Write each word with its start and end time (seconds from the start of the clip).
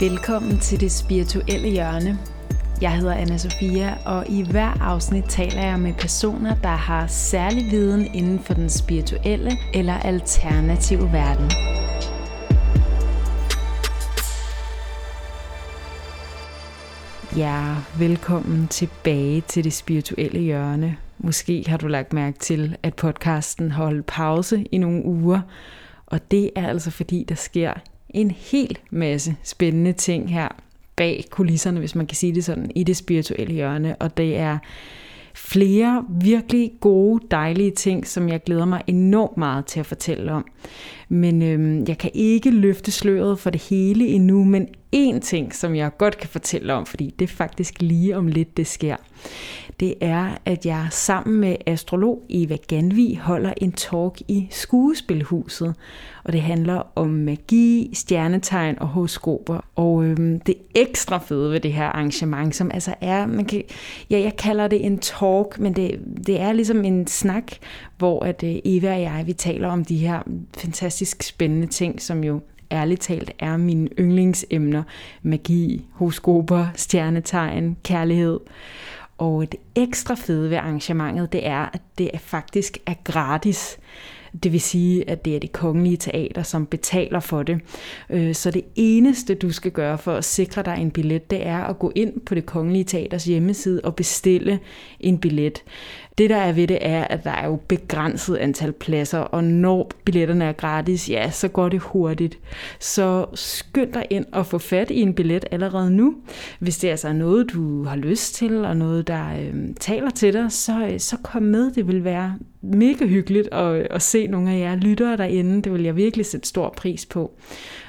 Velkommen 0.00 0.58
til 0.58 0.80
det 0.80 0.92
spirituelle 0.92 1.68
hjørne. 1.68 2.18
Jeg 2.80 2.92
hedder 2.92 3.14
anna 3.14 3.36
Sofia, 3.36 3.98
og 4.06 4.28
i 4.28 4.50
hver 4.50 4.82
afsnit 4.82 5.24
taler 5.28 5.62
jeg 5.62 5.80
med 5.80 5.94
personer, 5.94 6.54
der 6.54 6.68
har 6.68 7.06
særlig 7.06 7.70
viden 7.70 8.14
inden 8.14 8.38
for 8.38 8.54
den 8.54 8.68
spirituelle 8.68 9.50
eller 9.74 9.94
alternative 9.94 11.12
verden. 11.12 11.50
Ja, 17.36 17.76
velkommen 17.98 18.68
tilbage 18.68 19.40
til 19.40 19.64
det 19.64 19.72
spirituelle 19.72 20.40
hjørne. 20.40 20.96
Måske 21.18 21.64
har 21.68 21.76
du 21.76 21.86
lagt 21.86 22.12
mærke 22.12 22.38
til, 22.38 22.76
at 22.82 22.94
podcasten 22.94 23.70
holdt 23.70 24.06
pause 24.06 24.66
i 24.72 24.78
nogle 24.78 25.04
uger, 25.04 25.40
og 26.06 26.30
det 26.30 26.50
er 26.56 26.68
altså 26.68 26.90
fordi, 26.90 27.24
der 27.28 27.34
sker 27.34 27.72
en 28.10 28.30
hel 28.30 28.78
masse 28.90 29.36
spændende 29.42 29.92
ting 29.92 30.30
her 30.30 30.48
bag 30.96 31.24
kulisserne, 31.30 31.78
hvis 31.78 31.94
man 31.94 32.06
kan 32.06 32.16
sige 32.16 32.34
det 32.34 32.44
sådan, 32.44 32.70
i 32.74 32.84
det 32.84 32.96
spirituelle 32.96 33.54
hjørne. 33.54 33.96
Og 33.96 34.16
det 34.16 34.36
er 34.36 34.58
flere 35.34 36.04
virkelig 36.20 36.72
gode, 36.80 37.24
dejlige 37.30 37.70
ting, 37.70 38.06
som 38.06 38.28
jeg 38.28 38.42
glæder 38.42 38.64
mig 38.64 38.82
enormt 38.86 39.36
meget 39.36 39.66
til 39.66 39.80
at 39.80 39.86
fortælle 39.86 40.32
om. 40.32 40.44
Men 41.08 41.42
øhm, 41.42 41.84
jeg 41.88 41.98
kan 41.98 42.10
ikke 42.14 42.50
løfte 42.50 42.92
sløret 42.92 43.38
for 43.38 43.50
det 43.50 43.62
hele 43.62 44.06
endnu, 44.06 44.44
men 44.44 44.68
én 44.96 45.18
ting, 45.18 45.54
som 45.54 45.74
jeg 45.74 45.96
godt 45.98 46.18
kan 46.18 46.28
fortælle 46.28 46.72
om, 46.74 46.86
fordi 46.86 47.14
det 47.18 47.24
er 47.24 47.34
faktisk 47.34 47.74
lige 47.80 48.16
om 48.16 48.26
lidt, 48.26 48.56
det 48.56 48.66
sker 48.66 48.96
det 49.80 49.94
er, 50.00 50.30
at 50.44 50.66
jeg 50.66 50.86
sammen 50.90 51.40
med 51.40 51.56
astrolog 51.66 52.22
Eva 52.30 52.56
Ganvi 52.68 53.14
holder 53.14 53.52
en 53.56 53.72
talk 53.72 54.20
i 54.28 54.48
Skuespilhuset. 54.50 55.74
Og 56.24 56.32
det 56.32 56.42
handler 56.42 56.82
om 56.94 57.08
magi, 57.08 57.90
stjernetegn 57.94 58.78
og 58.78 58.88
horoskoper. 58.88 59.60
Og 59.76 60.04
øhm, 60.04 60.40
det 60.40 60.54
ekstra 60.74 61.18
fede 61.18 61.52
ved 61.52 61.60
det 61.60 61.72
her 61.72 61.86
arrangement, 61.86 62.54
som 62.54 62.70
altså 62.74 62.94
er, 63.00 63.26
man 63.26 63.44
kan, 63.44 63.62
ja, 64.10 64.20
jeg 64.20 64.36
kalder 64.36 64.68
det 64.68 64.86
en 64.86 64.98
talk, 64.98 65.58
men 65.58 65.72
det, 65.72 66.00
det 66.26 66.40
er 66.40 66.52
ligesom 66.52 66.84
en 66.84 67.06
snak, 67.06 67.52
hvor 67.98 68.24
at 68.24 68.42
øh, 68.42 68.56
Eva 68.64 68.94
og 68.94 69.02
jeg, 69.02 69.22
vi 69.26 69.32
taler 69.32 69.68
om 69.68 69.84
de 69.84 69.96
her 69.96 70.22
fantastisk 70.58 71.22
spændende 71.22 71.66
ting, 71.66 72.02
som 72.02 72.24
jo 72.24 72.40
ærligt 72.72 73.00
talt 73.00 73.30
er 73.38 73.56
mine 73.56 73.88
yndlingsemner. 73.98 74.82
Magi, 75.22 75.84
horoskoper, 75.92 76.66
stjernetegn, 76.74 77.76
kærlighed. 77.84 78.40
Og 79.18 79.52
det 79.52 79.60
ekstra 79.74 80.14
fede 80.14 80.50
ved 80.50 80.56
arrangementet, 80.56 81.32
det 81.32 81.46
er, 81.46 81.68
at 81.72 81.80
det 81.98 82.10
faktisk 82.18 82.78
er 82.86 82.94
gratis. 83.04 83.78
Det 84.42 84.52
vil 84.52 84.60
sige, 84.60 85.10
at 85.10 85.24
det 85.24 85.36
er 85.36 85.40
det 85.40 85.52
kongelige 85.52 85.96
teater, 85.96 86.42
som 86.42 86.66
betaler 86.66 87.20
for 87.20 87.42
det. 87.42 87.60
Øh, 88.10 88.34
så 88.34 88.50
det 88.50 88.64
eneste, 88.74 89.34
du 89.34 89.52
skal 89.52 89.70
gøre 89.70 89.98
for 89.98 90.12
at 90.12 90.24
sikre 90.24 90.62
dig 90.62 90.76
en 90.78 90.90
billet, 90.90 91.30
det 91.30 91.46
er 91.46 91.58
at 91.58 91.78
gå 91.78 91.92
ind 91.94 92.20
på 92.20 92.34
det 92.34 92.46
kongelige 92.46 92.84
teaters 92.84 93.24
hjemmeside 93.24 93.80
og 93.84 93.96
bestille 93.96 94.60
en 95.00 95.18
billet. 95.18 95.62
Det 96.18 96.30
der 96.30 96.36
er 96.36 96.52
ved 96.52 96.66
det 96.66 96.78
er, 96.80 97.04
at 97.04 97.24
der 97.24 97.30
er 97.30 97.46
jo 97.46 97.56
begrænset 97.68 98.36
antal 98.36 98.72
pladser, 98.72 99.18
og 99.18 99.44
når 99.44 99.90
billetterne 100.04 100.44
er 100.44 100.52
gratis, 100.52 101.10
ja, 101.10 101.30
så 101.30 101.48
går 101.48 101.68
det 101.68 101.80
hurtigt. 101.80 102.38
Så 102.80 103.26
skynd 103.34 103.92
dig 103.92 104.06
ind 104.10 104.26
og 104.32 104.46
få 104.46 104.58
fat 104.58 104.90
i 104.90 105.00
en 105.00 105.14
billet 105.14 105.44
allerede 105.50 105.90
nu. 105.90 106.14
Hvis 106.58 106.78
det 106.78 106.88
altså 106.88 107.08
er 107.08 107.12
noget, 107.12 107.52
du 107.52 107.84
har 107.84 107.96
lyst 107.96 108.34
til, 108.34 108.64
og 108.64 108.76
noget, 108.76 109.06
der 109.06 109.24
øh, 109.40 109.54
taler 109.80 110.10
til 110.10 110.32
dig, 110.32 110.52
så, 110.52 110.88
øh, 110.92 111.00
så 111.00 111.16
kom 111.22 111.42
med. 111.42 111.70
Det 111.70 111.88
vil 111.88 112.04
være 112.04 112.34
mega 112.62 113.06
hyggeligt 113.06 113.48
at, 113.52 113.86
at 113.90 114.02
se 114.02 114.26
nogle 114.26 114.50
af 114.50 114.58
jer 114.58 114.76
lyttere 114.76 115.16
derinde. 115.16 115.62
Det 115.62 115.72
vil 115.72 115.82
jeg 115.82 115.96
virkelig 115.96 116.26
sætte 116.26 116.48
stor 116.48 116.74
pris 116.76 117.06
på. 117.06 117.32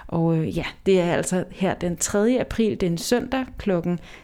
Og 0.09 0.37
øh, 0.37 0.57
ja, 0.57 0.65
det 0.85 0.99
er 0.99 1.13
altså 1.13 1.43
her 1.51 1.73
den 1.73 1.97
3. 1.97 2.37
april, 2.39 2.81
den 2.81 2.97
søndag 2.97 3.45
kl. 3.57 3.71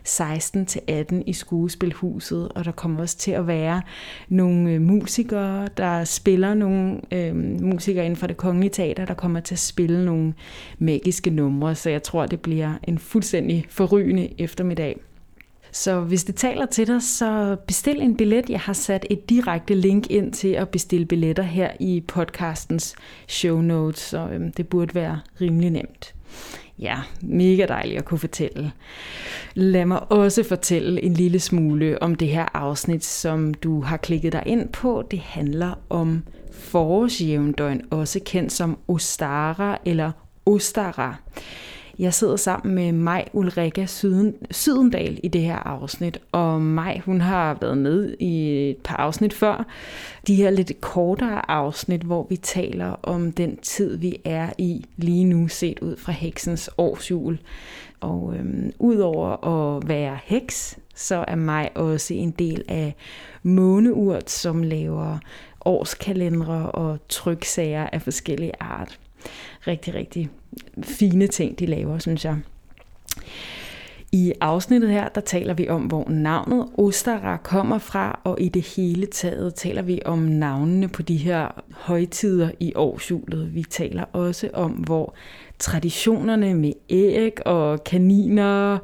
16 0.03 0.65
til 0.65 0.81
18 0.87 1.23
i 1.27 1.33
Skuespilhuset, 1.33 2.49
og 2.49 2.65
der 2.65 2.71
kommer 2.71 3.01
også 3.01 3.17
til 3.17 3.31
at 3.31 3.47
være 3.47 3.81
nogle 4.29 4.71
øh, 4.71 4.81
musikere, 4.81 5.67
der 5.77 6.03
spiller 6.03 6.53
nogle 6.53 7.01
øh, 7.11 7.35
musikere 7.61 8.05
inden 8.05 8.17
for 8.17 8.27
det 8.27 8.37
kongelige 8.37 8.69
teater, 8.69 9.05
der 9.05 9.13
kommer 9.13 9.39
til 9.39 9.55
at 9.55 9.59
spille 9.59 10.05
nogle 10.05 10.33
magiske 10.79 11.29
numre, 11.29 11.75
så 11.75 11.89
jeg 11.89 12.03
tror, 12.03 12.25
det 12.25 12.41
bliver 12.41 12.73
en 12.83 12.97
fuldstændig 12.97 13.65
forrygende 13.69 14.41
eftermiddag. 14.41 14.99
Så 15.75 15.99
hvis 15.99 16.23
det 16.23 16.35
taler 16.35 16.65
til 16.65 16.87
dig, 16.87 17.03
så 17.03 17.55
bestil 17.67 18.01
en 18.01 18.17
billet. 18.17 18.49
Jeg 18.49 18.59
har 18.59 18.73
sat 18.73 19.05
et 19.09 19.29
direkte 19.29 19.73
link 19.73 20.11
ind 20.11 20.33
til 20.33 20.47
at 20.47 20.69
bestille 20.69 21.05
billetter 21.05 21.43
her 21.43 21.71
i 21.79 22.03
podcastens 22.07 22.95
show 23.27 23.61
notes, 23.61 23.99
så 23.99 24.27
øhm, 24.33 24.51
det 24.51 24.67
burde 24.67 24.95
være 24.95 25.19
rimelig 25.41 25.69
nemt. 25.69 26.15
Ja, 26.79 26.97
mega 27.21 27.65
dejligt 27.65 27.97
at 27.97 28.05
kunne 28.05 28.19
fortælle. 28.19 28.71
Lad 29.53 29.85
mig 29.85 30.11
også 30.11 30.43
fortælle 30.43 31.03
en 31.03 31.13
lille 31.13 31.39
smule 31.39 32.01
om 32.03 32.15
det 32.15 32.27
her 32.27 32.45
afsnit, 32.53 33.05
som 33.05 33.53
du 33.53 33.81
har 33.81 33.97
klikket 33.97 34.33
dig 34.33 34.43
ind 34.45 34.69
på. 34.69 35.03
Det 35.11 35.19
handler 35.19 35.73
om 35.89 36.23
forårsjævndøgn, 36.53 37.81
også 37.89 38.19
kendt 38.25 38.51
som 38.51 38.77
Ostara 38.87 39.77
eller 39.85 40.11
Ostara. 40.45 41.15
Jeg 41.99 42.13
sidder 42.13 42.35
sammen 42.35 42.75
med 42.75 42.91
Maj 42.91 43.29
Ulrika 43.33 43.85
Syden, 43.85 44.35
Sydendal 44.51 45.19
i 45.23 45.27
det 45.27 45.41
her 45.41 45.55
afsnit, 45.55 46.19
og 46.31 46.61
Maj 46.61 47.01
hun 47.05 47.21
har 47.21 47.57
været 47.61 47.77
med 47.77 48.15
i 48.19 48.69
et 48.69 48.77
par 48.77 48.95
afsnit 48.95 49.33
før. 49.33 49.65
De 50.27 50.35
her 50.35 50.49
lidt 50.49 50.81
kortere 50.81 51.51
afsnit, 51.51 52.01
hvor 52.01 52.27
vi 52.29 52.37
taler 52.37 52.95
om 53.03 53.31
den 53.31 53.57
tid, 53.57 53.97
vi 53.97 54.17
er 54.25 54.49
i 54.57 54.85
lige 54.97 55.23
nu, 55.23 55.47
set 55.47 55.79
ud 55.79 55.97
fra 55.97 56.11
heksens 56.11 56.69
årsjul. 56.77 57.39
Og 58.01 58.33
øhm, 58.37 58.71
udover 58.79 59.47
at 59.47 59.87
være 59.87 60.17
heks, 60.23 60.77
så 60.95 61.25
er 61.27 61.35
mig 61.35 61.69
også 61.75 62.13
en 62.13 62.31
del 62.31 62.63
af 62.67 62.95
måneurt, 63.43 64.29
som 64.29 64.63
laver 64.63 65.17
årskalendere 65.65 66.71
og 66.71 66.97
tryksager 67.09 67.89
af 67.91 68.01
forskellige 68.01 68.53
art. 68.59 68.99
Rigtig, 69.67 69.93
rigtig 69.93 70.29
fine 70.83 71.27
ting, 71.27 71.59
de 71.59 71.65
laver, 71.65 71.99
synes 71.99 72.25
jeg. 72.25 72.37
I 74.15 74.33
afsnittet 74.41 74.89
her, 74.89 75.09
der 75.09 75.21
taler 75.21 75.53
vi 75.53 75.69
om, 75.69 75.81
hvor 75.81 76.09
navnet 76.09 76.67
Ostara 76.77 77.37
kommer 77.37 77.77
fra, 77.77 78.19
og 78.23 78.41
i 78.41 78.49
det 78.49 78.61
hele 78.61 79.05
taget 79.05 79.55
taler 79.55 79.81
vi 79.81 80.01
om 80.05 80.19
navnene 80.19 80.87
på 80.87 81.01
de 81.01 81.17
her 81.17 81.63
højtider 81.71 82.49
i 82.59 82.73
årshjulet. 82.75 83.55
Vi 83.55 83.63
taler 83.63 84.03
også 84.13 84.49
om, 84.53 84.71
hvor 84.71 85.13
traditionerne 85.59 86.53
med 86.53 86.73
æg 86.89 87.47
og 87.47 87.83
kaniner, 87.83 88.77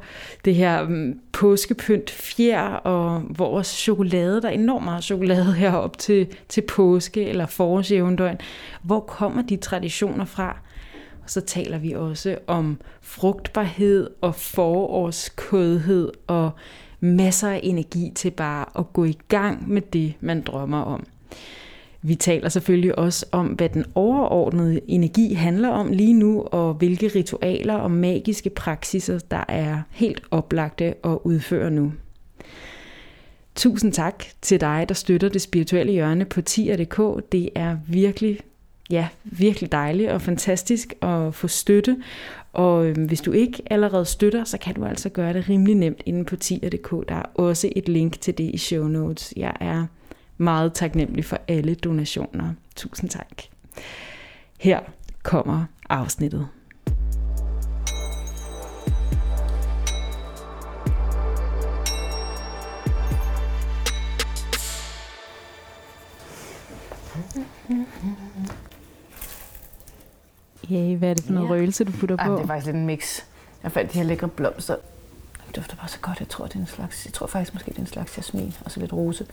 det 0.44 0.54
her 0.54 0.88
mm, 0.88 1.20
påskepynt 1.32 2.10
fjer 2.10 2.68
og 2.68 3.22
vores 3.38 3.66
chokolade, 3.66 4.42
der 4.42 4.48
er 4.48 4.52
enormt 4.52 4.84
meget 4.84 5.04
chokolade 5.04 5.52
herop 5.52 5.98
til, 5.98 6.26
til 6.48 6.60
påske 6.60 7.24
eller 7.24 7.46
forårsjævndøgn. 7.46 8.38
Hvor 8.82 9.00
kommer 9.00 9.42
de 9.42 9.56
traditioner 9.56 10.24
fra? 10.24 10.56
Og 11.24 11.30
så 11.30 11.40
taler 11.40 11.78
vi 11.78 11.92
også 11.92 12.38
om 12.46 12.80
frugtbarhed 13.00 14.10
og 14.20 14.34
forårskødhed 14.34 16.12
og 16.26 16.50
masser 17.00 17.48
af 17.48 17.60
energi 17.62 18.12
til 18.14 18.30
bare 18.30 18.66
at 18.78 18.92
gå 18.92 19.04
i 19.04 19.18
gang 19.28 19.68
med 19.68 19.82
det, 19.82 20.14
man 20.20 20.42
drømmer 20.42 20.82
om. 20.82 21.06
Vi 22.02 22.14
taler 22.14 22.48
selvfølgelig 22.48 22.98
også 22.98 23.26
om, 23.32 23.46
hvad 23.46 23.68
den 23.68 23.84
overordnede 23.94 24.80
energi 24.88 25.34
handler 25.34 25.68
om 25.68 25.92
lige 25.92 26.14
nu, 26.14 26.42
og 26.42 26.74
hvilke 26.74 27.08
ritualer 27.08 27.74
og 27.74 27.90
magiske 27.90 28.50
praksiser, 28.50 29.18
der 29.18 29.44
er 29.48 29.82
helt 29.90 30.22
oplagte 30.30 30.84
at 31.04 31.18
udføre 31.24 31.70
nu. 31.70 31.92
Tusind 33.54 33.92
tak 33.92 34.24
til 34.42 34.60
dig, 34.60 34.84
der 34.88 34.94
støtter 34.94 35.28
det 35.28 35.42
spirituelle 35.42 35.92
hjørne 35.92 36.24
på 36.24 36.42
tier.dk. 36.42 37.32
Det 37.32 37.48
er 37.54 37.76
virkelig 37.88 38.38
ja, 38.92 39.08
virkelig 39.24 39.72
dejligt 39.72 40.10
og 40.10 40.22
fantastisk 40.22 40.94
at 41.02 41.34
få 41.34 41.48
støtte. 41.48 41.96
Og 42.52 42.86
øh, 42.86 43.06
hvis 43.06 43.20
du 43.20 43.32
ikke 43.32 43.62
allerede 43.70 44.04
støtter, 44.04 44.44
så 44.44 44.58
kan 44.58 44.74
du 44.74 44.84
altså 44.84 45.08
gøre 45.08 45.32
det 45.32 45.48
rimelig 45.48 45.74
nemt 45.74 46.02
inde 46.06 46.24
på 46.24 46.36
tier.dk. 46.36 47.08
Der 47.08 47.14
er 47.14 47.22
også 47.34 47.72
et 47.76 47.88
link 47.88 48.20
til 48.20 48.38
det 48.38 48.50
i 48.54 48.58
show 48.58 48.88
notes. 48.88 49.34
Jeg 49.36 49.56
er 49.60 49.86
meget 50.38 50.72
taknemmelig 50.72 51.24
for 51.24 51.38
alle 51.48 51.74
donationer. 51.74 52.54
Tusind 52.76 53.10
tak. 53.10 53.42
Her 54.60 54.80
kommer 55.22 55.64
afsnittet. 55.90 56.48
Ja, 70.72 70.94
hvad 70.94 71.10
er 71.10 71.14
det 71.14 71.24
for 71.24 71.32
noget 71.32 71.48
ja. 71.48 71.52
røgelse, 71.52 71.84
du 71.84 71.92
putter 71.92 72.16
Ej, 72.16 72.26
på? 72.26 72.34
det 72.34 72.42
er 72.42 72.46
faktisk 72.46 72.66
lidt 72.66 72.76
en 72.76 72.86
mix. 72.86 73.20
Jeg 73.62 73.72
fandt 73.72 73.92
de 73.92 73.98
her 73.98 74.04
lækre 74.04 74.28
blomster. 74.28 74.76
Det 75.46 75.56
dufter 75.56 75.76
bare 75.76 75.88
så 75.88 75.98
godt. 76.00 76.20
Jeg 76.20 76.28
tror, 76.28 76.46
det 76.46 76.54
er 76.54 76.60
en 76.60 76.66
slags, 76.66 77.06
jeg 77.06 77.12
tror 77.12 77.26
faktisk 77.26 77.54
måske, 77.54 77.70
det 77.70 77.76
er 77.76 77.80
en 77.80 77.86
slags 77.86 78.16
jasmin 78.16 78.54
og 78.64 78.70
så 78.70 78.80
lidt 78.80 78.92
rose. 78.92 79.26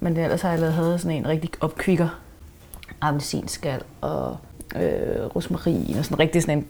Men 0.00 0.16
det, 0.16 0.24
ellers 0.24 0.42
har 0.42 0.50
jeg 0.50 0.58
lavet 0.58 1.00
sådan 1.00 1.16
en 1.16 1.26
rigtig 1.26 1.50
opkvikker. 1.60 2.08
Appelsinskal 3.00 3.82
og 4.00 4.36
øh, 4.76 5.36
rosmarin 5.36 5.96
og 5.98 6.04
sådan 6.04 6.18
rigtig 6.18 6.42
sådan 6.42 6.58
en 6.58 6.66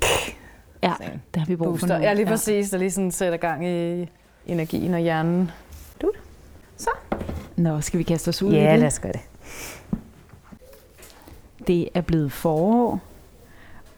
Ja, 0.82 0.92
det 1.34 1.40
har 1.40 1.46
vi 1.46 1.56
brug 1.56 1.80
for 1.80 1.86
nu. 1.86 1.94
Ja, 1.94 2.12
lige 2.12 2.26
præcis. 2.26 2.70
Der 2.70 2.78
lige 2.78 2.90
sådan 2.90 3.10
sætter 3.10 3.38
gang 3.38 3.66
i 3.68 4.08
energien 4.46 4.94
og 4.94 5.00
hjernen. 5.00 5.50
Du. 6.02 6.12
Så. 6.76 6.90
Nå, 7.56 7.80
skal 7.80 7.98
vi 7.98 8.04
kaste 8.04 8.28
os 8.28 8.42
ud 8.42 8.52
ja, 8.52 8.58
i 8.58 8.60
det? 8.60 8.66
Ja, 8.66 8.76
lad 8.76 8.86
os 8.86 8.98
gøre 8.98 9.12
det. 9.12 9.20
Det 11.66 11.88
er 11.94 12.00
blevet 12.00 12.32
forår, 12.32 13.00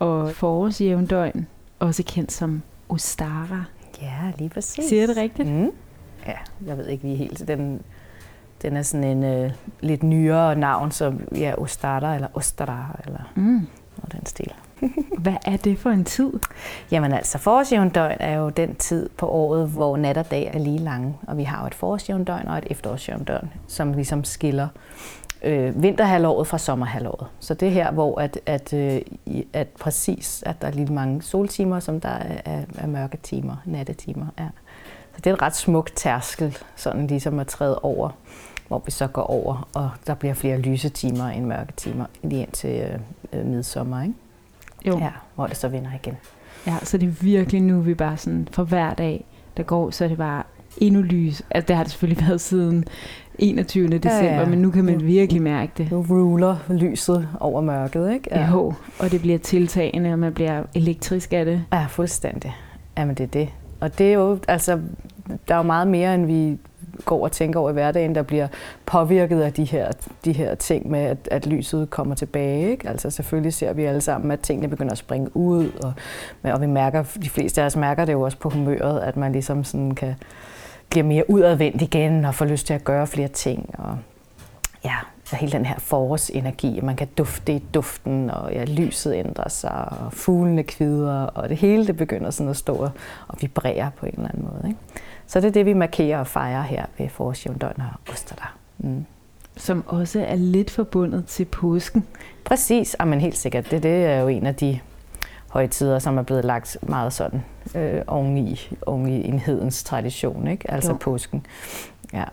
og 0.03 0.31
forårsjævndøgn, 0.31 1.47
også 1.79 2.03
kendt 2.07 2.33
som 2.33 2.63
Ostara. 2.89 3.65
Ja, 4.03 4.33
lige 4.39 4.51
præcis. 4.51 4.85
Siger 4.85 5.07
det 5.07 5.17
rigtigt? 5.17 5.49
Mm. 5.49 5.71
Ja, 6.27 6.37
jeg 6.67 6.79
ved 6.79 6.89
ikke, 6.89 7.13
er 7.13 7.17
helt... 7.17 7.49
Den, 7.49 7.83
den 8.63 8.77
er 8.77 8.83
sådan 8.83 9.05
en 9.05 9.25
øh, 9.25 9.51
lidt 9.81 10.03
nyere 10.03 10.57
navn, 10.57 10.91
som 10.91 11.21
ja, 11.35 11.55
Ostara 11.59 12.15
eller 12.15 12.29
Ostara 12.35 13.01
eller 13.07 13.33
mm. 13.35 13.67
noget 13.97 14.13
den 14.13 14.27
stil. 14.27 14.53
Hvad 15.19 15.37
er 15.47 15.57
det 15.57 15.79
for 15.79 15.91
en 15.91 16.05
tid? 16.05 16.33
Jamen 16.91 17.13
altså, 17.13 17.39
forårsjævndøgn 17.39 18.17
er 18.21 18.37
jo 18.37 18.49
den 18.49 18.75
tid 18.75 19.09
på 19.09 19.29
året, 19.29 19.69
hvor 19.69 19.97
nat 19.97 20.19
og 20.19 20.31
dag 20.31 20.51
er 20.55 20.59
lige 20.59 20.79
lange. 20.79 21.17
Og 21.27 21.37
vi 21.37 21.43
har 21.43 21.61
jo 21.61 21.67
et 21.67 21.75
forårsjævndøgn 21.75 22.49
og 22.49 22.59
et 22.59 22.67
efterårsjævndøgn, 22.71 23.53
som 23.67 23.93
ligesom 23.93 24.25
skiller 24.25 24.69
øh, 25.45 25.83
vinterhalvåret 25.83 26.47
fra 26.47 26.59
sommerhalvåret. 26.59 27.27
Så 27.41 27.55
det 27.55 27.69
er 27.69 27.73
her, 27.73 27.93
hvor 27.93 28.21
at, 28.21 28.39
at, 28.47 28.73
øh, 28.73 29.01
at 29.53 29.69
præcis, 29.69 30.43
at 30.47 30.63
der 30.63 30.69
er 30.69 30.73
lige 30.73 30.93
mange 30.93 31.23
soltimer, 31.23 31.81
som 31.81 32.01
der 32.01 32.09
er, 32.09 32.41
er, 32.45 32.63
er 32.79 32.87
mørke 32.87 33.17
timer, 33.17 33.57
nattetimer. 33.65 34.27
Ja. 34.39 34.49
Så 35.15 35.21
det 35.25 35.31
er 35.31 35.35
et 35.35 35.43
ret 35.43 35.57
smukt 35.57 35.97
tærskel, 35.97 36.59
sådan 36.77 37.07
ligesom 37.07 37.39
at 37.39 37.47
træde 37.47 37.79
over, 37.79 38.11
hvor 38.69 38.83
vi 38.85 38.91
så 38.91 39.07
går 39.07 39.23
over, 39.23 39.69
og 39.75 39.91
der 40.07 40.15
bliver 40.15 40.35
flere 40.35 40.59
lyse 40.59 40.89
timer 40.89 41.29
end 41.29 41.47
mørke 41.47 41.73
timer, 41.77 42.05
lige 42.23 42.43
indtil 42.43 42.81
øh, 42.81 42.99
øh, 43.41 43.47
midsommer, 43.47 44.03
ikke? 44.03 44.15
Jo. 44.87 44.99
Ja, 44.99 45.11
hvor 45.35 45.47
det 45.47 45.57
så 45.57 45.69
vinder 45.69 45.91
igen. 45.95 46.17
Ja, 46.67 46.77
så 46.83 46.99
det 46.99 47.07
er 47.07 47.13
virkelig 47.21 47.63
nu, 47.63 47.81
vi 47.81 47.95
bare 47.95 48.17
sådan, 48.17 48.49
for 48.53 48.65
hver 48.65 48.95
dag, 48.95 49.25
der 49.57 49.63
går, 49.63 49.91
så 49.91 50.05
er 50.05 50.09
det 50.09 50.19
bare 50.19 50.43
endnu 50.79 51.03
lys. 51.03 51.43
Altså, 51.51 51.67
det 51.69 51.77
har 51.77 51.83
det 51.83 51.93
selvfølgelig 51.93 52.25
været 52.29 52.41
siden 52.41 52.85
21. 53.39 53.89
december, 53.89 54.25
ja, 54.25 54.41
ja. 54.41 54.47
men 54.47 54.59
nu 54.59 54.71
kan 54.71 54.85
man 54.85 55.01
virkelig 55.07 55.43
mærke 55.43 55.73
det. 55.79 55.91
Nu 55.91 56.07
ruler 56.11 56.57
lyset 56.69 57.29
over 57.41 57.61
mørket, 57.61 58.13
ikke? 58.13 58.29
Ja. 58.31 58.51
Jo, 58.51 58.75
og 58.99 59.11
det 59.11 59.21
bliver 59.21 59.39
tiltagende, 59.39 60.13
og 60.13 60.19
man 60.19 60.33
bliver 60.33 60.63
elektrisk 60.75 61.33
af 61.33 61.45
det. 61.45 61.65
Ja, 61.73 61.87
fuldstændig. 61.89 62.57
Jamen, 62.99 63.15
det 63.15 63.25
er 63.25 63.29
det. 63.29 63.49
Og 63.81 63.99
det 63.99 64.09
er 64.09 64.13
jo, 64.13 64.39
altså, 64.49 64.81
der 65.49 65.55
er 65.55 65.59
jo 65.59 65.63
meget 65.63 65.89
mere, 65.89 66.15
end 66.15 66.27
vi 66.27 66.59
går 67.05 67.25
og 67.25 67.33
tænker 67.33 67.61
over 67.61 67.71
i 67.71 67.73
hverdagen, 67.73 68.15
der 68.15 68.23
bliver 68.23 68.49
påvirket 68.87 69.41
af 69.41 69.53
de 69.53 69.65
her, 69.65 69.91
de 70.25 70.33
her 70.33 70.55
ting 70.55 70.91
med, 70.91 71.01
at, 71.01 71.29
at 71.31 71.47
lyset 71.47 71.91
kommer 71.91 72.15
tilbage. 72.15 72.71
Ikke? 72.71 72.89
Altså 72.89 73.11
selvfølgelig 73.11 73.55
ser 73.55 73.73
vi 73.73 73.85
alle 73.85 74.01
sammen, 74.01 74.31
at 74.31 74.41
tingene 74.41 74.69
begynder 74.69 74.93
at 74.93 74.99
springe 74.99 75.37
ud, 75.37 75.71
og, 75.83 75.93
og 76.53 76.61
vi 76.61 76.67
mærker, 76.67 77.03
de 77.23 77.31
fleste 77.31 77.63
af 77.63 77.67
os 77.67 77.77
mærker 77.77 78.05
det 78.05 78.13
jo 78.13 78.21
også 78.21 78.39
på 78.39 78.49
humøret, 78.49 79.01
at 79.01 79.17
man 79.17 79.33
ligesom 79.33 79.65
sådan 79.65 79.95
kan 79.95 80.15
bliver 80.93 81.05
mere 81.05 81.31
udadvendt 81.31 81.83
igen 81.83 82.25
og 82.25 82.35
får 82.35 82.45
lyst 82.45 82.67
til 82.67 82.75
at 82.75 82.85
gøre 82.85 83.07
flere 83.07 83.29
ting. 83.29 83.75
Og 83.79 83.99
ja, 84.85 84.95
så 85.25 85.37
hele 85.37 85.53
den 85.53 85.67
her 85.67 85.79
forårsenergi, 85.79 86.81
man 86.83 86.97
kan 86.97 87.09
dufte 87.19 87.53
i 87.53 87.59
duften, 87.75 88.31
og 88.31 88.53
ja, 88.53 88.65
lyset 88.65 89.15
ændrer 89.15 89.49
sig, 89.49 89.89
og 89.91 90.13
fuglene 90.13 90.63
kvider, 90.63 91.23
og 91.23 91.49
det 91.49 91.57
hele 91.57 91.87
det 91.87 91.97
begynder 91.97 92.31
sådan 92.31 92.51
at 92.51 92.57
stå 92.57 92.75
og 93.29 93.37
vibrere 93.41 93.91
på 93.97 94.07
en 94.07 94.13
eller 94.13 94.29
anden 94.29 94.49
måde. 94.53 94.69
Ikke? 94.69 94.81
Så 95.27 95.41
det 95.41 95.49
er 95.49 95.53
det, 95.53 95.67
vi 95.67 95.73
markerer 95.73 96.19
og 96.19 96.27
fejrer 96.27 96.63
her 96.63 96.87
ved 96.99 97.09
forårsjævndøgn 97.09 97.81
og 97.81 98.13
Osterdag. 98.13 98.49
Mm. 98.79 99.07
Som 99.57 99.85
også 99.87 100.21
er 100.21 100.37
lidt 100.37 100.71
forbundet 100.71 101.27
til 101.27 101.45
påsken. 101.45 102.07
Præcis, 102.45 102.97
men 103.07 103.21
helt 103.21 103.37
sikkert. 103.37 103.71
Det, 103.71 103.83
det 103.83 104.05
er 104.05 104.21
jo 104.21 104.29
en 104.29 104.47
af 104.47 104.55
de 104.55 104.79
højtider, 105.49 105.99
som 105.99 106.19
er 106.19 106.23
blevet 106.23 106.45
lagt 106.45 106.77
meget 106.83 107.13
sådan 107.13 107.43
øh, 107.75 108.03
oven, 108.07 108.39
i, 108.39 108.69
oven 108.87 109.09
i 109.09 109.29
en 109.29 109.39
hedens 109.39 109.85
tradition, 109.85 110.49
ikke? 110.49 110.71
altså 110.71 110.91
jo. 110.91 110.97
påsken. 110.97 111.47
Ja. 112.13 112.25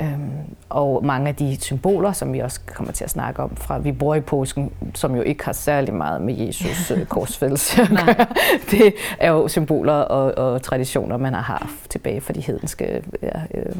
Øhm, 0.00 0.30
og 0.68 1.04
mange 1.04 1.28
af 1.28 1.34
de 1.34 1.60
symboler, 1.60 2.12
som 2.12 2.32
vi 2.32 2.38
også 2.38 2.60
kommer 2.66 2.92
til 2.92 3.04
at 3.04 3.10
snakke 3.10 3.42
om 3.42 3.56
fra 3.56 3.78
vi 3.78 3.92
bor 3.92 4.14
i 4.14 4.20
påsken, 4.20 4.72
som 4.94 5.14
jo 5.14 5.22
ikke 5.22 5.44
har 5.44 5.52
særlig 5.52 5.94
meget 5.94 6.22
med 6.22 6.34
Jesus 6.34 6.90
øh, 6.90 7.06
korsfældelse 7.14 7.82
at 7.82 7.88
gøre. 7.88 8.26
Det 8.70 8.94
er 9.18 9.30
jo 9.30 9.48
symboler 9.48 9.92
og, 9.92 10.52
og 10.52 10.62
traditioner, 10.62 11.16
man 11.16 11.34
har 11.34 11.42
haft 11.42 11.90
tilbage 11.90 12.20
fra 12.20 12.32
de 12.32 12.40
hedenske 12.40 13.02
ja, 13.22 13.40
øh, 13.54 13.76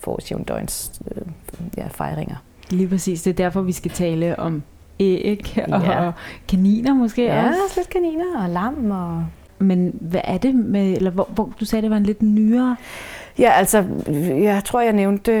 forårsjævndøgns 0.00 1.00
øh, 1.16 1.22
ja, 1.76 1.86
fejringer. 1.90 2.36
Lige 2.70 2.88
præcis. 2.88 3.22
Det 3.22 3.30
er 3.30 3.34
derfor, 3.34 3.62
vi 3.62 3.72
skal 3.72 3.90
tale 3.90 4.38
om 4.38 4.62
æg 5.00 5.64
og 5.72 5.82
ja. 5.82 6.10
kaniner 6.48 6.94
måske 6.94 7.24
ja, 7.24 7.48
også. 7.48 7.60
Ja, 7.76 7.80
lidt 7.80 7.88
kaniner 7.88 8.42
og 8.42 8.48
lam. 8.48 8.90
Og... 8.90 9.24
Men 9.64 9.98
hvad 10.00 10.20
er 10.24 10.38
det 10.38 10.54
med, 10.54 10.96
eller 10.96 11.10
hvor, 11.10 11.28
hvor 11.34 11.52
du 11.60 11.64
sagde, 11.64 11.82
det 11.82 11.90
var 11.90 11.96
en 11.96 12.02
lidt 12.02 12.22
nyere 12.22 12.76
Ja, 13.38 13.50
altså, 13.50 13.84
jeg 14.42 14.62
tror, 14.64 14.80
jeg 14.80 14.92
nævnte, 14.92 15.32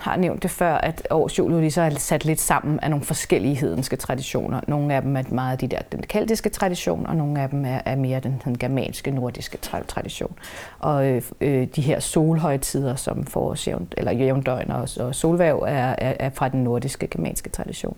har 0.00 0.16
nævnt 0.16 0.42
det 0.42 0.50
før, 0.50 0.74
at 0.74 1.06
årsjulet 1.10 1.60
lige 1.60 1.70
så 1.70 1.82
er 1.82 1.90
sat 1.90 2.24
lidt 2.24 2.40
sammen 2.40 2.80
af 2.80 2.90
nogle 2.90 3.04
forskellige 3.04 3.54
hedenske 3.54 3.96
traditioner. 3.96 4.60
Nogle 4.68 4.94
af 4.94 5.02
dem 5.02 5.16
er 5.16 5.22
meget 5.28 5.52
af 5.52 5.58
de 5.58 5.66
der, 5.66 5.78
den 5.92 6.02
keltiske 6.02 6.48
tradition, 6.48 7.06
og 7.06 7.16
nogle 7.16 7.42
af 7.42 7.48
dem 7.48 7.64
er, 7.64 7.80
er 7.84 7.96
mere 7.96 8.20
den, 8.20 8.42
den 8.44 8.58
germanske, 8.58 9.10
nordiske 9.10 9.58
tradition. 9.88 10.32
Og 10.78 11.22
øh, 11.40 11.66
de 11.76 11.82
her 11.82 12.00
solhøjtider, 12.00 12.96
som 12.96 13.24
forårsjævndøgn 13.26 13.88
eller 13.96 14.12
jævndøgn 14.12 14.70
og, 14.70 14.88
og 15.00 15.14
solværv, 15.14 15.58
er, 15.66 15.94
er, 15.98 16.14
er 16.18 16.30
fra 16.30 16.48
den 16.48 16.64
nordiske, 16.64 17.06
germanske 17.06 17.50
tradition. 17.50 17.96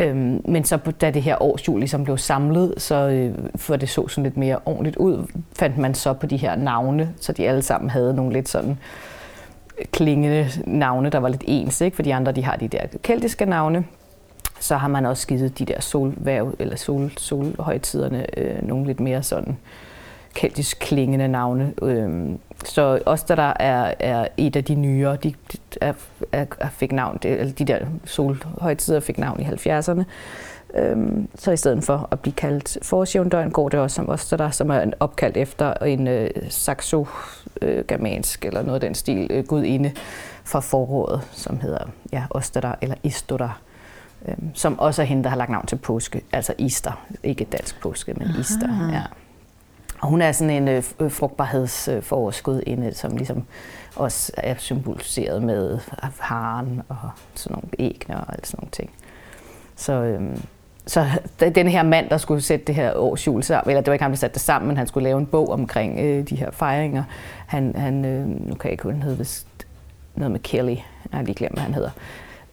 Øhm, 0.00 0.42
men 0.44 0.64
så 0.64 0.76
da 0.76 1.10
det 1.10 1.22
her 1.22 1.42
årsjul 1.42 1.78
ligesom 1.78 2.04
blev 2.04 2.18
samlet, 2.18 2.74
så 2.76 2.94
øh, 2.94 3.34
for 3.56 3.76
det 3.76 3.88
så 3.88 4.08
sådan 4.08 4.24
lidt 4.24 4.36
mere 4.36 4.58
ordentligt 4.64 4.96
ud, 4.96 5.26
fandt 5.52 5.78
man 5.78 5.94
så 5.94 6.12
på 6.12 6.26
de 6.26 6.36
her 6.36 6.56
navne, 6.56 7.14
så 7.20 7.32
de 7.32 7.48
alle 7.48 7.62
sammen 7.62 7.90
havde 7.90 8.14
nogle 8.14 8.32
lidt 8.32 8.48
sådan 8.48 8.78
øh, 9.78 9.84
klingende 9.92 10.48
navne, 10.66 11.10
der 11.10 11.18
var 11.18 11.28
lidt 11.28 11.44
ens, 11.46 11.80
ikke? 11.80 11.94
for 11.94 12.02
de 12.02 12.14
andre 12.14 12.32
de 12.32 12.44
har 12.44 12.56
de 12.56 12.68
der 12.68 12.80
keltiske 13.02 13.44
navne. 13.44 13.84
Så 14.60 14.76
har 14.76 14.88
man 14.88 15.06
også 15.06 15.26
givet 15.26 15.58
de 15.58 15.64
der 15.64 15.80
solværv, 15.80 16.54
eller 16.58 16.76
sol, 16.76 17.10
solhøjtiderne 17.16 18.38
øh, 18.38 18.68
nogle 18.68 18.86
lidt 18.86 19.00
mere 19.00 19.22
sådan 19.22 19.56
keltisk 20.34 20.78
klingende 20.80 21.28
navne. 21.28 21.72
Øh, 21.82 22.28
så 22.64 23.02
også 23.06 23.24
der, 23.28 23.34
der 23.34 23.52
er, 23.60 23.94
er 23.98 24.28
et 24.36 24.56
af 24.56 24.64
de 24.64 24.74
nyere, 24.74 25.16
de, 25.16 25.34
de 25.52 25.58
er, 25.80 25.92
er, 26.32 26.46
fik 26.70 26.92
navn, 26.92 27.18
eller 27.22 27.52
de 27.52 27.64
der 27.64 27.78
solhøjtider 28.04 29.00
fik 29.00 29.18
navn 29.18 29.40
i 29.40 29.44
70'erne. 29.44 30.04
Øhm, 30.74 31.28
så 31.34 31.50
i 31.50 31.56
stedet 31.56 31.84
for 31.84 32.08
at 32.10 32.20
blive 32.20 32.34
kaldt 32.34 32.78
forårsjævndøgn, 32.82 33.50
går 33.50 33.68
det 33.68 33.80
også 33.80 33.94
som 33.94 34.08
Oster, 34.08 34.50
som 34.50 34.70
er 34.70 34.90
opkaldt 35.00 35.36
efter 35.36 35.74
en 35.74 36.08
øh, 36.08 36.30
saxo-germansk, 36.48 38.44
øh, 38.44 38.48
eller 38.48 38.62
noget 38.62 38.74
af 38.74 38.80
den 38.80 38.94
stil, 38.94 39.26
øh, 39.30 39.44
gudinde 39.44 39.92
fra 40.44 40.60
foråret, 40.60 41.20
som 41.32 41.60
hedder 41.60 41.84
ja, 42.12 42.24
Oster 42.30 42.74
eller 42.82 42.96
Istoder, 43.02 43.60
øhm, 44.28 44.50
som 44.54 44.78
også 44.78 45.02
er 45.02 45.06
hende, 45.06 45.24
der 45.24 45.30
har 45.30 45.36
lagt 45.36 45.50
navn 45.50 45.66
til 45.66 45.76
påske, 45.76 46.20
altså 46.32 46.54
Easter, 46.58 47.06
ikke 47.22 47.44
dansk 47.44 47.80
påske, 47.80 48.14
men 48.14 48.28
Aha. 48.28 48.36
Easter. 48.38 48.90
Ja. 48.92 49.02
Og 50.00 50.08
hun 50.08 50.22
er 50.22 50.32
sådan 50.32 50.62
en 50.62 50.68
øh, 50.68 51.10
frugtbarhedsforskud, 51.10 52.92
som 52.92 53.16
ligesom 53.16 53.44
også 53.96 54.32
er 54.36 54.54
symboliseret 54.58 55.42
med 55.42 55.78
haren 56.18 56.82
og 56.88 57.10
sådan 57.34 57.54
nogle 57.54 57.68
ægne 57.78 58.20
og 58.20 58.32
alt 58.32 58.46
sådan 58.46 58.58
nogle 58.58 58.70
ting. 58.70 58.90
Så, 59.76 59.92
øhm, 59.92 60.42
så 60.86 61.06
den 61.54 61.68
her 61.68 61.82
mand, 61.82 62.10
der 62.10 62.16
skulle 62.16 62.40
sætte 62.40 62.66
det 62.66 62.74
her 62.74 62.96
års 62.96 63.26
jul 63.26 63.42
sammen, 63.42 63.70
eller 63.70 63.80
det 63.80 63.86
var 63.86 63.92
ikke 63.92 64.02
ham, 64.02 64.12
der 64.12 64.16
satte 64.16 64.34
det 64.34 64.42
sammen, 64.42 64.68
men 64.68 64.76
han 64.76 64.86
skulle 64.86 65.04
lave 65.04 65.18
en 65.18 65.26
bog 65.26 65.48
omkring 65.48 66.00
øh, 66.00 66.28
de 66.28 66.36
her 66.36 66.50
fejringer. 66.50 67.04
Han, 67.46 67.76
han 67.76 68.04
øh, 68.04 68.26
nu 68.26 68.54
kan 68.54 68.68
jeg 68.68 68.72
ikke 68.72 68.82
huske, 68.82 68.94
han 68.94 69.02
hedder 69.02 69.44
noget 70.14 70.32
med 70.32 70.40
Kelly, 70.40 70.70
jeg 70.70 70.84
har 71.12 71.22
lige 71.22 71.34
glemt, 71.34 71.54
hvad 71.54 71.62
han 71.62 71.74
hedder. 71.74 71.90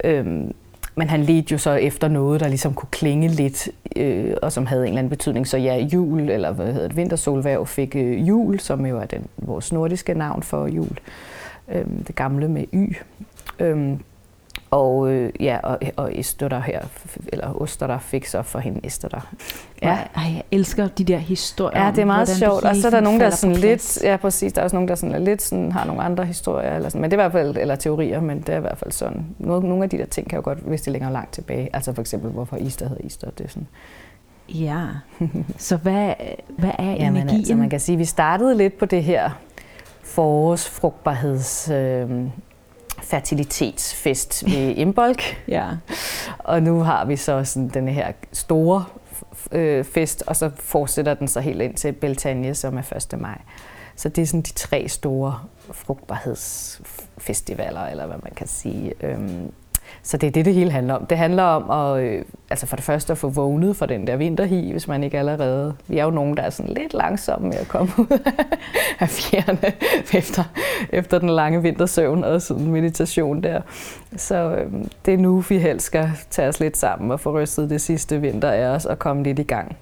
Øhm, 0.03 0.55
men 0.95 1.09
han 1.09 1.23
ledte 1.23 1.51
jo 1.51 1.57
så 1.57 1.71
efter 1.71 2.07
noget, 2.07 2.39
der 2.39 2.47
ligesom 2.47 2.73
kunne 2.73 2.89
klinge 2.91 3.27
lidt, 3.27 3.69
øh, 3.95 4.33
og 4.41 4.51
som 4.51 4.65
havde 4.65 4.81
en 4.81 4.87
eller 4.87 4.99
anden 4.99 5.09
betydning. 5.09 5.47
Så 5.47 5.57
ja, 5.57 5.77
jul, 5.77 6.29
eller 6.29 6.51
hvad 6.51 6.73
hedder 6.73 6.87
det, 6.87 6.97
vintersolværv 6.97 7.65
fik 7.65 7.95
øh, 7.95 8.27
jul, 8.27 8.59
som 8.59 8.85
jo 8.85 8.97
er 8.97 9.05
den, 9.05 9.27
vores 9.37 9.71
nordiske 9.71 10.13
navn 10.13 10.43
for 10.43 10.67
jul. 10.67 10.97
Øh, 11.69 11.85
det 12.07 12.15
gamle 12.15 12.47
med 12.47 12.63
y. 12.73 12.95
Øh, 13.59 13.97
og 14.73 15.11
øh, 15.11 15.31
ja, 15.39 15.59
og, 15.63 15.79
og 15.95 16.11
der 16.49 16.59
her, 16.59 16.81
eller 17.27 17.61
Oster, 17.61 17.87
der 17.87 17.97
fik 17.97 18.25
så 18.25 18.41
for 18.41 18.59
hende 18.59 18.79
der. 19.07 19.33
Ja. 19.81 19.97
Ej, 20.15 20.23
jeg 20.23 20.43
elsker 20.51 20.87
de 20.87 21.03
der 21.03 21.17
historier. 21.17 21.85
Ja, 21.85 21.91
det 21.91 21.99
er 21.99 22.05
meget 22.05 22.29
sjovt. 22.29 22.63
Og 22.63 22.75
så 22.75 22.87
er 22.87 22.91
der 22.91 22.99
nogen, 22.99 23.19
der 23.19 23.25
er 23.25 23.29
sådan 23.29 23.55
lidt, 23.55 24.03
ja 24.03 24.17
præcis, 24.17 24.53
der 24.53 24.61
er 24.61 24.63
også 24.63 24.75
nogen, 24.75 24.87
der 24.87 24.95
sådan 24.95 25.15
er 25.15 25.19
lidt 25.19 25.41
sådan, 25.41 25.71
har 25.71 25.85
nogle 25.85 26.01
andre 26.01 26.25
historier, 26.25 26.75
eller 26.75 26.89
sådan, 26.89 27.01
men 27.01 27.11
det 27.11 27.19
er 27.19 27.23
i 27.23 27.29
hvert 27.29 27.31
fald, 27.31 27.57
eller 27.57 27.75
teorier, 27.75 28.21
men 28.21 28.39
det 28.39 28.49
er 28.49 28.57
i 28.57 28.61
hvert 28.61 28.77
fald 28.77 28.91
sådan. 28.91 29.25
Nogle, 29.39 29.69
nogle 29.69 29.83
af 29.83 29.89
de 29.89 29.97
der 29.97 30.05
ting 30.05 30.29
kan 30.29 30.37
jo 30.37 30.43
godt, 30.43 30.57
hvis 30.57 30.81
det 30.81 30.93
længere 30.93 31.13
langt 31.13 31.33
tilbage. 31.33 31.69
Altså 31.73 31.93
for 31.93 32.01
eksempel, 32.01 32.31
hvorfor 32.31 32.57
Easter 32.57 32.87
hedder 32.87 33.03
Easter, 33.03 33.29
det 33.29 33.43
er 33.43 33.49
sådan. 33.49 33.67
Ja, 34.49 34.81
så 35.57 35.77
hvad, 35.77 36.13
hvad 36.57 36.71
er 36.79 36.91
Jamen, 36.91 37.21
energien? 37.21 37.39
Altså, 37.39 37.55
man 37.55 37.69
kan 37.69 37.79
sige, 37.79 37.93
at 37.93 37.99
vi 37.99 38.05
startede 38.05 38.57
lidt 38.57 38.77
på 38.77 38.85
det 38.85 39.03
her 39.03 39.29
forårsfrugtbarheds... 40.03 41.69
Øh, 41.69 42.09
fertilitetsfest 43.03 44.45
ved 44.45 44.75
Imbolc. 44.77 45.23
ja. 45.47 45.67
Og 46.37 46.63
nu 46.63 46.79
har 46.79 47.05
vi 47.05 47.15
så 47.15 47.43
sådan 47.43 47.69
den 47.69 47.87
her 47.87 48.11
store 48.33 48.85
øh, 49.51 49.83
fest, 49.83 50.23
og 50.27 50.35
så 50.35 50.51
fortsætter 50.59 51.13
den 51.13 51.27
så 51.27 51.39
helt 51.39 51.61
ind 51.61 51.75
til 51.75 51.91
Beltanje, 51.91 52.55
som 52.55 52.77
er 52.77 52.93
1. 53.13 53.19
maj. 53.19 53.41
Så 53.95 54.09
det 54.09 54.21
er 54.21 54.25
sådan 54.25 54.41
de 54.41 54.53
tre 54.53 54.89
store 54.89 55.39
frugtbarhedsfestivaler, 55.71 57.81
eller 57.81 58.05
hvad 58.05 58.17
man 58.23 58.33
kan 58.35 58.47
sige. 58.47 58.93
Øhm, 59.01 59.51
så 60.03 60.17
det 60.17 60.27
er 60.27 60.31
det, 60.31 60.45
det 60.45 60.53
hele 60.53 60.71
handler 60.71 60.93
om. 60.93 61.05
Det 61.05 61.17
handler 61.17 61.43
om 61.43 61.95
at, 61.95 62.03
øh, 62.03 62.25
altså 62.49 62.67
for 62.67 62.75
det 62.75 62.85
første 62.85 63.11
at 63.11 63.17
få 63.17 63.29
vågnet 63.29 63.75
for 63.75 63.85
den 63.85 64.07
der 64.07 64.15
vinterhi, 64.15 64.71
hvis 64.71 64.87
man 64.87 65.03
ikke 65.03 65.19
allerede... 65.19 65.75
Vi 65.87 65.97
er 65.97 66.03
jo 66.03 66.09
nogen, 66.09 66.37
der 66.37 66.43
er 66.43 66.49
sådan 66.49 66.73
lidt 66.73 66.93
langsomme 66.93 67.47
med 67.47 67.57
at 67.57 67.67
komme 67.67 67.91
ud 67.97 68.19
af 68.99 69.09
fjerne 69.09 69.73
efter, 70.13 70.43
efter 70.89 71.19
den 71.19 71.29
lange 71.29 71.61
vintersøvn 71.61 72.23
og 72.23 72.41
sådan 72.41 72.67
meditation 72.67 73.43
der. 73.43 73.61
Så 74.17 74.35
øh, 74.35 74.71
det 75.05 75.13
er 75.13 75.17
nu, 75.17 75.39
vi 75.39 75.57
helst 75.57 75.85
skal 75.85 76.11
tage 76.29 76.47
os 76.47 76.59
lidt 76.59 76.77
sammen 76.77 77.11
og 77.11 77.19
få 77.19 77.41
rystet 77.41 77.69
det 77.69 77.81
sidste 77.81 78.21
vinter 78.21 78.51
af 78.51 78.65
os 78.65 78.85
og 78.85 78.99
komme 78.99 79.23
lidt 79.23 79.39
i 79.39 79.43
gang. 79.43 79.75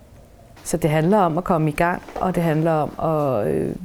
Så 0.63 0.77
det 0.77 0.89
handler 0.89 1.18
om 1.18 1.38
at 1.38 1.44
komme 1.44 1.70
i 1.70 1.74
gang, 1.74 2.01
og 2.15 2.36
det 2.36 2.44
handler 2.44 2.72
om 2.72 3.10
at... 3.10 3.48
Øh, 3.48 3.75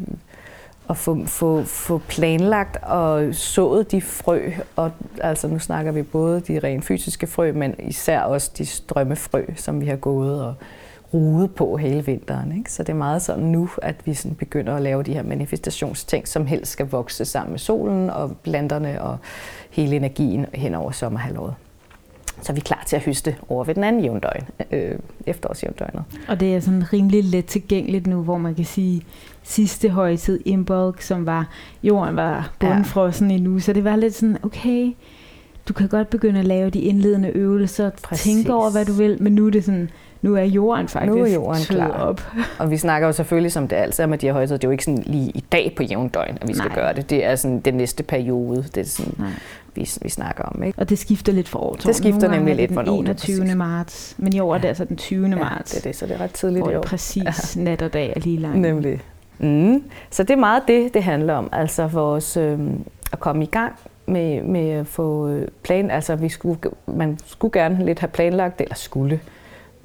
at 0.91 0.97
få, 0.97 1.25
få, 1.27 1.63
få 1.63 1.99
planlagt 1.99 2.77
og 2.83 3.35
sået 3.35 3.93
de 3.93 4.01
frø. 4.01 4.51
Og, 4.77 4.91
altså 5.21 5.49
nu 5.49 5.59
snakker 5.59 5.93
vi 5.93 6.03
både 6.03 6.41
de 6.41 6.59
rent 6.59 6.85
fysiske 6.85 7.27
frø, 7.27 7.53
men 7.53 7.75
især 7.79 8.21
også 8.21 8.51
de 8.59 8.67
strømmefrø, 8.67 9.45
som 9.57 9.81
vi 9.81 9.87
har 9.87 9.97
gået 9.97 10.45
og 10.45 10.55
rude 11.15 11.49
på 11.49 11.77
hele 11.77 12.07
vinteren. 12.07 12.57
Ikke? 12.59 12.73
Så 12.73 12.83
det 12.83 12.89
er 12.89 12.97
meget 12.97 13.23
sådan 13.23 13.45
nu, 13.45 13.69
at 13.83 13.97
vi 14.05 14.15
sådan 14.15 14.35
begynder 14.35 14.77
at 14.77 14.83
lave 14.83 15.03
de 15.03 15.15
her 15.15 15.23
manifestationsting, 15.23 16.29
som 16.29 16.47
helst 16.47 16.73
skal 16.73 16.87
vokse 16.87 17.25
sammen 17.25 17.51
med 17.51 17.59
solen 17.59 18.11
og 18.11 18.37
planterne 18.43 19.03
og 19.03 19.19
hele 19.71 19.97
energien 19.97 20.47
hen 20.55 20.75
over 20.75 20.91
sommerhalvåret. 20.91 21.55
Så 22.43 22.53
er 22.53 22.55
vi 22.55 22.61
klar 22.61 22.83
til 22.87 22.97
at 22.97 23.03
høste 23.03 23.37
over 23.49 23.65
ved 23.65 23.75
den 23.75 23.85
anden 23.85 24.03
jævndøgn, 24.05 24.49
øh, 24.71 24.99
efterårsjævndøgnet. 25.27 26.05
Og 26.29 26.41
det 26.41 26.57
er 26.57 26.61
sådan 26.61 26.93
rimelig 26.93 27.25
let 27.25 27.47
tilgængeligt 27.47 28.07
nu, 28.07 28.23
hvor 28.23 28.39
man 28.39 28.55
kan 28.55 28.65
sige, 28.65 29.03
sidste 29.43 29.89
højtid 29.89 30.41
Imbolc, 30.45 31.07
som 31.07 31.27
var, 31.27 31.49
jorden 31.83 32.17
var 32.17 32.53
bundfrossen 32.59 33.31
ja. 33.31 33.37
endnu, 33.37 33.59
så 33.59 33.73
det 33.73 33.85
var 33.85 33.97
lidt 33.97 34.15
sådan, 34.15 34.39
okay, 34.43 34.93
du 35.69 35.73
kan 35.73 35.89
godt 35.89 36.11
begynde 36.11 36.39
at 36.39 36.47
lave 36.47 36.71
de 36.71 36.81
indledende 36.81 37.29
øvelser, 37.29 37.91
Præcis. 38.03 38.35
tænke 38.35 38.55
over, 38.55 38.71
hvad 38.71 38.85
du 38.85 38.93
vil, 38.93 39.23
men 39.23 39.35
nu 39.35 39.47
er 39.47 39.51
det 39.51 39.65
sådan, 39.65 39.91
nu 40.23 40.37
er 40.37 40.43
jorden 40.43 40.89
faktisk 40.89 41.13
nu 41.13 41.23
er 41.23 41.27
jorden 41.29 41.63
klar. 41.63 41.91
op. 41.91 42.23
Og 42.59 42.71
vi 42.71 42.77
snakker 42.77 43.09
jo 43.09 43.13
selvfølgelig, 43.13 43.53
som 43.53 43.69
det 43.69 43.77
altid 43.77 44.03
er 44.05 44.07
med 44.09 44.19
de 44.19 44.27
her 44.27 44.33
højtider, 44.33 44.57
det 44.59 44.65
er 44.65 44.69
jo 44.69 44.73
ikke 44.73 44.85
sådan 44.85 45.03
lige 45.07 45.31
i 45.31 45.45
dag 45.53 45.73
på 45.77 45.83
jævndøgn, 45.83 46.39
at 46.41 46.49
vi 46.49 46.55
skal 46.55 46.69
Nej. 46.69 46.75
gøre 46.75 46.95
det. 46.95 47.11
Det 47.11 47.25
er 47.25 47.37
sådan 47.37 47.61
den 47.61 47.75
næste 47.75 48.03
periode, 48.03 48.65
det 48.75 48.77
er 48.77 48.85
sådan, 48.85 49.15
vi, 49.75 49.91
vi 50.03 50.09
snakker 50.09 50.45
om. 50.45 50.63
Ikke? 50.63 50.79
Og 50.79 50.89
det 50.89 50.99
skifter 50.99 51.33
lidt 51.33 51.49
fra 51.49 51.59
år 51.61 51.77
til 51.77 51.89
Det 51.89 51.97
skifter 51.97 52.31
nemlig 52.31 52.57
lidt 52.57 52.75
fra 52.75 52.81
år. 52.81 52.85
Den 52.85 52.95
21. 52.95 53.55
marts, 53.55 54.15
men 54.19 54.33
i 54.35 54.41
år 54.41 54.55
er 54.55 54.59
det 54.59 54.69
altså 54.69 54.85
den 54.85 54.97
20. 54.97 55.29
Ja, 55.29 55.37
marts. 55.37 55.71
det 55.71 55.79
er 55.79 55.83
det, 55.83 55.97
så 55.97 56.07
det 56.07 56.15
er 56.15 56.21
ret 56.21 56.33
tidligt 56.33 56.67
i 56.71 56.75
år. 56.75 56.83
præcis 56.83 57.57
ja. 57.57 57.63
nat 57.71 57.83
og 57.83 57.93
dag 57.93 58.13
er 58.17 58.21
lige 58.21 58.37
langt. 58.39 58.59
Nemlig. 58.59 59.01
Mm. 59.39 59.83
Så 60.11 60.23
det 60.23 60.31
er 60.31 60.37
meget 60.37 60.63
det, 60.69 60.95
det 60.95 61.03
handler 61.03 61.35
om. 61.35 61.49
Altså 61.53 61.87
vores, 61.87 62.37
øh, 62.37 62.59
at 63.13 63.21
komme 63.21 63.43
i 63.43 63.47
gang 63.47 63.73
med, 64.07 64.43
med 64.43 64.71
at 64.71 64.87
få 64.87 65.29
øh, 65.29 65.49
plan. 65.63 65.91
Altså 65.91 66.17
vi 66.17 66.29
skulle, 66.29 66.61
man 66.87 67.19
skulle 67.27 67.61
gerne 67.61 67.85
lidt 67.85 67.99
have 67.99 68.09
planlagt, 68.09 68.61
eller 68.61 68.75
skulle. 68.75 69.21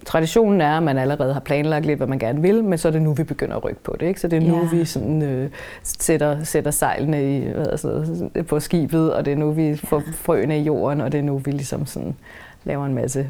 Traditionen 0.05 0.61
er, 0.61 0.77
at 0.77 0.83
man 0.83 0.97
allerede 0.97 1.33
har 1.33 1.39
planlagt 1.39 1.85
lidt, 1.85 1.97
hvad 1.97 2.07
man 2.07 2.19
gerne 2.19 2.41
vil, 2.41 2.63
men 2.63 2.77
så 2.77 2.87
er 2.87 2.91
det 2.91 3.01
nu, 3.01 3.13
vi 3.13 3.23
begynder 3.23 3.55
at 3.55 3.63
rykke 3.63 3.83
på 3.83 3.95
det. 3.99 4.05
Ikke? 4.05 4.19
Så 4.19 4.27
det 4.27 4.43
er 4.43 4.47
nu, 4.47 4.57
ja. 4.57 4.77
vi 4.77 4.85
sådan, 4.85 5.21
øh, 5.21 5.49
sætter, 5.83 6.43
sætter 6.43 6.71
sejlene 6.71 7.37
i, 7.37 7.51
hvad 7.51 7.67
altså, 7.67 8.05
på 8.47 8.59
skibet, 8.59 9.13
og 9.13 9.25
det 9.25 9.31
er 9.31 9.37
nu, 9.37 9.51
vi 9.51 9.75
får 9.75 10.03
frøene 10.13 10.59
i 10.59 10.63
jorden, 10.63 11.01
og 11.01 11.11
det 11.11 11.17
er 11.17 11.23
nu, 11.23 11.37
vi 11.37 11.51
ligesom 11.51 11.85
sådan, 11.85 12.15
laver 12.63 12.85
en 12.85 12.93
masse 12.93 13.27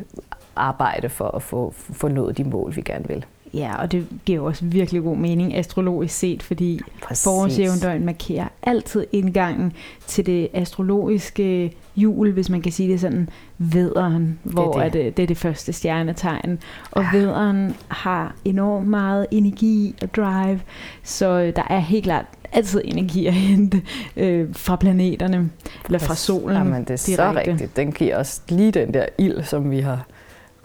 arbejde 0.55 1.09
for 1.09 1.27
at 1.35 1.41
få, 1.41 1.73
få 1.75 2.07
nået 2.07 2.37
de 2.37 2.43
mål, 2.43 2.75
vi 2.75 2.81
gerne 2.81 3.07
vil. 3.07 3.25
Ja, 3.53 3.81
og 3.81 3.91
det 3.91 4.07
giver 4.25 4.39
også 4.39 4.65
virkelig 4.65 5.01
god 5.03 5.17
mening 5.17 5.55
astrologisk 5.55 6.15
set, 6.15 6.43
fordi 6.43 6.79
forårsjævndøgn 7.15 8.05
markerer 8.05 8.47
altid 8.63 9.05
indgangen 9.11 9.73
til 10.07 10.25
det 10.25 10.47
astrologiske 10.53 11.75
jul, 11.95 12.31
hvis 12.31 12.49
man 12.49 12.61
kan 12.61 12.71
sige 12.71 12.91
det 12.91 12.99
sådan, 12.99 13.29
vederen, 13.57 14.39
hvor 14.43 14.73
det 14.73 14.85
er 14.85 14.89
det, 14.89 15.17
det 15.17 15.23
er 15.23 15.27
det 15.27 15.37
første 15.37 15.73
stjernetegn. 15.73 16.59
Og 16.91 17.03
ja. 17.03 17.17
vederen 17.17 17.75
har 17.87 18.35
enormt 18.45 18.87
meget 18.87 19.27
energi 19.31 19.95
og 20.01 20.15
drive, 20.15 20.59
så 21.03 21.51
der 21.55 21.63
er 21.69 21.79
helt 21.79 22.03
klart 22.03 22.25
altid 22.51 22.81
energi 22.85 23.25
at 23.25 23.33
hente 23.33 23.81
øh, 24.17 24.47
fra 24.51 24.75
planeterne, 24.75 25.49
eller 25.85 25.99
fra 25.99 26.15
solen 26.15 26.57
Jamen, 26.57 26.83
det 26.83 26.89
er 26.89 27.05
direkte. 27.07 27.43
så 27.45 27.51
rigtigt. 27.51 27.75
Den 27.75 27.91
giver 27.91 28.17
os 28.17 28.41
lige 28.49 28.71
den 28.71 28.93
der 28.93 29.05
ild, 29.17 29.43
som 29.43 29.71
vi 29.71 29.79
har 29.79 30.05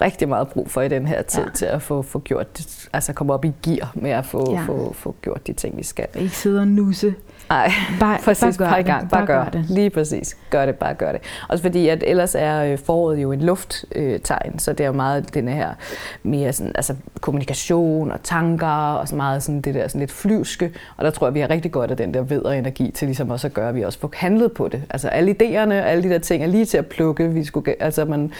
rigtig 0.01 0.29
meget 0.29 0.49
brug 0.49 0.71
for 0.71 0.83
i 0.83 0.89
den 0.89 1.07
her 1.07 1.23
tid, 1.23 1.43
ja. 1.43 1.51
til 1.55 1.67
at 1.67 1.83
få, 1.83 2.03
få 2.03 2.19
gjort 2.19 2.47
altså 2.93 3.13
komme 3.13 3.33
op 3.33 3.45
i 3.45 3.53
gear 3.63 3.93
med 3.95 4.11
at 4.11 4.27
få, 4.27 4.53
ja. 4.53 4.65
få, 4.67 4.93
få 4.93 5.15
gjort 5.23 5.47
de 5.47 5.53
ting, 5.53 5.77
vi 5.77 5.83
skal. 5.83 6.07
Ikke 6.15 6.37
sidde 6.37 6.61
og 6.61 6.69
nusse. 6.69 7.15
Nej, 7.49 7.73
bare, 8.01 8.19
præcis, 8.25 8.59
bare, 8.59 8.69
bare 8.69 8.81
i 8.81 8.83
gang, 8.83 9.11
bare, 9.11 9.27
bare 9.27 9.45
gør, 9.45 9.51
det. 9.51 9.65
Lige 9.69 9.91
præcis, 9.91 10.37
gør 10.51 10.67
det, 10.67 10.75
bare 10.75 10.95
gør 10.95 11.13
det. 11.13 11.21
Også 11.49 11.63
fordi, 11.63 11.89
at 11.89 12.05
ellers 12.07 12.35
er 12.35 12.65
øh, 12.65 12.79
foråret 12.79 13.23
jo 13.23 13.33
en 13.33 13.41
lufttegn, 13.41 14.59
så 14.59 14.73
det 14.73 14.81
er 14.81 14.87
jo 14.87 14.93
meget 14.93 15.35
den 15.35 15.49
her 15.49 15.71
mere 16.23 16.53
sådan, 16.53 16.73
altså 16.75 16.95
kommunikation 17.21 18.11
og 18.11 18.23
tanker, 18.23 18.67
og 18.67 19.09
så 19.09 19.17
meget 19.17 19.43
sådan 19.43 19.61
det 19.61 19.75
der 19.75 19.89
sådan 19.89 19.99
lidt 19.99 20.13
flyvske, 20.13 20.73
og 20.97 21.05
der 21.05 21.11
tror 21.11 21.27
jeg, 21.27 21.35
vi 21.35 21.41
har 21.41 21.51
rigtig 21.51 21.73
godt 21.73 21.91
af 21.91 21.97
den 21.97 22.15
der 22.15 22.23
vedre 22.23 22.59
energi 22.59 22.91
til 22.91 23.07
ligesom 23.09 23.31
også 23.31 23.47
at 23.47 23.55
gøre, 23.55 23.69
at 23.69 23.75
vi 23.75 23.83
også 23.83 23.99
får 23.99 24.11
handlet 24.15 24.53
på 24.53 24.69
det. 24.69 24.83
Altså 24.91 25.09
alle 25.09 25.37
idéerne, 25.41 25.73
alle 25.73 26.03
de 26.03 26.09
der 26.09 26.19
ting 26.19 26.43
er 26.43 26.47
lige 26.47 26.65
til 26.65 26.79
at 26.79 26.87
plukke, 26.87 27.29
vi 27.29 27.45
skulle, 27.45 27.75
altså 27.81 28.05
man, 28.05 28.33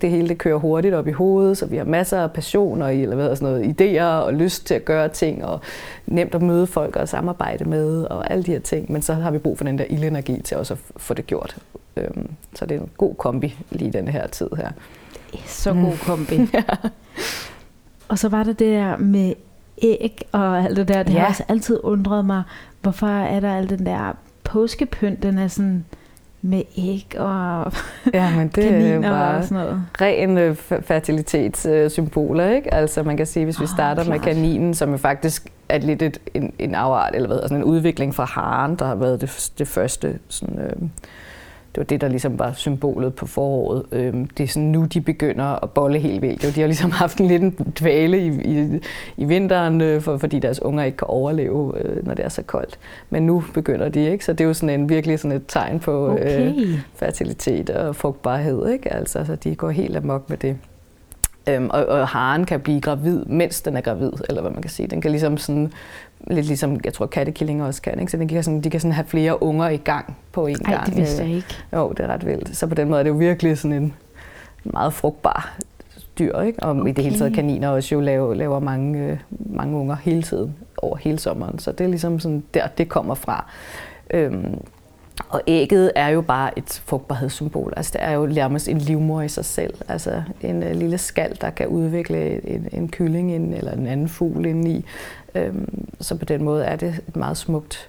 det 0.00 0.10
hele 0.10 0.28
det 0.28 0.38
kører 0.38 0.56
hurtigt 0.56 0.94
op 0.94 1.08
i 1.08 1.12
hovedet, 1.12 1.58
så 1.58 1.66
vi 1.66 1.76
har 1.76 1.84
masser 1.84 2.22
af 2.22 2.32
passioner 2.32 2.88
i, 2.88 3.02
eller 3.02 3.16
hvad 3.16 3.36
sådan 3.36 3.54
noget, 3.54 3.80
idéer 3.80 4.26
og 4.26 4.34
lyst 4.34 4.66
til 4.66 4.74
at 4.74 4.84
gøre 4.84 5.08
ting, 5.08 5.44
og 5.44 5.60
nemt 6.06 6.34
at 6.34 6.42
møde 6.42 6.66
folk 6.66 6.96
og 6.96 7.08
samarbejde 7.08 7.64
med, 7.64 7.97
og 8.06 8.30
alle 8.30 8.44
de 8.44 8.50
her 8.50 8.60
ting. 8.60 8.92
Men 8.92 9.02
så 9.02 9.14
har 9.14 9.30
vi 9.30 9.38
brug 9.38 9.58
for 9.58 9.64
den 9.64 9.78
der 9.78 9.84
ildenergi 9.90 10.42
til 10.42 10.56
også 10.56 10.74
at 10.74 10.80
få 10.96 11.14
det 11.14 11.26
gjort. 11.26 11.56
Øhm, 11.96 12.30
så 12.54 12.66
det 12.66 12.76
er 12.76 12.80
en 12.80 12.90
god 12.96 13.14
kombi 13.14 13.56
lige 13.70 13.92
den 13.92 14.08
her 14.08 14.26
tid 14.26 14.48
her. 14.56 14.70
Så 15.46 15.72
god 15.72 15.98
kombi. 16.04 16.34
ja. 16.54 16.62
Og 18.08 18.18
så 18.18 18.28
var 18.28 18.42
der 18.42 18.52
det 18.52 18.72
der 18.72 18.96
med 18.96 19.34
æg 19.82 20.22
og 20.32 20.64
alt 20.64 20.76
det 20.76 20.88
der. 20.88 21.02
Det 21.02 21.14
ja. 21.14 21.18
har 21.18 21.28
også 21.28 21.44
altid 21.48 21.80
undret 21.82 22.24
mig, 22.24 22.42
hvorfor 22.82 23.06
er 23.06 23.40
der 23.40 23.54
al 23.54 23.70
den 23.70 23.86
der 23.86 24.16
påskepynt, 24.44 25.22
den 25.22 25.38
er 25.38 25.48
sådan 25.48 25.84
med 26.42 26.62
æg 26.78 27.06
og 27.18 27.72
ja, 28.14 28.36
men 28.36 28.48
det 28.48 28.66
er 28.66 29.00
bare 29.00 29.36
og 29.36 29.44
sådan 29.44 29.64
noget. 29.64 29.82
ren 30.00 30.38
øh, 30.38 30.56
fertilitetssymboler, 30.82 32.50
ikke? 32.50 32.74
Altså 32.74 33.02
man 33.02 33.16
kan 33.16 33.26
sige, 33.26 33.44
hvis 33.44 33.60
vi 33.60 33.66
starter 33.66 34.02
oh, 34.02 34.08
med 34.08 34.18
kaninen, 34.18 34.74
som 34.74 34.92
er 34.92 34.96
faktisk 34.96 35.52
er 35.68 35.78
lidt 35.78 36.02
et, 36.02 36.18
en, 36.34 36.52
en 36.58 36.74
afart, 36.74 37.14
eller 37.14 37.28
hvad, 37.28 37.40
altså 37.40 37.54
en 37.54 37.64
udvikling 37.64 38.14
fra 38.14 38.24
haren, 38.24 38.76
der 38.76 38.86
har 38.86 38.94
været 38.94 39.20
det, 39.20 39.50
det 39.58 39.68
første 39.68 40.18
sådan, 40.28 40.58
øh, 40.58 40.88
det 41.78 41.84
var 41.84 41.88
det, 41.88 42.00
der 42.00 42.08
ligesom 42.08 42.38
var 42.38 42.52
symbolet 42.52 43.14
på 43.14 43.26
foråret. 43.26 43.82
Øhm, 43.92 44.26
det 44.26 44.44
er 44.44 44.48
sådan 44.48 44.68
nu, 44.68 44.84
de 44.84 45.00
begynder 45.00 45.44
at 45.62 45.70
bolle 45.70 45.98
helt 45.98 46.22
vildt. 46.22 46.54
De 46.54 46.60
har 46.60 46.66
ligesom 46.66 46.90
haft 46.90 47.18
en 47.18 47.26
lille 47.26 47.52
dvale 47.80 48.18
i, 48.18 48.28
i, 48.28 48.80
i 49.16 49.24
vinteren, 49.24 49.80
øh, 49.80 50.00
for, 50.00 50.16
fordi 50.16 50.38
deres 50.38 50.62
unger 50.62 50.84
ikke 50.84 50.96
kan 50.96 51.08
overleve, 51.08 51.72
øh, 51.80 52.06
når 52.06 52.14
det 52.14 52.24
er 52.24 52.28
så 52.28 52.42
koldt. 52.42 52.78
Men 53.10 53.26
nu 53.26 53.44
begynder 53.54 53.88
de, 53.88 54.10
ikke? 54.10 54.24
Så 54.24 54.32
det 54.32 54.40
er 54.40 54.44
jo 54.48 54.54
sådan 54.54 54.80
en, 54.80 54.88
virkelig 54.88 55.18
sådan 55.18 55.36
et 55.36 55.44
tegn 55.48 55.80
på 55.80 56.06
øh, 56.06 56.12
okay. 56.12 56.52
øh, 56.56 56.80
fertilitet 56.94 57.70
og 57.70 57.96
frugtbarhed, 57.96 58.68
ikke? 58.68 58.94
Altså, 58.94 59.24
så 59.24 59.34
de 59.34 59.54
går 59.54 59.70
helt 59.70 59.96
amok 59.96 60.30
med 60.30 60.36
det. 60.36 60.56
Øhm, 61.48 61.70
og, 61.70 61.86
og 61.86 62.08
haren 62.08 62.44
kan 62.44 62.60
blive 62.60 62.80
gravid, 62.80 63.24
mens 63.24 63.62
den 63.62 63.76
er 63.76 63.80
gravid, 63.80 64.12
eller 64.28 64.40
hvad 64.40 64.50
man 64.50 64.62
kan 64.62 64.70
sige. 64.70 64.86
Den 64.86 65.00
kan 65.00 65.10
ligesom 65.10 65.36
sådan 65.36 65.72
lidt 66.26 66.46
ligesom, 66.46 66.80
jeg 66.84 66.94
tror 66.94 67.06
kattekillinger 67.06 67.66
også 67.66 67.82
kan, 67.82 68.00
ikke? 68.00 68.12
så 68.12 68.16
de 68.16 68.28
kan, 68.28 68.42
sådan, 68.42 68.60
de 68.60 68.70
kan 68.70 68.80
sådan 68.80 68.92
have 68.92 69.06
flere 69.06 69.42
unger 69.42 69.68
i 69.68 69.76
gang 69.76 70.16
på 70.32 70.46
en 70.46 70.56
Ej, 70.64 70.72
gang. 70.72 70.86
det 70.86 70.96
vidste 70.96 71.22
jeg 71.22 71.32
ikke. 71.32 71.56
Jo, 71.72 71.92
det 71.92 72.00
er 72.00 72.08
ret 72.08 72.26
vildt. 72.26 72.56
Så 72.56 72.66
på 72.66 72.74
den 72.74 72.88
måde 72.88 72.98
er 72.98 73.02
det 73.02 73.10
jo 73.10 73.14
virkelig 73.14 73.58
sådan 73.58 73.82
en 73.82 73.94
meget 74.64 74.92
frugtbar 74.92 75.58
dyr, 76.18 76.40
ikke? 76.40 76.62
og 76.62 76.70
okay. 76.70 76.90
i 76.90 76.92
det 76.92 77.04
hele 77.04 77.18
taget 77.18 77.34
kaniner 77.34 77.68
også 77.68 77.94
jo 77.94 78.00
laver, 78.00 78.34
laver 78.34 78.60
mange, 78.60 79.04
øh, 79.04 79.18
mange 79.30 79.76
unger 79.76 79.96
hele 79.96 80.22
tiden, 80.22 80.56
over 80.76 80.96
hele 80.96 81.18
sommeren, 81.18 81.58
så 81.58 81.72
det 81.72 81.84
er 81.84 81.88
ligesom 81.88 82.20
sådan 82.20 82.44
der, 82.54 82.66
det 82.66 82.88
kommer 82.88 83.14
fra. 83.14 83.50
Øhm, 84.10 84.60
og 85.28 85.42
ægget 85.46 85.92
er 85.94 86.08
jo 86.08 86.20
bare 86.20 86.58
et 86.58 86.82
frugtbarhedssymbol. 86.84 87.72
Altså 87.76 87.92
det 87.92 88.02
er 88.02 88.10
jo 88.10 88.26
nærmest 88.26 88.68
en 88.68 88.78
livmor 88.78 89.22
i 89.22 89.28
sig 89.28 89.44
selv. 89.44 89.74
Altså 89.88 90.22
en 90.42 90.62
uh, 90.62 90.70
lille 90.70 90.98
skal, 90.98 91.38
der 91.40 91.50
kan 91.50 91.66
udvikle 91.66 92.48
en, 92.48 92.68
en 92.72 92.88
kylling 92.88 93.34
ind, 93.34 93.54
eller 93.54 93.72
en 93.72 93.86
anden 93.86 94.08
fugl 94.08 94.46
indeni. 94.46 94.84
Øhm, 95.34 95.88
så 96.00 96.16
på 96.16 96.24
den 96.24 96.44
måde 96.44 96.64
er 96.64 96.76
det 96.76 97.00
et 97.08 97.16
meget 97.16 97.36
smukt 97.36 97.88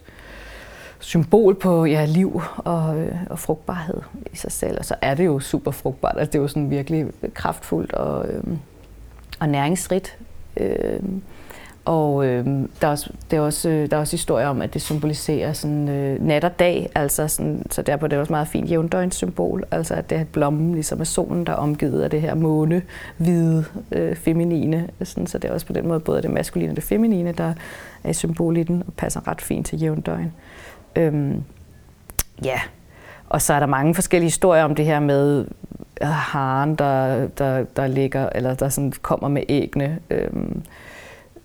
symbol 0.99 1.55
på 1.55 1.85
ja, 1.85 2.05
liv 2.05 2.41
og, 2.57 2.99
øh, 2.99 3.15
og 3.29 3.39
frugtbarhed 3.39 4.01
i 4.33 4.35
sig 4.35 4.51
selv. 4.51 4.77
Og 4.79 4.85
så 4.85 4.95
er 5.01 5.13
det 5.13 5.25
jo 5.25 5.39
super 5.39 5.71
frugtbart. 5.71 6.15
Altså, 6.17 6.31
det 6.31 6.37
er 6.37 6.41
jo 6.41 6.47
sådan 6.47 6.69
virkelig 6.69 7.05
kraftfuldt 7.33 7.93
og, 7.93 8.27
øh, 8.27 8.43
og 9.39 9.49
næringsrigt. 9.49 10.17
Øh, 10.57 10.99
og 11.89 12.25
øh, 12.25 12.45
der, 12.81 12.87
er 12.87 12.91
også, 12.91 13.09
det 13.31 13.37
er 13.37 13.41
også, 13.41 13.69
øh, 13.69 13.91
der 13.91 13.97
er 13.97 14.01
også 14.01 14.13
historier 14.13 14.47
om, 14.47 14.61
at 14.61 14.73
det 14.73 14.81
symboliserer 14.81 15.53
sådan, 15.53 15.89
øh, 15.89 16.21
nat 16.21 16.43
og 16.43 16.59
dag, 16.59 16.89
altså 16.95 17.27
sådan, 17.27 17.65
så 17.71 17.81
derfor 17.81 18.05
er 18.05 18.07
det 18.07 18.19
også 18.19 18.33
meget 18.33 18.47
fint 18.47 18.71
jævndøgnssymbol, 18.71 19.63
altså 19.71 19.93
at 19.93 20.09
det 20.09 20.17
er 20.17 20.21
et 20.21 20.27
blomme, 20.27 20.73
ligesom 20.73 20.99
er 20.99 21.03
solen, 21.03 21.45
der 21.45 21.51
er 21.51 21.57
omgivet 21.57 22.01
af 22.01 22.09
det 22.09 22.21
her 22.21 22.35
måne, 22.35 22.81
hvide, 23.17 23.65
øh, 23.91 24.15
feminine, 24.15 24.89
sådan, 25.03 25.27
så 25.27 25.37
det 25.37 25.49
er 25.49 25.53
også 25.53 25.65
på 25.65 25.73
den 25.73 25.87
måde 25.87 25.99
både 25.99 26.21
det 26.21 26.29
maskuline 26.29 26.71
og 26.71 26.75
det 26.75 26.83
feminine, 26.83 27.31
der 27.31 27.53
er 28.03 28.13
symbol 28.13 28.57
i 28.57 28.63
den, 28.63 28.83
og 28.87 28.93
passer 28.93 29.27
ret 29.27 29.41
fint 29.41 29.67
til 29.67 29.79
jævndøgn. 29.81 30.33
Øhm, 30.95 31.43
ja, 32.43 32.59
og 33.29 33.41
så 33.41 33.53
er 33.53 33.59
der 33.59 33.67
mange 33.67 33.95
forskellige 33.95 34.27
historier 34.27 34.63
om 34.63 34.75
det 34.75 34.85
her 34.85 34.99
med 34.99 35.45
øh, 36.01 36.07
haren, 36.07 36.75
der, 36.75 37.27
der, 37.27 37.63
der 37.63 37.87
ligger, 37.87 38.29
eller 38.35 38.53
der 38.53 38.69
sådan 38.69 38.93
kommer 39.01 39.27
med 39.27 39.43
æggene. 39.49 39.99
Øhm, 40.09 40.63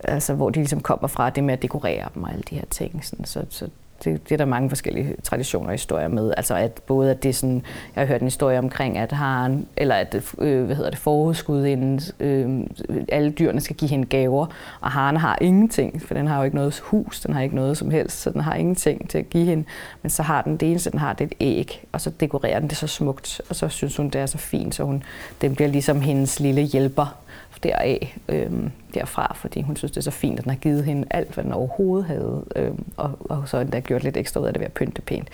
altså 0.09 0.35
hvor 0.35 0.51
de 0.51 0.59
ligesom 0.59 0.81
kommer 0.81 1.09
fra, 1.09 1.31
det 1.31 1.45
med 1.45 1.55
at 1.55 1.63
dekorere 1.63 2.09
dem 2.15 2.23
og 2.23 2.31
alle 2.31 2.43
de 2.51 2.55
her 2.55 2.67
ting. 2.71 3.05
Sådan, 3.05 3.25
så, 3.25 3.45
så 3.51 3.69
det, 4.05 4.29
det 4.29 4.33
er 4.33 4.37
der 4.37 4.45
mange 4.45 4.69
forskellige 4.69 5.17
traditioner 5.23 5.67
og 5.67 5.73
historier 5.73 6.09
med. 6.09 6.35
Altså 6.37 6.55
at 6.55 6.81
både 6.87 7.11
at 7.11 7.23
det 7.23 7.29
er 7.29 7.33
sådan, 7.33 7.63
jeg 7.97 8.01
har 8.03 8.07
hørt 8.07 8.21
en 8.21 8.27
historie 8.27 8.59
omkring, 8.59 8.99
at 8.99 9.13
har 9.13 9.59
eller 9.77 9.95
at 9.95 10.15
øh, 10.39 10.65
hvad 10.65 10.77
hedder 10.77 10.91
det, 10.91 10.99
forudskud 10.99 11.65
inden 11.65 12.01
øh, 12.21 12.67
alle 13.09 13.31
dyrene 13.31 13.61
skal 13.61 13.77
give 13.77 13.89
hende 13.89 14.07
gaver, 14.07 14.47
og 14.81 14.91
haren 14.91 15.17
har 15.17 15.39
ingenting, 15.41 16.03
for 16.03 16.15
den 16.15 16.27
har 16.27 16.39
jo 16.39 16.45
ikke 16.45 16.57
noget 16.57 16.79
hus, 16.79 17.21
den 17.21 17.35
har 17.35 17.43
ikke 17.43 17.57
noget 17.57 17.77
som 17.77 17.91
helst, 17.91 18.21
så 18.21 18.31
den 18.31 18.41
har 18.41 18.55
ingenting 18.55 19.09
til 19.11 19.19
at 19.19 19.31
give 19.31 19.45
hende. 19.45 19.65
Men 20.03 20.11
så 20.11 20.23
har 20.23 20.43
den 20.43 20.57
det 20.57 20.71
eneste, 20.71 20.91
den 20.91 20.99
har, 20.99 21.13
det 21.13 21.25
er 21.25 21.29
et 21.29 21.37
æg, 21.41 21.85
og 21.93 22.01
så 22.01 22.11
dekorerer 22.11 22.59
den 22.59 22.69
det 22.69 22.77
så 22.77 22.87
smukt, 22.87 23.41
og 23.49 23.57
så 23.57 23.69
synes 23.69 23.97
hun, 23.97 24.09
det 24.09 24.21
er 24.21 24.27
så 24.27 24.39
fint, 24.39 24.75
så 24.75 24.83
hun, 24.83 25.03
den 25.41 25.55
bliver 25.55 25.69
ligesom 25.69 26.01
hendes 26.01 26.41
lille 26.41 26.63
hjælper 26.63 27.24
deraf, 27.63 28.17
øh, 28.29 28.51
derfra, 28.95 29.35
fordi 29.37 29.63
hun 29.63 29.77
synes, 29.77 29.93
det 29.93 29.97
er 29.97 30.03
så 30.03 30.11
fint, 30.11 30.39
at 30.39 30.45
den 30.45 30.51
har 30.51 30.57
givet 30.57 30.85
hende 30.85 31.07
alt, 31.11 31.35
hvad 31.35 31.45
den 31.45 31.53
overhovedet 31.53 32.07
havde, 32.07 32.45
øh, 32.57 32.71
og, 32.97 33.11
og 33.21 33.43
så 33.47 33.59
endda 33.59 33.81
gjort 33.81 34.05
lidt 34.05 34.17
ekstra 34.17 34.41
ud 34.41 34.47
af 34.47 34.53
det 34.53 34.61
ved 34.61 34.67
at 34.67 34.73
pynte 34.73 35.03
pænt. 35.03 35.29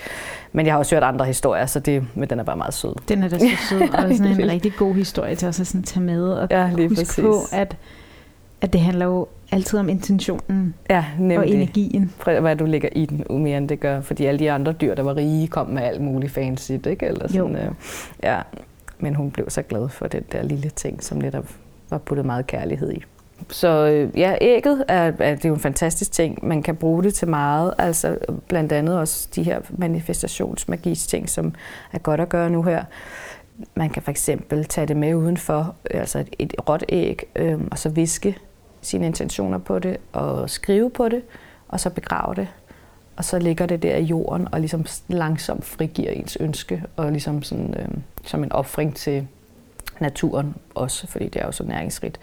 Men 0.52 0.66
jeg 0.66 0.74
har 0.74 0.78
også 0.78 0.94
hørt 0.94 1.02
andre 1.02 1.24
historier, 1.24 1.66
så 1.66 1.80
det, 1.80 2.06
men 2.14 2.30
den 2.30 2.40
er 2.40 2.44
bare 2.44 2.56
meget 2.56 2.74
sød. 2.74 2.94
Den 3.08 3.22
er 3.22 3.28
da 3.28 3.38
så 3.38 3.46
sød, 3.68 3.82
og 3.82 4.16
sådan 4.16 4.40
en 4.40 4.50
rigtig 4.50 4.72
god 4.78 4.94
historie 4.94 5.34
til 5.34 5.48
også 5.48 5.62
at 5.62 5.66
sådan 5.66 5.82
tage 5.82 6.04
med 6.04 6.28
og 6.28 6.48
ja, 6.50 6.70
lige 6.76 6.88
huske 6.88 7.00
præcis. 7.00 7.24
på, 7.24 7.40
at, 7.52 7.76
at 8.60 8.72
det 8.72 8.80
handler 8.80 9.06
jo 9.06 9.26
altid 9.52 9.78
om 9.78 9.88
intentionen 9.88 10.74
ja, 10.90 11.04
nemlig. 11.18 11.38
og 11.38 11.48
energien. 11.48 12.12
Hvad 12.24 12.56
du 12.56 12.64
lægger 12.64 12.88
i 12.92 13.06
den, 13.06 13.42
mere 13.42 13.58
end 13.58 13.68
det 13.68 13.80
gør. 13.80 14.00
Fordi 14.00 14.24
alle 14.24 14.38
de 14.38 14.50
andre 14.50 14.72
dyr, 14.72 14.94
der 14.94 15.02
var 15.02 15.16
rige, 15.16 15.48
kom 15.48 15.66
med 15.66 15.82
alt 15.82 16.00
muligt 16.00 16.32
fancy, 16.32 16.72
ikke? 16.72 17.06
Eller 17.06 17.28
sådan, 17.28 17.52
jo. 17.52 17.58
Øh, 17.58 17.70
ja. 18.22 18.40
Men 18.98 19.14
hun 19.14 19.30
blev 19.30 19.50
så 19.50 19.62
glad 19.62 19.88
for 19.88 20.06
den 20.06 20.22
der 20.32 20.42
lille 20.42 20.70
ting, 20.70 21.02
som 21.02 21.18
netop 21.18 21.46
var 21.90 21.98
puttet 21.98 22.26
meget 22.26 22.46
kærlighed 22.46 22.92
i. 22.92 23.04
Så 23.48 23.68
øh, 23.86 24.18
ja, 24.18 24.36
ægget 24.40 24.84
er, 24.88 25.12
er, 25.18 25.34
det 25.34 25.44
er 25.44 25.48
jo 25.48 25.54
en 25.54 25.60
fantastisk 25.60 26.12
ting. 26.12 26.46
Man 26.46 26.62
kan 26.62 26.76
bruge 26.76 27.02
det 27.02 27.14
til 27.14 27.28
meget, 27.28 27.74
altså 27.78 28.16
blandt 28.48 28.72
andet 28.72 28.98
også 28.98 29.28
de 29.34 29.42
her 29.42 29.60
manifestationsmagis 29.70 31.06
ting, 31.06 31.28
som 31.28 31.54
er 31.92 31.98
godt 31.98 32.20
at 32.20 32.28
gøre 32.28 32.50
nu 32.50 32.62
her. 32.62 32.84
Man 33.74 33.90
kan 33.90 34.02
for 34.02 34.10
eksempel 34.10 34.64
tage 34.64 34.86
det 34.86 34.96
med 34.96 35.14
udenfor, 35.14 35.74
altså 35.90 36.18
et, 36.18 36.28
et 36.38 36.68
råt 36.68 36.84
æg, 36.88 37.22
øh, 37.36 37.60
og 37.70 37.78
så 37.78 37.88
viske 37.88 38.36
sine 38.80 39.06
intentioner 39.06 39.58
på 39.58 39.78
det, 39.78 39.96
og 40.12 40.50
skrive 40.50 40.90
på 40.90 41.08
det, 41.08 41.22
og 41.68 41.80
så 41.80 41.90
begrave 41.90 42.34
det. 42.34 42.48
Og 43.16 43.24
så 43.24 43.38
ligger 43.38 43.66
det 43.66 43.82
der 43.82 43.96
i 43.96 44.02
jorden, 44.02 44.48
og 44.52 44.60
ligesom 44.60 44.86
langsomt 45.08 45.64
frigiver 45.64 46.10
ens 46.10 46.36
ønske, 46.40 46.82
og 46.96 47.10
ligesom 47.10 47.42
sådan, 47.42 47.74
øh, 47.78 47.88
som 48.24 48.44
en 48.44 48.52
offring 48.52 48.96
til 48.96 49.26
naturen 50.00 50.54
også, 50.74 51.06
fordi 51.06 51.28
det 51.28 51.42
er 51.42 51.46
jo 51.46 51.52
så 51.52 51.64
næringsrigt. 51.64 52.20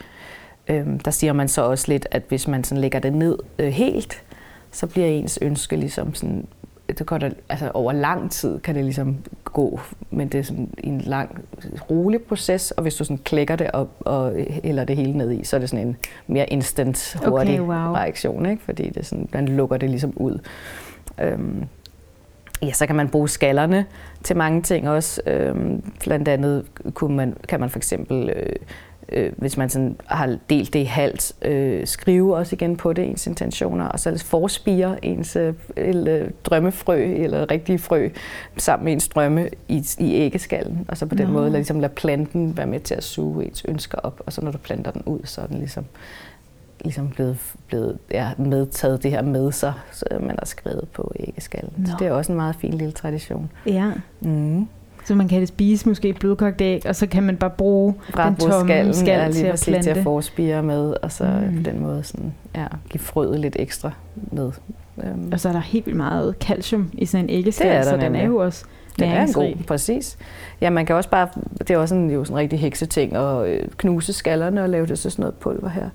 Øhm, 0.68 1.00
der 1.00 1.12
siger 1.12 1.34
man 1.34 1.48
så 1.48 1.62
også 1.62 1.86
lidt, 1.88 2.08
at 2.12 2.24
hvis 2.28 2.48
man 2.48 2.64
sådan 2.64 2.82
lægger 2.82 3.00
det 3.00 3.14
ned 3.14 3.38
øh, 3.60 3.68
helt, 3.68 4.24
så 4.72 4.88
bliver 4.88 5.08
ens 5.08 5.40
ønske 5.42 5.76
ligesom 5.76 6.14
sådan, 6.14 6.48
det 6.88 7.06
går 7.06 7.18
der, 7.18 7.30
altså 7.50 7.72
over 7.74 7.92
lang 7.92 8.32
tid 8.32 8.60
kan 8.60 8.76
det 8.76 8.84
ligesom 8.84 9.18
gå, 9.44 9.80
men 10.10 10.28
det 10.28 10.40
er 10.40 10.44
sådan 10.44 10.70
en 10.78 11.02
lang, 11.02 11.46
rolig 11.92 12.22
proces, 12.22 12.72
og 12.72 12.82
hvis 12.82 12.96
du 12.96 13.04
sådan 13.04 13.18
klækker 13.18 13.56
det 13.56 13.72
op 13.72 13.90
og 14.00 14.34
hælder 14.64 14.84
det 14.84 14.96
hele 14.96 15.18
ned 15.18 15.32
i, 15.32 15.44
så 15.44 15.56
er 15.56 15.60
det 15.60 15.70
sådan 15.70 15.88
en 15.88 15.98
mere 16.28 16.46
instant, 16.50 17.18
hurtig 17.26 17.62
okay, 17.62 17.68
wow. 17.70 17.94
reaktion, 17.94 18.46
ikke? 18.46 18.64
fordi 18.64 18.90
det 18.90 19.06
sådan, 19.06 19.30
man 19.34 19.48
lukker 19.48 19.78
det 19.78 19.90
ligesom 19.90 20.14
ud. 20.16 20.40
Øhm, 21.22 21.64
Ja, 22.62 22.72
så 22.72 22.86
kan 22.86 22.96
man 22.96 23.10
bruge 23.10 23.30
skallerne 23.30 23.86
til 24.24 24.38
mange 24.38 24.62
ting 24.62 24.90
også. 24.90 25.22
Øhm, 25.26 25.84
blandt 26.00 26.28
andet 26.28 26.66
kunne 26.94 27.16
man, 27.16 27.36
kan 27.48 27.60
man 27.60 27.70
for 27.70 27.80
eksempel, 27.80 28.30
øh, 28.30 28.56
øh, 29.10 29.32
hvis 29.38 29.58
man 29.58 29.70
sådan 29.70 29.96
har 30.06 30.38
delt 30.50 30.74
det 30.74 30.80
i 30.80 30.84
halvt, 30.84 31.34
øh, 31.42 31.88
skrive 31.88 32.36
også 32.36 32.56
igen 32.56 32.78
på 32.78 32.94
det, 32.94 33.06
ens 33.06 33.28
intentioner, 33.28 33.86
og 33.86 34.00
så 34.00 34.24
forspire 34.26 35.06
ens 35.06 35.36
øh, 35.36 35.54
eller 35.76 36.26
drømmefrø 36.44 37.04
eller 37.04 37.52
rigtige 37.52 37.80
frø 37.80 38.10
sammen 38.58 38.86
med 38.86 38.94
ens 38.94 39.08
drømme 39.08 39.50
i, 39.68 39.86
i 40.00 40.14
æggeskallen. 40.16 40.86
Og 40.88 40.98
så 40.98 41.06
på 41.06 41.16
den 41.16 41.28
Nå. 41.28 41.34
måde 41.34 41.46
lade, 41.46 41.58
ligesom 41.58 41.80
lade 41.80 41.94
planten 41.94 42.58
være 42.58 42.68
med 42.68 42.80
til 42.80 42.96
at 42.96 43.04
suge 43.04 43.46
ens 43.46 43.66
ønsker 43.68 43.98
op, 43.98 44.22
og 44.26 44.34
så 44.34 44.42
når 44.42 44.52
du 44.52 44.58
planter 44.58 44.92
den 44.92 45.02
ud, 45.06 45.20
så 45.24 45.42
er 45.42 45.46
den 45.48 45.58
ligesom 45.58 45.86
ligesom 46.82 47.10
blevet, 47.10 47.38
blevet 47.68 47.98
ja, 48.12 48.30
medtaget 48.38 49.04
det 49.04 49.12
her 49.12 49.22
med 49.22 49.52
sig, 49.52 49.74
så 49.92 50.06
man 50.20 50.36
har 50.40 50.46
skrevet 50.46 50.88
på 50.94 51.12
æggeskallen. 51.20 51.86
Så 51.86 51.96
det 52.00 52.08
er 52.08 52.12
også 52.12 52.32
en 52.32 52.36
meget 52.36 52.56
fin 52.56 52.74
lille 52.74 52.92
tradition. 52.92 53.50
Ja. 53.66 53.92
Mm. 54.20 54.68
Så 55.06 55.16
man 55.16 55.28
kan 55.28 55.40
det 55.40 55.48
spise 55.48 55.90
måske 55.90 56.14
blødkogt 56.14 56.62
æg, 56.62 56.86
og 56.86 56.96
så 56.96 57.08
kan 57.08 57.24
man 57.24 57.38
bare 57.38 57.50
bruge 57.50 57.94
bare 58.16 58.30
den 58.30 58.36
tomme 58.36 58.94
skal 58.94 59.20
ja, 59.20 59.32
til 59.32 59.46
at 59.46 59.64
plante. 59.66 59.84
til 59.84 59.90
at 59.90 60.04
forspire 60.04 60.64
med, 60.64 60.94
og 61.02 61.12
så 61.12 61.24
mm. 61.24 61.58
på 61.58 61.64
den 61.64 61.80
måde 61.80 62.04
sådan, 62.04 62.34
ja, 62.56 62.68
give 62.90 63.02
frøet 63.02 63.40
lidt 63.40 63.56
ekstra 63.60 63.92
med. 64.32 64.52
Um. 64.98 65.30
Og 65.32 65.40
så 65.40 65.50
er 65.50 65.54
der 65.54 65.60
helt 65.60 65.86
vildt 65.86 65.98
meget 65.98 66.36
calcium 66.40 66.90
i 66.94 67.06
sådan 67.06 67.26
en 67.26 67.30
æggeskal, 67.30 67.84
så 67.84 67.98
den 67.98 68.16
er 68.16 68.26
jo 68.26 68.38
også 68.38 68.66
det 69.00 69.08
er 69.08 69.22
en 69.22 69.34
god, 69.34 69.64
præcis. 69.68 70.18
Ja, 70.62 70.70
man 70.70 70.86
kan 70.86 70.96
også 70.96 71.10
bare, 71.10 71.28
det 71.60 71.70
er 71.70 71.78
også 71.78 71.96
en, 71.96 72.12
jo 72.12 72.24
sådan 72.24 72.36
en 72.36 72.40
rigtig 72.40 72.60
hekseting 72.60 73.16
at 73.16 73.48
øh, 73.48 73.68
knuse 73.78 74.14
skallerne 74.14 74.64
og 74.64 74.70
lave 74.70 74.86
det 74.86 75.00
til 75.00 75.12
sådan 75.12 75.24
noget 75.24 75.36
pulver 75.36 75.70
her 75.70 75.90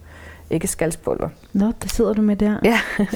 ikke 0.52 0.66
skalspulver. 0.66 1.28
Nå, 1.52 1.72
det 1.82 1.90
sidder 1.90 2.12
du 2.12 2.22
med 2.22 2.36
der. 2.36 2.58
Ja, 2.64 2.80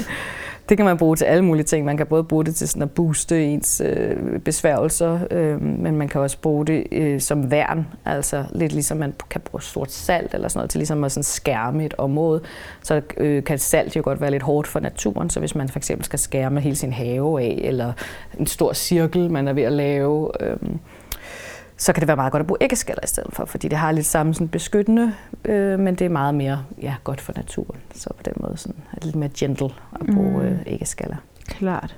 det 0.68 0.76
kan 0.76 0.86
man 0.86 0.98
bruge 0.98 1.16
til 1.16 1.24
alle 1.24 1.44
mulige 1.44 1.64
ting. 1.64 1.84
Man 1.84 1.96
kan 1.96 2.06
både 2.06 2.24
bruge 2.24 2.44
det 2.44 2.54
til 2.54 2.68
sådan 2.68 2.82
at 2.82 2.90
booste 2.90 3.44
ens 3.44 3.82
øh, 3.84 4.38
besværgelser, 4.38 5.18
øh, 5.30 5.62
men 5.62 5.96
man 5.96 6.08
kan 6.08 6.20
også 6.20 6.38
bruge 6.40 6.66
det 6.66 6.86
øh, 6.92 7.20
som 7.20 7.50
værn, 7.50 7.86
altså 8.04 8.44
lidt 8.52 8.72
ligesom 8.72 8.96
man 8.96 9.14
kan 9.30 9.40
bruge 9.40 9.62
sort 9.62 9.92
salt 9.92 10.34
eller 10.34 10.48
sådan 10.48 10.58
noget 10.58 10.70
til 10.70 10.78
ligesom 10.78 11.04
at 11.04 11.12
sådan 11.12 11.24
skærme 11.24 11.84
et 11.84 11.94
område. 11.98 12.40
Så 12.82 13.02
øh, 13.16 13.44
kan 13.44 13.58
salt 13.58 13.96
jo 13.96 14.00
godt 14.04 14.20
være 14.20 14.30
lidt 14.30 14.42
hårdt 14.42 14.68
for 14.68 14.80
naturen, 14.80 15.30
så 15.30 15.40
hvis 15.40 15.54
man 15.54 15.68
for 15.68 15.78
eksempel 15.78 16.04
skal 16.04 16.18
skærme 16.18 16.60
hele 16.60 16.76
sin 16.76 16.92
have 16.92 17.40
af, 17.40 17.58
eller 17.62 17.92
en 18.38 18.46
stor 18.46 18.72
cirkel, 18.72 19.30
man 19.30 19.48
er 19.48 19.52
ved 19.52 19.62
at 19.62 19.72
lave, 19.72 20.30
øh, 20.40 20.56
så 21.76 21.92
kan 21.92 22.00
det 22.00 22.08
være 22.08 22.16
meget 22.16 22.32
godt 22.32 22.40
at 22.40 22.46
bruge 22.46 22.58
æggeskaller 22.60 23.04
i 23.04 23.06
stedet 23.06 23.34
for, 23.34 23.44
fordi 23.44 23.68
det 23.68 23.78
har 23.78 23.92
lidt 23.92 24.06
samme 24.06 24.34
sådan 24.34 24.48
beskyttende, 24.48 25.14
øh, 25.44 25.78
men 25.78 25.94
det 25.94 26.04
er 26.04 26.08
meget 26.08 26.34
mere 26.34 26.64
ja, 26.82 26.94
godt 27.04 27.20
for 27.20 27.32
naturen. 27.36 27.80
Så 27.94 28.10
på 28.16 28.22
den 28.22 28.32
måde 28.36 28.56
sådan, 28.56 28.76
er 28.92 28.94
det 28.94 29.04
lidt 29.04 29.16
mere 29.16 29.30
gentle 29.38 29.70
at 30.00 30.06
bruge 30.14 30.50
mm. 30.50 30.58
æggeskaller. 30.66 31.16
Klart. 31.44 31.96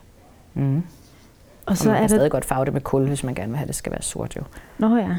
Mm. 0.55 0.83
Og 1.67 1.77
så 1.77 1.89
og 1.89 1.93
man 1.93 1.95
er 1.95 1.99
kan 1.99 2.03
det... 2.03 2.11
stadig 2.11 2.31
godt 2.31 2.45
farve 2.45 2.65
det 2.65 2.73
med 2.73 2.81
kul, 2.81 3.07
hvis 3.09 3.25
man 3.25 3.35
gerne 3.35 3.49
vil 3.49 3.57
have, 3.57 3.65
at 3.65 3.69
det 3.69 3.77
skal 3.77 3.93
være 3.93 4.03
sort 4.03 4.37
jo. 4.37 4.43
Nå 4.79 4.97
ja. 4.97 5.15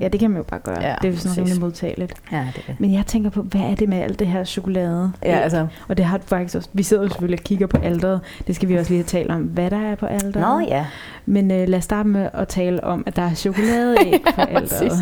Ja, 0.00 0.08
det 0.08 0.20
kan 0.20 0.30
man 0.30 0.36
jo 0.36 0.42
bare 0.42 0.60
gøre. 0.60 0.82
Ja, 0.82 0.94
det 1.02 1.14
er 1.14 1.16
sådan 1.16 1.44
noget 1.44 1.60
modtageligt. 1.60 2.14
Ja, 2.32 2.46
det 2.56 2.64
er. 2.68 2.72
Men 2.78 2.92
jeg 2.92 3.06
tænker 3.06 3.30
på, 3.30 3.42
hvad 3.42 3.60
er 3.60 3.74
det 3.74 3.88
med 3.88 3.98
alt 3.98 4.18
det 4.18 4.26
her 4.26 4.44
chokolade? 4.44 5.12
Ja, 5.24 5.38
altså. 5.38 5.66
Og 5.88 5.96
det 5.96 6.04
har 6.04 6.20
faktisk 6.26 6.56
også, 6.56 6.68
vi 6.72 6.82
sidder 6.82 7.02
jo 7.02 7.08
selvfølgelig 7.08 7.38
og 7.38 7.44
kigger 7.44 7.66
på 7.66 7.76
alderet. 7.82 8.20
Det 8.46 8.56
skal 8.56 8.68
vi 8.68 8.76
også 8.76 8.90
lige 8.90 8.98
have 8.98 9.06
talt 9.06 9.30
om, 9.30 9.42
hvad 9.42 9.70
der 9.70 9.78
er 9.78 9.94
på 9.94 10.06
alderet. 10.06 10.36
Nå 10.36 10.60
ja. 10.60 10.86
Men 11.26 11.50
uh, 11.50 11.68
lad 11.68 11.78
os 11.78 11.84
starte 11.84 12.08
med 12.08 12.28
at 12.32 12.48
tale 12.48 12.84
om, 12.84 13.02
at 13.06 13.16
der 13.16 13.22
er 13.22 13.34
chokolade 13.34 13.96
på 14.34 14.40
alderet. 14.40 14.92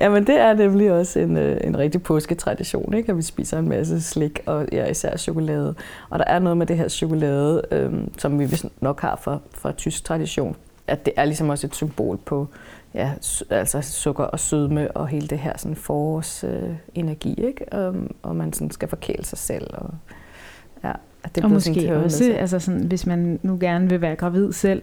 ja, 0.00 0.08
men 0.08 0.26
det 0.26 0.40
er 0.40 0.54
nemlig 0.54 0.92
også 0.92 1.18
en, 1.18 1.36
uh, 1.36 1.56
en 1.64 1.78
rigtig 1.78 2.02
påsketradition, 2.02 2.94
ikke? 2.94 3.10
at 3.10 3.16
vi 3.16 3.22
spiser 3.22 3.58
en 3.58 3.68
masse 3.68 4.00
slik, 4.00 4.40
og 4.46 4.66
ja, 4.72 4.86
især 4.86 5.16
chokolade. 5.16 5.74
Og 6.10 6.18
der 6.18 6.24
er 6.24 6.38
noget 6.38 6.56
med 6.56 6.66
det 6.66 6.76
her 6.76 6.88
chokolade, 6.88 7.62
øhm, 7.70 8.12
som 8.18 8.38
vi 8.38 8.48
nok 8.80 9.00
har 9.00 9.18
fra, 9.22 9.38
fra 9.54 9.72
tysk 9.72 10.04
tradition, 10.04 10.56
at 10.86 11.06
det 11.06 11.12
er 11.16 11.24
ligesom 11.24 11.48
også 11.48 11.66
et 11.66 11.74
symbol 11.74 12.16
på 12.16 12.48
ja, 12.94 13.12
altså 13.50 13.80
sukker 13.80 14.24
og 14.24 14.40
sødme 14.40 14.90
og 14.90 15.08
hele 15.08 15.26
det 15.26 15.38
her 15.38 15.52
sådan 15.56 15.76
forårsenergi, 15.76 17.34
øh, 17.38 17.46
ikke? 17.46 17.88
Um, 17.88 18.14
og 18.22 18.36
man 18.36 18.52
sådan 18.52 18.70
skal 18.70 18.88
forkæle 18.88 19.24
sig 19.24 19.38
selv. 19.38 19.66
Og, 19.74 19.90
ja, 20.84 20.92
at 21.24 21.34
det 21.34 21.44
og 21.44 21.50
måske 21.50 21.96
også, 21.96 22.32
altså 22.32 22.58
sådan, 22.58 22.84
hvis 22.84 23.06
man 23.06 23.40
nu 23.42 23.58
gerne 23.60 23.88
vil 23.88 24.00
være 24.00 24.16
gravid 24.16 24.52
selv, 24.52 24.82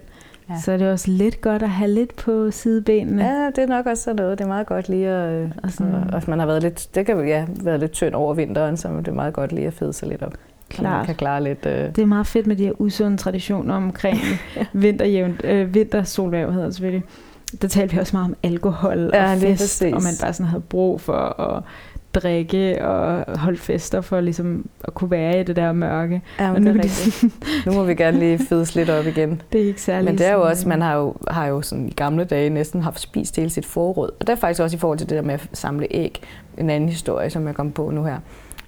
ja. 0.49 0.59
så 0.63 0.71
er 0.71 0.77
det 0.77 0.91
også 0.91 1.11
lidt 1.11 1.41
godt 1.41 1.63
at 1.63 1.69
have 1.69 1.91
lidt 1.91 2.15
på 2.15 2.51
sidebenene. 2.51 3.25
Ja, 3.25 3.45
det 3.55 3.57
er 3.57 3.67
nok 3.67 3.85
også 3.85 4.03
sådan 4.03 4.15
noget. 4.15 4.37
Det 4.37 4.43
er 4.43 4.47
meget 4.47 4.67
godt 4.67 4.89
lige 4.89 5.07
at... 5.07 5.33
Øh, 5.33 5.51
og 5.63 5.71
sådan, 5.71 6.13
og, 6.13 6.23
man 6.27 6.39
har 6.39 6.45
været 6.45 6.63
lidt, 6.63 6.89
det 6.95 7.05
kan 7.05 7.27
ja, 7.27 7.45
været 7.63 7.79
lidt 7.79 7.91
tynd 7.91 8.13
over 8.13 8.33
vinteren, 8.33 8.77
så 8.77 8.89
det 8.97 9.07
er 9.07 9.11
meget 9.11 9.33
godt 9.33 9.51
lige 9.51 9.67
at 9.67 9.73
fede 9.73 9.93
sig 9.93 10.07
lidt 10.07 10.23
op. 10.23 10.33
Klart. 10.69 10.97
man 10.97 11.05
kan 11.05 11.15
klare 11.15 11.43
lidt... 11.43 11.65
Øh... 11.65 11.95
Det 11.95 11.99
er 11.99 12.05
meget 12.05 12.27
fedt 12.27 12.47
med 12.47 12.55
de 12.55 12.65
her 12.65 12.81
usunde 12.81 13.17
traditioner 13.17 13.75
omkring 13.75 14.17
vinterjævn, 14.73 15.39
øh, 15.43 15.73
vintersolværv 15.73 16.51
hedder 16.51 16.65
det 16.65 16.75
selvfølgelig 16.75 17.03
der 17.61 17.67
talte 17.67 17.93
vi 17.93 17.99
også 17.99 18.15
meget 18.15 18.25
om 18.25 18.35
alkohol 18.43 19.09
ja, 19.13 19.31
og 19.33 19.37
fest, 19.37 19.83
og 19.83 20.03
man 20.03 20.13
bare 20.21 20.33
sådan 20.33 20.45
havde 20.45 20.63
brug 20.69 21.01
for 21.01 21.39
at 21.41 21.63
drikke 22.13 22.85
og 22.85 23.39
holde 23.39 23.57
fester 23.57 24.01
for 24.01 24.21
ligesom 24.21 24.69
at 24.83 24.93
kunne 24.93 25.11
være 25.11 25.39
i 25.39 25.43
det 25.43 25.55
der 25.55 25.71
mørke. 25.71 26.21
Ja, 26.39 26.51
og 26.51 26.61
nu, 26.61 26.73
det 26.73 26.85
er 26.85 27.29
nu 27.65 27.71
må 27.71 27.83
vi 27.83 27.95
gerne 27.95 28.19
lige 28.19 28.39
fedes 28.39 28.75
lidt 28.75 28.89
op 28.89 29.07
igen. 29.07 29.41
Det 29.53 29.61
er 29.61 29.65
ikke 29.65 29.81
særlig 29.81 30.05
Men 30.05 30.17
det 30.17 30.27
er 30.27 30.33
jo 30.33 30.41
også, 30.41 30.67
man 30.67 30.81
har 30.81 30.95
jo, 30.95 31.15
har 31.27 31.45
jo 31.45 31.61
sådan 31.61 31.87
i 31.87 31.91
gamle 31.91 32.23
dage 32.23 32.49
næsten 32.49 32.81
haft 32.81 32.99
spist 32.99 33.35
hele 33.35 33.49
sit 33.49 33.65
forråd. 33.65 34.09
Og 34.19 34.27
det 34.27 34.29
er 34.29 34.35
faktisk 34.35 34.61
også 34.61 34.75
i 34.75 34.79
forhold 34.79 34.97
til 34.97 35.09
det 35.09 35.15
der 35.15 35.21
med 35.21 35.33
at 35.33 35.47
samle 35.53 35.87
æg. 35.91 36.21
En 36.57 36.69
anden 36.69 36.89
historie, 36.89 37.29
som 37.29 37.47
jeg 37.47 37.55
kom 37.55 37.71
på 37.71 37.89
nu 37.89 38.03
her 38.03 38.17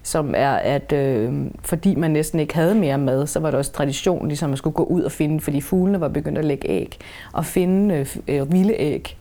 som 0.10 0.34
er, 0.38 0.52
at 0.52 0.92
øh, 0.92 1.34
fordi 1.64 1.96
man 1.96 2.12
næsten 2.12 2.40
ikke 2.40 2.56
havde 2.56 2.76
mere 2.76 2.98
mad, 2.98 3.28
så 3.28 3.40
var 3.40 3.52
det 3.52 3.58
også 3.58 3.72
tradition, 3.72 4.28
ligesom 4.28 4.52
at 4.52 4.58
skulle 4.58 4.74
gå 4.74 4.84
ud 4.84 5.02
og 5.02 5.12
finde, 5.12 5.40
fordi 5.40 5.62
fuglene 5.62 6.02
var 6.02 6.08
begyndt 6.08 6.38
at 6.38 6.46
lægge 6.46 6.70
æg, 6.70 6.98
og 7.34 7.46
finde 7.46 7.96
øh, 7.96 8.16
øh, 8.28 8.52
vilde 8.52 8.74
æg 8.74 9.18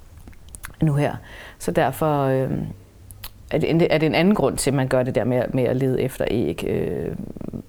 nu 0.83 0.95
her. 0.95 1.15
Så 1.59 1.71
derfor 1.71 2.23
øh, 2.23 2.51
er, 3.51 3.59
det, 3.59 3.87
er 3.91 3.99
det 3.99 4.07
en 4.07 4.15
anden 4.15 4.35
grund 4.35 4.57
til, 4.57 4.71
at 4.71 4.75
man 4.75 4.89
gør 4.89 5.03
det 5.03 5.15
der 5.15 5.25
med, 5.25 5.43
med 5.55 5.65
at 5.65 5.77
lede 5.77 6.01
efter 6.01 6.25
æg. 6.31 6.65
Øh, 6.69 7.09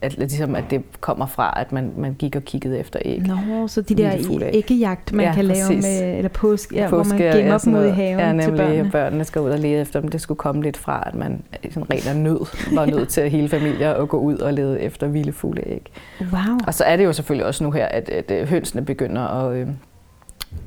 at, 0.01 0.17
ligesom 0.17 0.55
at 0.55 0.63
det 0.69 0.81
kommer 1.01 1.25
fra, 1.25 1.53
at 1.61 1.71
man, 1.71 1.91
man 1.97 2.13
gik 2.13 2.35
og 2.35 2.43
kiggede 2.43 2.79
efter 2.79 2.99
æg. 3.05 3.21
Nå, 3.27 3.67
så 3.67 3.81
de 3.81 3.95
der 3.95 4.49
æggejagt, 4.53 5.13
man 5.13 5.25
ja, 5.25 5.33
kan 5.33 5.47
præcis. 5.47 5.69
lave 5.69 5.81
med, 5.81 6.17
eller 6.17 6.29
påske, 6.29 6.75
ja, 6.75 6.89
påske 6.89 7.13
hvor 7.13 7.19
man 7.19 7.37
gemmer 7.37 7.51
ja, 7.51 7.57
dem 7.57 7.75
ud 7.75 7.85
i 7.85 7.89
haven 7.89 8.19
ja, 8.19 8.31
nemlig, 8.31 8.45
til 8.45 8.57
børnene. 8.57 8.91
børnene 8.91 9.23
skal 9.23 9.41
ud 9.41 9.49
og 9.49 9.59
lede 9.59 9.81
efter 9.81 10.01
dem. 10.01 10.09
Det 10.09 10.21
skulle 10.21 10.37
komme 10.37 10.63
lidt 10.63 10.77
fra, 10.77 11.03
at 11.05 11.15
man 11.15 11.43
sådan 11.69 11.91
ren 11.91 12.17
af 12.17 12.23
nød 12.23 12.73
var 12.75 12.85
nødt 12.85 13.09
til 13.09 13.29
hele 13.29 13.49
familier 13.49 13.93
at 13.93 14.09
gå 14.09 14.19
ud 14.19 14.37
og 14.37 14.53
lede 14.53 14.81
efter 14.81 15.07
vilde 15.07 15.31
fugleæg. 15.31 15.91
Wow. 16.21 16.57
Og 16.67 16.73
så 16.73 16.83
er 16.83 16.95
det 16.95 17.05
jo 17.05 17.13
selvfølgelig 17.13 17.45
også 17.45 17.63
nu 17.63 17.71
her, 17.71 17.85
at, 17.85 18.09
at 18.09 18.31
øh, 18.31 18.47
hønsene 18.47 18.85
begynder 18.85 19.21
at, 19.21 19.55
øh, 19.55 19.67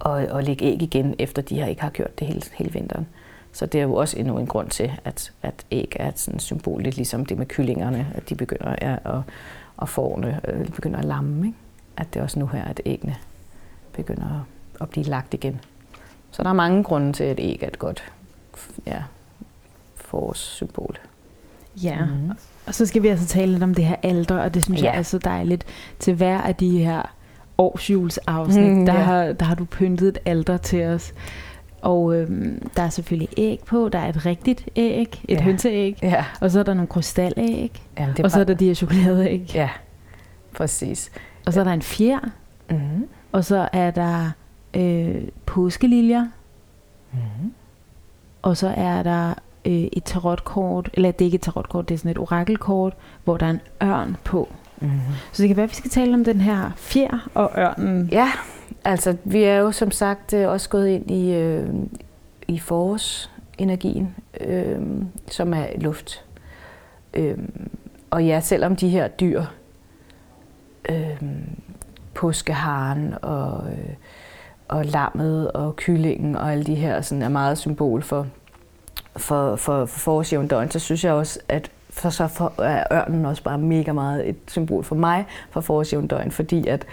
at, 0.06 0.38
at 0.38 0.44
lægge 0.44 0.64
æg 0.64 0.82
igen, 0.82 1.14
efter 1.18 1.42
de 1.42 1.60
har 1.60 1.66
ikke 1.66 1.82
har 1.82 1.90
gjort 1.90 2.18
det 2.18 2.26
hele, 2.26 2.42
hele 2.54 2.72
vinteren. 2.72 3.06
Så 3.52 3.66
det 3.66 3.78
er 3.78 3.82
jo 3.82 3.94
også 3.94 4.18
endnu 4.18 4.38
en 4.38 4.46
grund 4.46 4.70
til, 4.70 4.92
at, 5.04 5.32
at 5.42 5.54
æg 5.70 5.96
er 6.00 6.12
sådan 6.14 6.40
symbol, 6.40 6.82
lidt 6.82 6.96
ligesom 6.96 7.26
det 7.26 7.38
med 7.38 7.46
kyllingerne, 7.46 8.06
at 8.14 8.28
de 8.28 8.34
begynder 8.34 8.74
ja, 8.82 8.94
at, 8.94 9.22
og 9.76 9.88
fårene 9.88 10.40
øh, 10.48 10.68
begynder 10.68 10.98
at 10.98 11.04
lamme. 11.04 11.46
Ikke? 11.46 11.58
At 11.96 12.14
det 12.14 12.20
er 12.20 12.24
også 12.24 12.38
nu 12.38 12.46
her, 12.46 12.64
at 12.64 12.80
æggene 12.86 13.16
begynder 13.92 14.46
at, 14.80 14.90
blive 14.90 15.06
lagt 15.06 15.34
igen. 15.34 15.60
Så 16.30 16.42
der 16.42 16.48
er 16.48 16.52
mange 16.52 16.84
grunde 16.84 17.12
til, 17.12 17.24
at 17.24 17.40
æg 17.40 17.62
er 17.62 17.66
et 17.66 17.78
godt 17.78 18.12
ja, 18.86 19.02
forårssymbol. 19.94 20.98
Ja, 21.82 22.04
mm-hmm. 22.04 22.30
og 22.66 22.74
så 22.74 22.86
skal 22.86 23.02
vi 23.02 23.08
altså 23.08 23.26
tale 23.26 23.52
lidt 23.52 23.62
om 23.62 23.74
det 23.74 23.84
her 23.84 23.96
alder, 24.02 24.38
og 24.38 24.54
det 24.54 24.64
synes 24.64 24.82
ja. 24.82 24.90
jeg 24.90 24.98
er 24.98 25.02
så 25.02 25.18
dejligt. 25.18 25.64
Til 25.98 26.14
hver 26.14 26.40
af 26.40 26.54
de 26.54 26.78
her 26.78 27.02
årsjulsafsnit, 27.58 28.72
mm, 28.72 28.86
der, 28.86 28.94
ja. 28.94 29.00
har, 29.00 29.32
der 29.32 29.44
har 29.44 29.54
du 29.54 29.64
pyntet 29.64 30.08
et 30.08 30.18
alder 30.24 30.56
til 30.56 30.84
os. 30.86 31.14
Og 31.82 32.16
øhm, 32.16 32.68
der 32.76 32.82
er 32.82 32.88
selvfølgelig 32.88 33.28
æg 33.36 33.60
på. 33.66 33.88
Der 33.88 33.98
er 33.98 34.08
et 34.08 34.26
rigtigt 34.26 34.68
æg, 34.76 35.24
et 35.28 35.38
ja. 35.38 35.42
hønseæg. 35.42 35.98
Ja. 36.02 36.24
Og 36.40 36.50
så 36.50 36.58
er 36.58 36.62
der 36.62 36.74
nogle 36.74 36.88
krystalæg. 36.88 37.82
Jamen, 37.98 38.24
og 38.24 38.30
så 38.30 38.40
er 38.40 38.44
der 38.44 38.54
de 38.54 38.66
her 38.66 38.74
chokoladeæg. 38.74 39.50
Ja, 39.54 39.70
præcis. 40.54 41.10
Og 41.46 41.52
så 41.52 41.60
er 41.60 41.64
der 41.64 41.72
en 41.72 41.82
fjer. 41.82 42.18
Mm-hmm. 42.70 43.08
Og 43.32 43.44
så 43.44 43.68
er 43.72 43.90
der 43.90 44.30
øh, 44.74 45.22
påskeliljer. 45.46 46.26
Mm-hmm. 47.12 47.52
Og 48.42 48.56
så 48.56 48.74
er 48.76 49.02
der 49.02 49.34
øh, 49.64 49.72
et 49.72 50.04
tarotkort, 50.04 50.90
eller 50.94 51.10
det 51.10 51.20
er 51.20 51.26
ikke 51.26 51.34
et 51.34 51.40
tarotkort, 51.40 51.88
det 51.88 51.94
er 51.94 51.98
sådan 51.98 52.10
et 52.10 52.18
orakelkort, 52.18 52.94
hvor 53.24 53.36
der 53.36 53.46
er 53.46 53.50
en 53.50 53.60
ørn 53.82 54.16
på. 54.24 54.48
Mm-hmm. 54.80 55.00
Så 55.32 55.42
det 55.42 55.48
kan 55.48 55.56
være, 55.56 55.64
at 55.64 55.70
vi 55.70 55.74
skal 55.74 55.90
tale 55.90 56.14
om 56.14 56.24
den 56.24 56.40
her 56.40 56.70
fjer 56.76 57.28
og 57.34 57.50
ørnen. 57.58 58.08
Ja, 58.12 58.32
Altså, 58.84 59.16
vi 59.24 59.42
er 59.42 59.56
jo 59.56 59.72
som 59.72 59.90
sagt 59.90 60.32
øh, 60.32 60.48
også 60.48 60.68
gået 60.68 60.88
ind 60.88 61.10
i, 61.10 61.34
øh, 61.34 61.68
i 62.48 62.58
forårsenergien, 62.58 64.14
øh, 64.40 64.80
som 65.30 65.54
er 65.54 65.66
luft. 65.76 66.24
Øh, 67.14 67.38
og 68.10 68.24
ja, 68.24 68.40
selvom 68.40 68.76
de 68.76 68.88
her 68.88 69.08
dyr, 69.08 69.44
øh, 70.88 71.22
påskeharen 72.14 73.14
og, 73.22 73.70
øh, 73.70 73.94
og 74.68 74.84
lammet 74.84 75.52
og 75.52 75.76
kyllingen 75.76 76.36
og 76.36 76.52
alle 76.52 76.64
de 76.64 76.74
her 76.74 77.00
sådan 77.00 77.22
er 77.22 77.28
meget 77.28 77.58
symbol 77.58 78.02
for, 78.02 78.26
for, 79.16 79.56
for, 79.56 79.86
for 79.86 79.98
forårsjævndøgn, 79.98 80.70
så 80.70 80.78
synes 80.78 81.04
jeg 81.04 81.12
også, 81.12 81.40
at 81.48 81.70
for 81.90 82.10
så 82.10 82.26
for, 82.28 82.62
er 82.62 82.84
ørnen 82.92 83.26
også 83.26 83.42
bare 83.42 83.58
mega 83.58 83.92
meget 83.92 84.28
et 84.28 84.36
symbol 84.48 84.84
for 84.84 84.96
mig 84.96 85.26
for 85.50 85.60
forårsjævndøgn, 85.60 86.30
fordi 86.30 86.66
at 86.66 86.86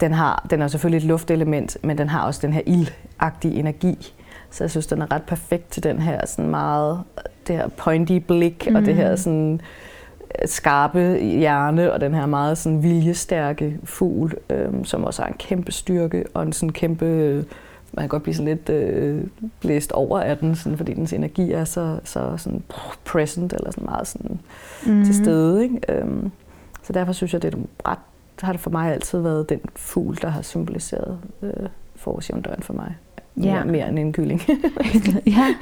den, 0.00 0.12
har, 0.12 0.46
den 0.50 0.62
er 0.62 0.68
selvfølgelig 0.68 0.98
et 0.98 1.08
luftelement, 1.08 1.76
men 1.82 1.98
den 1.98 2.08
har 2.08 2.26
også 2.26 2.40
den 2.42 2.52
her 2.52 2.62
ildagtige 2.66 3.54
energi. 3.54 4.14
Så 4.50 4.64
jeg 4.64 4.70
synes, 4.70 4.86
den 4.86 5.02
er 5.02 5.12
ret 5.12 5.22
perfekt 5.22 5.70
til 5.70 5.82
den 5.82 5.98
her 5.98 6.26
sådan 6.26 6.50
meget, 6.50 7.02
det 7.46 7.56
her 7.56 7.68
pointy 7.68 8.18
blik, 8.18 8.66
mm. 8.70 8.76
og 8.76 8.82
det 8.82 8.94
her 8.94 9.10
mm. 9.10 9.16
sådan 9.16 9.60
øh, 10.42 10.48
skarpe 10.48 11.18
hjerne, 11.20 11.92
og 11.92 12.00
den 12.00 12.14
her 12.14 12.26
meget 12.26 12.58
sådan 12.58 12.82
viljestærke 12.82 13.78
fugl, 13.84 14.34
øhm, 14.50 14.84
som 14.84 15.04
også 15.04 15.22
har 15.22 15.28
en 15.28 15.36
kæmpe 15.38 15.72
styrke, 15.72 16.24
og 16.34 16.42
en 16.42 16.52
sådan 16.52 16.72
kæmpe, 16.72 17.06
man 17.92 18.02
kan 18.02 18.08
godt 18.08 18.22
blive 18.22 18.34
sådan 18.34 18.48
lidt 18.56 18.68
øh, 18.68 19.24
blæst 19.60 19.92
over 19.92 20.20
af 20.20 20.38
den, 20.38 20.56
sådan, 20.56 20.78
fordi 20.78 20.94
dens 20.94 21.12
energi 21.12 21.52
er 21.52 21.64
så, 21.64 21.98
så 22.04 22.36
sådan 22.36 22.62
present, 23.04 23.52
eller 23.52 23.70
sådan 23.70 23.84
meget 23.84 24.06
sådan 24.06 24.40
mm. 24.86 25.04
til 25.04 25.14
stede. 25.14 25.62
Ikke? 25.62 25.80
Øhm, 25.88 26.30
så 26.82 26.92
derfor 26.92 27.12
synes 27.12 27.32
jeg, 27.32 27.42
det 27.42 27.54
er 27.54 27.58
ret 27.90 27.98
har 28.42 28.52
det 28.52 28.60
for 28.60 28.70
mig 28.70 28.92
altid 28.92 29.18
været 29.18 29.48
den 29.48 29.60
fugl, 29.76 30.18
der 30.22 30.28
har 30.28 30.42
symboliseret 30.42 31.18
øh, 31.42 31.50
forårsjævndøren 31.96 32.62
for 32.62 32.72
mig. 32.72 32.96
Ja. 33.42 33.54
Mere, 33.54 33.64
mere 33.64 33.88
end 33.88 33.98
en 33.98 34.12
kylling. 34.12 34.42
ja, 35.36 35.54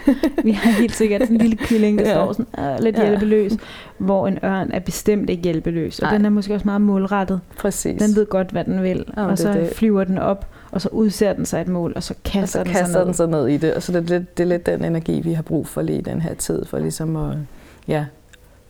vi 0.45 0.51
har 0.51 0.71
helt 0.71 0.95
sikkert 0.95 1.31
en 1.31 1.39
lille 1.39 1.57
kylling, 1.57 1.99
der 1.99 2.09
ja. 2.09 2.15
står 2.15 2.33
sådan, 2.33 2.65
øh, 2.65 2.81
lidt 2.81 2.99
ja. 2.99 3.09
hjælpeløs, 3.09 3.53
hvor 3.99 4.29
en 4.29 4.39
ørn 4.45 4.71
er 4.73 4.79
bestemt 4.79 5.31
ikke 5.31 5.43
hjælpeløs. 5.43 5.99
Og 5.99 6.07
Nej. 6.07 6.17
den 6.17 6.27
er 6.27 6.31
måske 6.31 6.55
også 6.55 6.65
meget 6.65 6.81
målrettet. 6.81 7.41
Præcis. 7.59 8.03
Den 8.03 8.17
ved 8.17 8.27
godt, 8.27 8.51
hvad 8.51 8.65
den 8.65 8.83
vil. 8.83 9.05
Ja, 9.17 9.27
og 9.27 9.39
så 9.39 9.53
det. 9.53 9.73
flyver 9.77 10.05
den 10.05 10.19
op, 10.19 10.47
og 10.71 10.81
så 10.81 10.89
udser 10.89 11.33
den 11.33 11.47
sig 11.47 11.61
et 11.61 11.69
mål, 11.69 11.93
og 11.97 12.03
så 12.03 12.15
kaster, 12.25 12.41
og 12.43 12.49
så 12.49 12.59
den, 12.59 12.73
kaster 12.73 12.87
sig 12.87 12.99
ned. 12.99 13.07
den 13.07 13.15
sig 13.15 13.29
ned 13.29 13.49
i 13.49 13.57
det. 13.57 13.75
Og 13.75 13.83
så 13.83 13.93
det 13.93 14.11
er 14.11 14.19
lidt, 14.19 14.39
det 14.39 14.45
er 14.45 14.49
lidt 14.49 14.67
den 14.67 14.85
energi, 14.85 15.21
vi 15.21 15.33
har 15.33 15.43
brug 15.43 15.67
for 15.67 15.83
lige 15.83 15.99
i 15.99 16.03
den 16.03 16.21
her 16.21 16.35
tid, 16.35 16.65
for 16.65 16.79
ligesom 16.79 17.17
at 17.17 17.37
ja, 17.89 18.05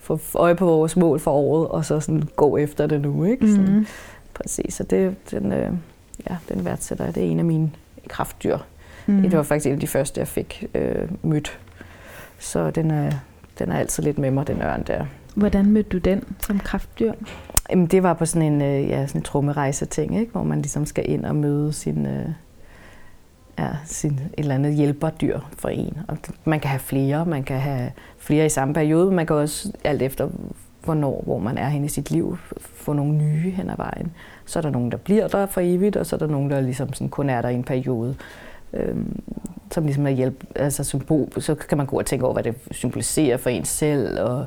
få 0.05 0.19
øje 0.35 0.55
på 0.55 0.65
vores 0.65 0.97
mål 0.97 1.19
for 1.19 1.31
året, 1.31 1.67
og 1.67 1.85
så 1.85 1.99
sådan 1.99 2.23
gå 2.35 2.57
efter 2.57 2.87
det 2.87 3.01
nu. 3.01 3.23
Ikke? 3.23 3.47
Sådan. 3.47 3.65
Mm-hmm. 3.65 3.87
Præcis, 4.33 4.73
så 4.73 4.83
det, 4.83 5.15
den, 5.31 5.51
øh, 5.51 5.71
ja, 6.29 6.37
den 6.49 6.65
værdsætter 6.65 7.11
Det 7.11 7.25
er 7.25 7.31
en 7.31 7.39
af 7.39 7.45
mine 7.45 7.71
kraftdyr. 8.09 8.57
Mm. 9.05 9.21
Det 9.21 9.37
var 9.37 9.43
faktisk 9.43 9.65
en 9.67 9.73
af 9.73 9.79
de 9.79 9.87
første, 9.87 10.19
jeg 10.19 10.27
fik 10.27 10.65
øh, 10.75 11.09
mødt. 11.23 11.59
Så 12.39 12.71
den 12.71 12.91
er, 12.91 13.11
den 13.59 13.71
er 13.71 13.77
altid 13.77 14.03
lidt 14.03 14.17
med 14.17 14.31
mig, 14.31 14.47
den 14.47 14.61
ørn 14.61 14.83
der. 14.87 15.05
Hvordan 15.35 15.65
mødte 15.65 15.89
du 15.89 15.97
den 15.97 16.23
som 16.39 16.59
kraftdyr? 16.59 17.13
Jamen, 17.69 17.87
det 17.87 18.03
var 18.03 18.13
på 18.13 18.25
sådan 18.25 18.53
en, 18.53 18.61
øh, 18.61 18.89
ja, 18.89 19.07
sådan 19.07 19.19
en 19.19 19.23
trummerejse-ting, 19.23 20.19
ikke? 20.19 20.31
hvor 20.31 20.43
man 20.43 20.61
ligesom 20.61 20.85
skal 20.85 21.09
ind 21.09 21.25
og 21.25 21.35
møde 21.35 21.73
sin, 21.73 22.05
øh, 22.05 22.29
er 23.57 23.75
sin 23.85 24.11
et 24.11 24.19
eller 24.37 24.55
andet 24.55 24.75
hjælperdyr 24.75 25.39
for 25.57 25.69
en. 25.69 25.97
Og 26.07 26.17
man 26.45 26.59
kan 26.59 26.69
have 26.69 26.79
flere, 26.79 27.25
man 27.25 27.43
kan 27.43 27.59
have 27.59 27.91
flere 28.17 28.45
i 28.45 28.49
samme 28.49 28.73
periode, 28.73 29.05
men 29.05 29.15
man 29.15 29.25
kan 29.25 29.35
også 29.35 29.71
alt 29.83 30.01
efter, 30.01 30.29
hvornår, 30.83 31.23
hvor 31.25 31.39
man 31.39 31.57
er 31.57 31.69
henne 31.69 31.85
i 31.85 31.89
sit 31.89 32.11
liv, 32.11 32.37
få 32.57 32.93
nogle 32.93 33.13
nye 33.17 33.51
hen 33.51 33.69
ad 33.69 33.77
vejen. 33.77 34.11
Så 34.45 34.59
er 34.59 34.61
der 34.61 34.69
nogen, 34.69 34.91
der 34.91 34.97
bliver 34.97 35.27
der 35.27 35.45
for 35.45 35.61
evigt, 35.63 35.95
og 35.95 36.05
så 36.05 36.15
er 36.15 36.17
der 36.17 36.27
nogen, 36.27 36.49
der 36.49 36.61
ligesom 36.61 36.93
sådan 36.93 37.09
kun 37.09 37.29
er 37.29 37.41
der 37.41 37.49
i 37.49 37.55
en 37.55 37.63
periode. 37.63 38.15
Øhm, 38.73 39.21
som 39.71 39.83
ligesom 39.83 40.07
er 40.07 40.11
hjælp, 40.11 40.43
altså 40.55 40.83
symbol, 40.83 41.41
så 41.41 41.55
kan 41.55 41.77
man 41.77 41.87
gå 41.87 41.99
og 41.99 42.05
tænke 42.05 42.25
over, 42.25 42.33
hvad 42.33 42.43
det 42.43 42.55
symboliserer 42.71 43.37
for 43.37 43.49
en 43.49 43.65
selv, 43.65 44.21
og, 44.21 44.45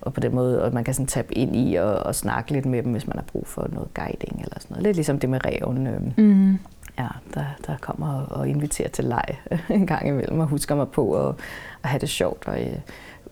og 0.00 0.12
på 0.12 0.20
den 0.20 0.34
måde, 0.34 0.64
og 0.64 0.74
man 0.74 0.84
kan 0.84 0.94
sådan 0.94 1.06
tabe 1.06 1.34
ind 1.34 1.56
i 1.56 1.74
og, 1.74 1.94
og 1.94 2.14
snakke 2.14 2.52
lidt 2.52 2.66
med 2.66 2.82
dem, 2.82 2.92
hvis 2.92 3.06
man 3.06 3.16
har 3.16 3.24
brug 3.32 3.46
for 3.46 3.68
noget 3.72 3.94
guiding 3.94 4.40
eller 4.42 4.56
sådan 4.58 4.74
noget. 4.74 4.82
Lidt 4.82 4.96
ligesom 4.96 5.18
det 5.18 5.30
med 5.30 5.40
reven. 5.44 5.86
Øhm, 5.86 6.12
mm. 6.16 6.58
Ja, 6.98 7.08
der, 7.34 7.44
der 7.66 7.76
kommer 7.80 8.14
og, 8.14 8.38
og 8.38 8.48
inviterer 8.48 8.88
til 8.88 9.04
leg 9.04 9.40
en 9.70 9.86
gang 9.86 10.08
imellem, 10.08 10.38
og 10.38 10.46
husker 10.46 10.74
mig 10.74 10.88
på 10.88 11.28
at, 11.28 11.34
at 11.82 11.88
have 11.90 12.00
det 12.00 12.08
sjovt. 12.08 12.48
Og, 12.48 12.60
øh, 12.60 12.78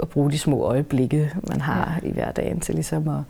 at 0.01 0.09
bruge 0.09 0.31
de 0.31 0.39
små 0.39 0.63
øjeblikke, 0.63 1.33
man 1.49 1.61
har 1.61 1.99
ja. 2.03 2.09
i 2.09 2.13
hverdagen 2.13 2.61
til 2.61 2.75
ligesom 2.75 3.09
at, 3.09 3.21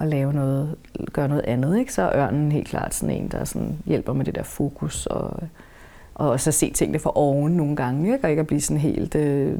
at 0.00 0.08
lave 0.08 0.32
noget, 0.32 0.74
gøre 1.12 1.28
noget 1.28 1.42
andet. 1.42 1.78
Ikke? 1.78 1.92
Så 1.92 2.02
er 2.02 2.16
ørnen 2.16 2.52
helt 2.52 2.68
klart 2.68 2.94
sådan 2.94 3.14
en, 3.14 3.28
der 3.28 3.44
sådan 3.44 3.78
hjælper 3.86 4.12
med 4.12 4.24
det 4.24 4.34
der 4.34 4.42
fokus 4.42 5.06
og, 5.06 5.42
og 6.14 6.34
at 6.34 6.40
se 6.40 6.70
tingene 6.72 6.98
fra 6.98 7.12
oven 7.14 7.52
nogle 7.52 7.76
gange, 7.76 8.12
ikke? 8.12 8.24
og 8.24 8.30
ikke 8.30 8.40
at 8.40 8.46
blive 8.46 8.60
sådan 8.60 8.80
helt, 8.80 9.14
øh, 9.14 9.58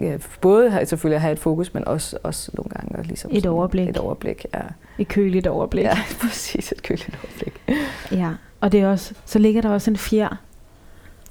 ja, 0.00 0.18
både 0.40 0.80
selvfølgelig 0.84 1.16
at 1.16 1.22
have 1.22 1.32
et 1.32 1.38
fokus, 1.38 1.74
men 1.74 1.88
også, 1.88 2.18
også 2.22 2.50
nogle 2.54 2.70
gange 2.70 2.98
at 2.98 3.06
ligesom 3.06 3.30
et 3.34 3.46
overblik. 3.46 3.88
Et 3.88 3.98
overblik, 3.98 4.46
ja. 4.54 4.60
Et 4.98 5.08
køligt 5.08 5.46
overblik. 5.46 5.84
Ja, 5.84 5.98
præcis, 6.22 6.72
et 6.72 6.82
køligt 6.82 7.18
overblik. 7.24 7.62
Ja, 8.12 8.32
og 8.60 8.72
det 8.72 8.80
er 8.80 8.88
også, 8.88 9.14
så 9.24 9.38
ligger 9.38 9.62
der 9.62 9.70
også 9.70 9.90
en 9.90 9.96
fjer 9.96 10.36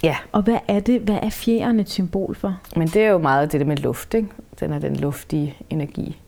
Ja. 0.03 0.15
Og 0.31 0.41
hvad 0.41 0.57
er 0.67 0.79
det? 0.79 1.01
Hvad 1.01 1.19
er 1.21 1.29
fjeren 1.29 1.79
et 1.79 1.89
symbol 1.89 2.35
for? 2.35 2.59
Men 2.75 2.88
det 2.88 3.03
er 3.03 3.09
jo 3.09 3.17
meget 3.17 3.51
det 3.51 3.59
der 3.59 3.65
med 3.65 3.77
luft, 3.77 4.13
ikke? 4.13 4.27
Den 4.59 4.73
er 4.73 4.79
den 4.79 4.95
luftige 4.95 5.55
energi. 5.69 6.21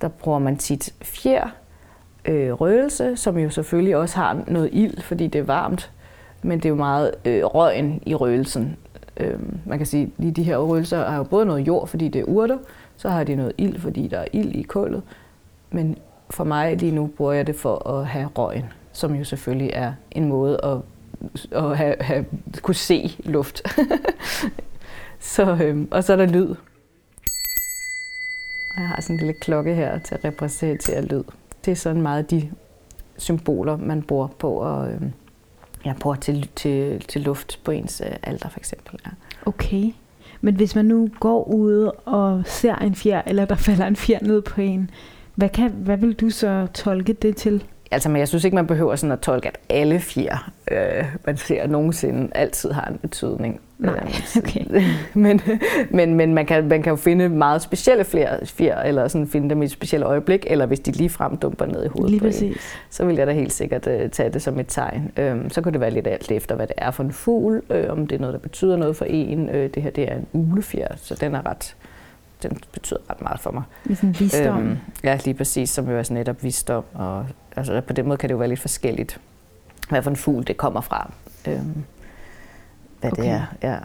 Der 0.00 0.08
bruger 0.08 0.38
man 0.38 0.56
tit 0.56 0.94
fjer, 1.02 1.48
øh, 2.24 2.52
røgelse, 2.52 3.16
som 3.16 3.38
jo 3.38 3.50
selvfølgelig 3.50 3.96
også 3.96 4.16
har 4.16 4.42
noget 4.46 4.70
ild, 4.72 5.00
fordi 5.00 5.26
det 5.26 5.38
er 5.38 5.42
varmt. 5.42 5.90
Men 6.42 6.58
det 6.58 6.64
er 6.64 6.68
jo 6.68 6.74
meget 6.74 7.14
øh, 7.24 7.44
røgen 7.44 8.02
i 8.06 8.14
røgelsen. 8.14 8.76
Øh, 9.16 9.38
man 9.66 9.78
kan 9.78 9.86
sige, 9.86 10.12
at 10.18 10.36
de 10.36 10.42
her 10.42 10.56
røgelser 10.56 11.10
har 11.10 11.16
jo 11.16 11.22
både 11.22 11.46
noget 11.46 11.66
jord, 11.66 11.88
fordi 11.88 12.08
det 12.08 12.20
er 12.20 12.24
urter, 12.24 12.58
Så 12.96 13.08
har 13.08 13.24
de 13.24 13.34
noget 13.34 13.52
ild, 13.58 13.80
fordi 13.80 14.08
der 14.08 14.18
er 14.18 14.26
ild 14.32 14.54
i 14.54 14.62
kullet. 14.62 15.02
Men 15.70 15.96
for 16.30 16.44
mig 16.44 16.76
lige 16.76 16.92
nu 16.92 17.06
bruger 17.06 17.32
jeg 17.32 17.46
det 17.46 17.56
for 17.56 17.88
at 17.88 18.06
have 18.06 18.26
røgen, 18.26 18.64
som 18.98 19.14
jo 19.14 19.24
selvfølgelig 19.24 19.70
er 19.72 19.92
en 20.10 20.28
måde 20.28 20.60
at, 20.64 20.78
at 21.52 21.76
have, 21.76 21.94
have, 22.00 22.24
kunne 22.62 22.74
se 22.74 23.16
luft. 23.24 23.62
så, 25.34 25.58
øhm, 25.62 25.88
og 25.90 26.04
så 26.04 26.12
er 26.12 26.16
der 26.16 26.26
lyd. 26.26 26.54
Jeg 28.76 28.88
har 28.88 29.00
sådan 29.00 29.16
en 29.16 29.20
lille 29.20 29.34
klokke 29.40 29.74
her 29.74 29.98
til 29.98 30.14
at 30.14 30.24
repræsentere 30.24 31.02
lyd. 31.02 31.22
Det 31.64 31.70
er 31.70 31.74
sådan 31.74 32.02
meget 32.02 32.30
de 32.30 32.50
symboler, 33.18 33.76
man 33.76 34.02
bruger 34.02 34.26
på 34.26 34.78
at 34.78 34.92
øhm, 34.92 35.12
ja, 35.84 35.94
bruger 36.00 36.16
til, 36.16 36.48
til, 36.56 37.00
til 37.00 37.20
luft 37.20 37.60
på 37.64 37.70
ens 37.70 38.02
øh, 38.06 38.16
alder 38.22 38.48
for 38.48 38.58
eksempel. 38.58 39.00
Ja. 39.06 39.10
Okay. 39.46 39.92
Men 40.40 40.54
hvis 40.54 40.74
man 40.74 40.84
nu 40.84 41.08
går 41.20 41.44
ud 41.44 41.90
og 42.04 42.42
ser 42.46 42.74
en 42.74 42.94
fjer, 42.94 43.22
eller 43.26 43.44
der 43.44 43.54
falder 43.54 43.86
en 43.86 43.96
fjer 43.96 44.18
ned 44.22 44.42
på 44.42 44.60
en, 44.60 44.90
hvad, 45.34 45.48
kan, 45.48 45.70
hvad 45.70 45.96
vil 45.96 46.12
du 46.12 46.30
så 46.30 46.66
tolke 46.74 47.12
det 47.12 47.36
til? 47.36 47.64
Altså, 47.90 48.08
men 48.08 48.18
jeg 48.18 48.28
synes 48.28 48.44
ikke, 48.44 48.54
man 48.54 48.66
behøver 48.66 48.96
sådan 48.96 49.12
at 49.12 49.20
tolke, 49.20 49.48
at 49.48 49.58
alle 49.68 50.00
fjer, 50.00 50.50
øh, 50.70 51.04
man 51.26 51.36
ser 51.36 51.66
nogensinde, 51.66 52.28
altid 52.34 52.70
har 52.70 52.84
en 52.84 52.98
betydning. 52.98 53.60
Nej, 53.78 53.94
øh, 53.94 54.36
okay. 54.42 54.64
men, 55.14 55.40
men, 55.90 56.14
men 56.14 56.34
man, 56.34 56.46
kan, 56.46 56.68
man 56.68 56.82
kan 56.82 56.90
jo 56.90 56.96
finde 56.96 57.28
meget 57.28 57.62
specielle 57.62 58.04
fjer, 58.04 58.44
fjer, 58.44 58.82
eller 58.82 59.08
sådan 59.08 59.28
finde 59.28 59.50
dem 59.50 59.62
i 59.62 59.64
et 59.64 59.70
specielt 59.70 60.04
øjeblik, 60.04 60.46
eller 60.46 60.66
hvis 60.66 60.80
de 60.80 60.92
ligefrem 60.92 61.36
dumper 61.36 61.66
ned 61.66 61.84
i 61.84 61.88
hovedet 61.88 62.10
Lige 62.10 62.20
på 62.20 62.26
en, 62.26 62.32
præcis. 62.32 62.76
så 62.90 63.04
vil 63.04 63.16
jeg 63.16 63.26
da 63.26 63.32
helt 63.32 63.52
sikkert 63.52 63.86
uh, 63.86 64.10
tage 64.12 64.30
det 64.30 64.42
som 64.42 64.58
et 64.58 64.66
tegn. 64.68 65.12
Um, 65.32 65.50
så 65.50 65.60
kunne 65.60 65.72
det 65.72 65.80
være 65.80 65.90
lidt 65.90 66.06
alt 66.06 66.30
efter, 66.30 66.54
hvad 66.54 66.66
det 66.66 66.76
er 66.78 66.90
for 66.90 67.02
en 67.02 67.12
fugl, 67.12 67.62
uh, 67.70 67.92
om 67.92 68.06
det 68.06 68.16
er 68.16 68.20
noget, 68.20 68.34
der 68.34 68.40
betyder 68.40 68.76
noget 68.76 68.96
for 68.96 69.04
en. 69.04 69.48
Uh, 69.48 69.54
det 69.54 69.82
her 69.82 69.90
det 69.90 70.12
er 70.12 70.16
en 70.16 70.26
ulefjer, 70.32 70.88
så 70.96 71.14
den 71.14 71.34
er 71.34 71.46
ret 71.46 71.76
den 72.42 72.58
betyder 72.72 73.00
ret 73.10 73.22
meget 73.22 73.40
for 73.40 73.50
mig. 73.50 73.62
Med 73.84 73.96
sådan 73.96 74.16
visdom. 74.18 74.58
Øhm, 74.58 74.76
ja, 75.04 75.18
lige 75.24 75.34
præcis, 75.34 75.70
som 75.70 75.90
jo 75.90 75.98
er 75.98 76.02
sådan 76.02 76.16
netop 76.16 76.42
visdom. 76.42 76.84
Og, 76.94 77.26
altså, 77.56 77.80
på 77.80 77.92
den 77.92 78.06
måde 78.06 78.18
kan 78.18 78.28
det 78.28 78.32
jo 78.32 78.38
være 78.38 78.48
lidt 78.48 78.60
forskelligt, 78.60 79.20
hvad 79.88 80.02
for 80.02 80.10
en 80.10 80.16
fugl 80.16 80.46
det 80.46 80.56
kommer 80.56 80.80
fra. 80.80 81.12
Øhm, 81.48 81.84
hvad 83.00 83.12
okay. 83.12 83.22
det 83.22 83.30
er, 83.30 83.44
ja. 83.62 83.78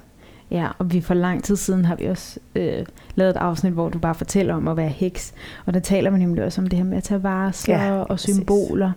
Ja, 0.51 0.67
og 0.77 0.93
vi 0.93 1.01
for 1.01 1.13
lang 1.13 1.43
tid 1.43 1.55
siden 1.55 1.85
har 1.85 1.95
vi 1.95 2.05
også 2.05 2.39
øh, 2.55 2.85
lavet 3.15 3.29
et 3.29 3.37
afsnit, 3.37 3.73
hvor 3.73 3.89
du 3.89 3.99
bare 3.99 4.15
fortæller 4.15 4.53
om 4.53 4.67
at 4.67 4.77
være 4.77 4.89
heks. 4.89 5.33
Og 5.65 5.73
der 5.73 5.79
taler 5.79 6.09
man 6.09 6.19
nemlig 6.19 6.43
også 6.43 6.61
om 6.61 6.67
det 6.67 6.77
her 6.77 6.85
med 6.85 6.97
at 6.97 7.03
tage 7.03 7.23
varsler 7.23 7.83
ja, 7.83 8.01
og 8.01 8.19
symboler. 8.19 8.91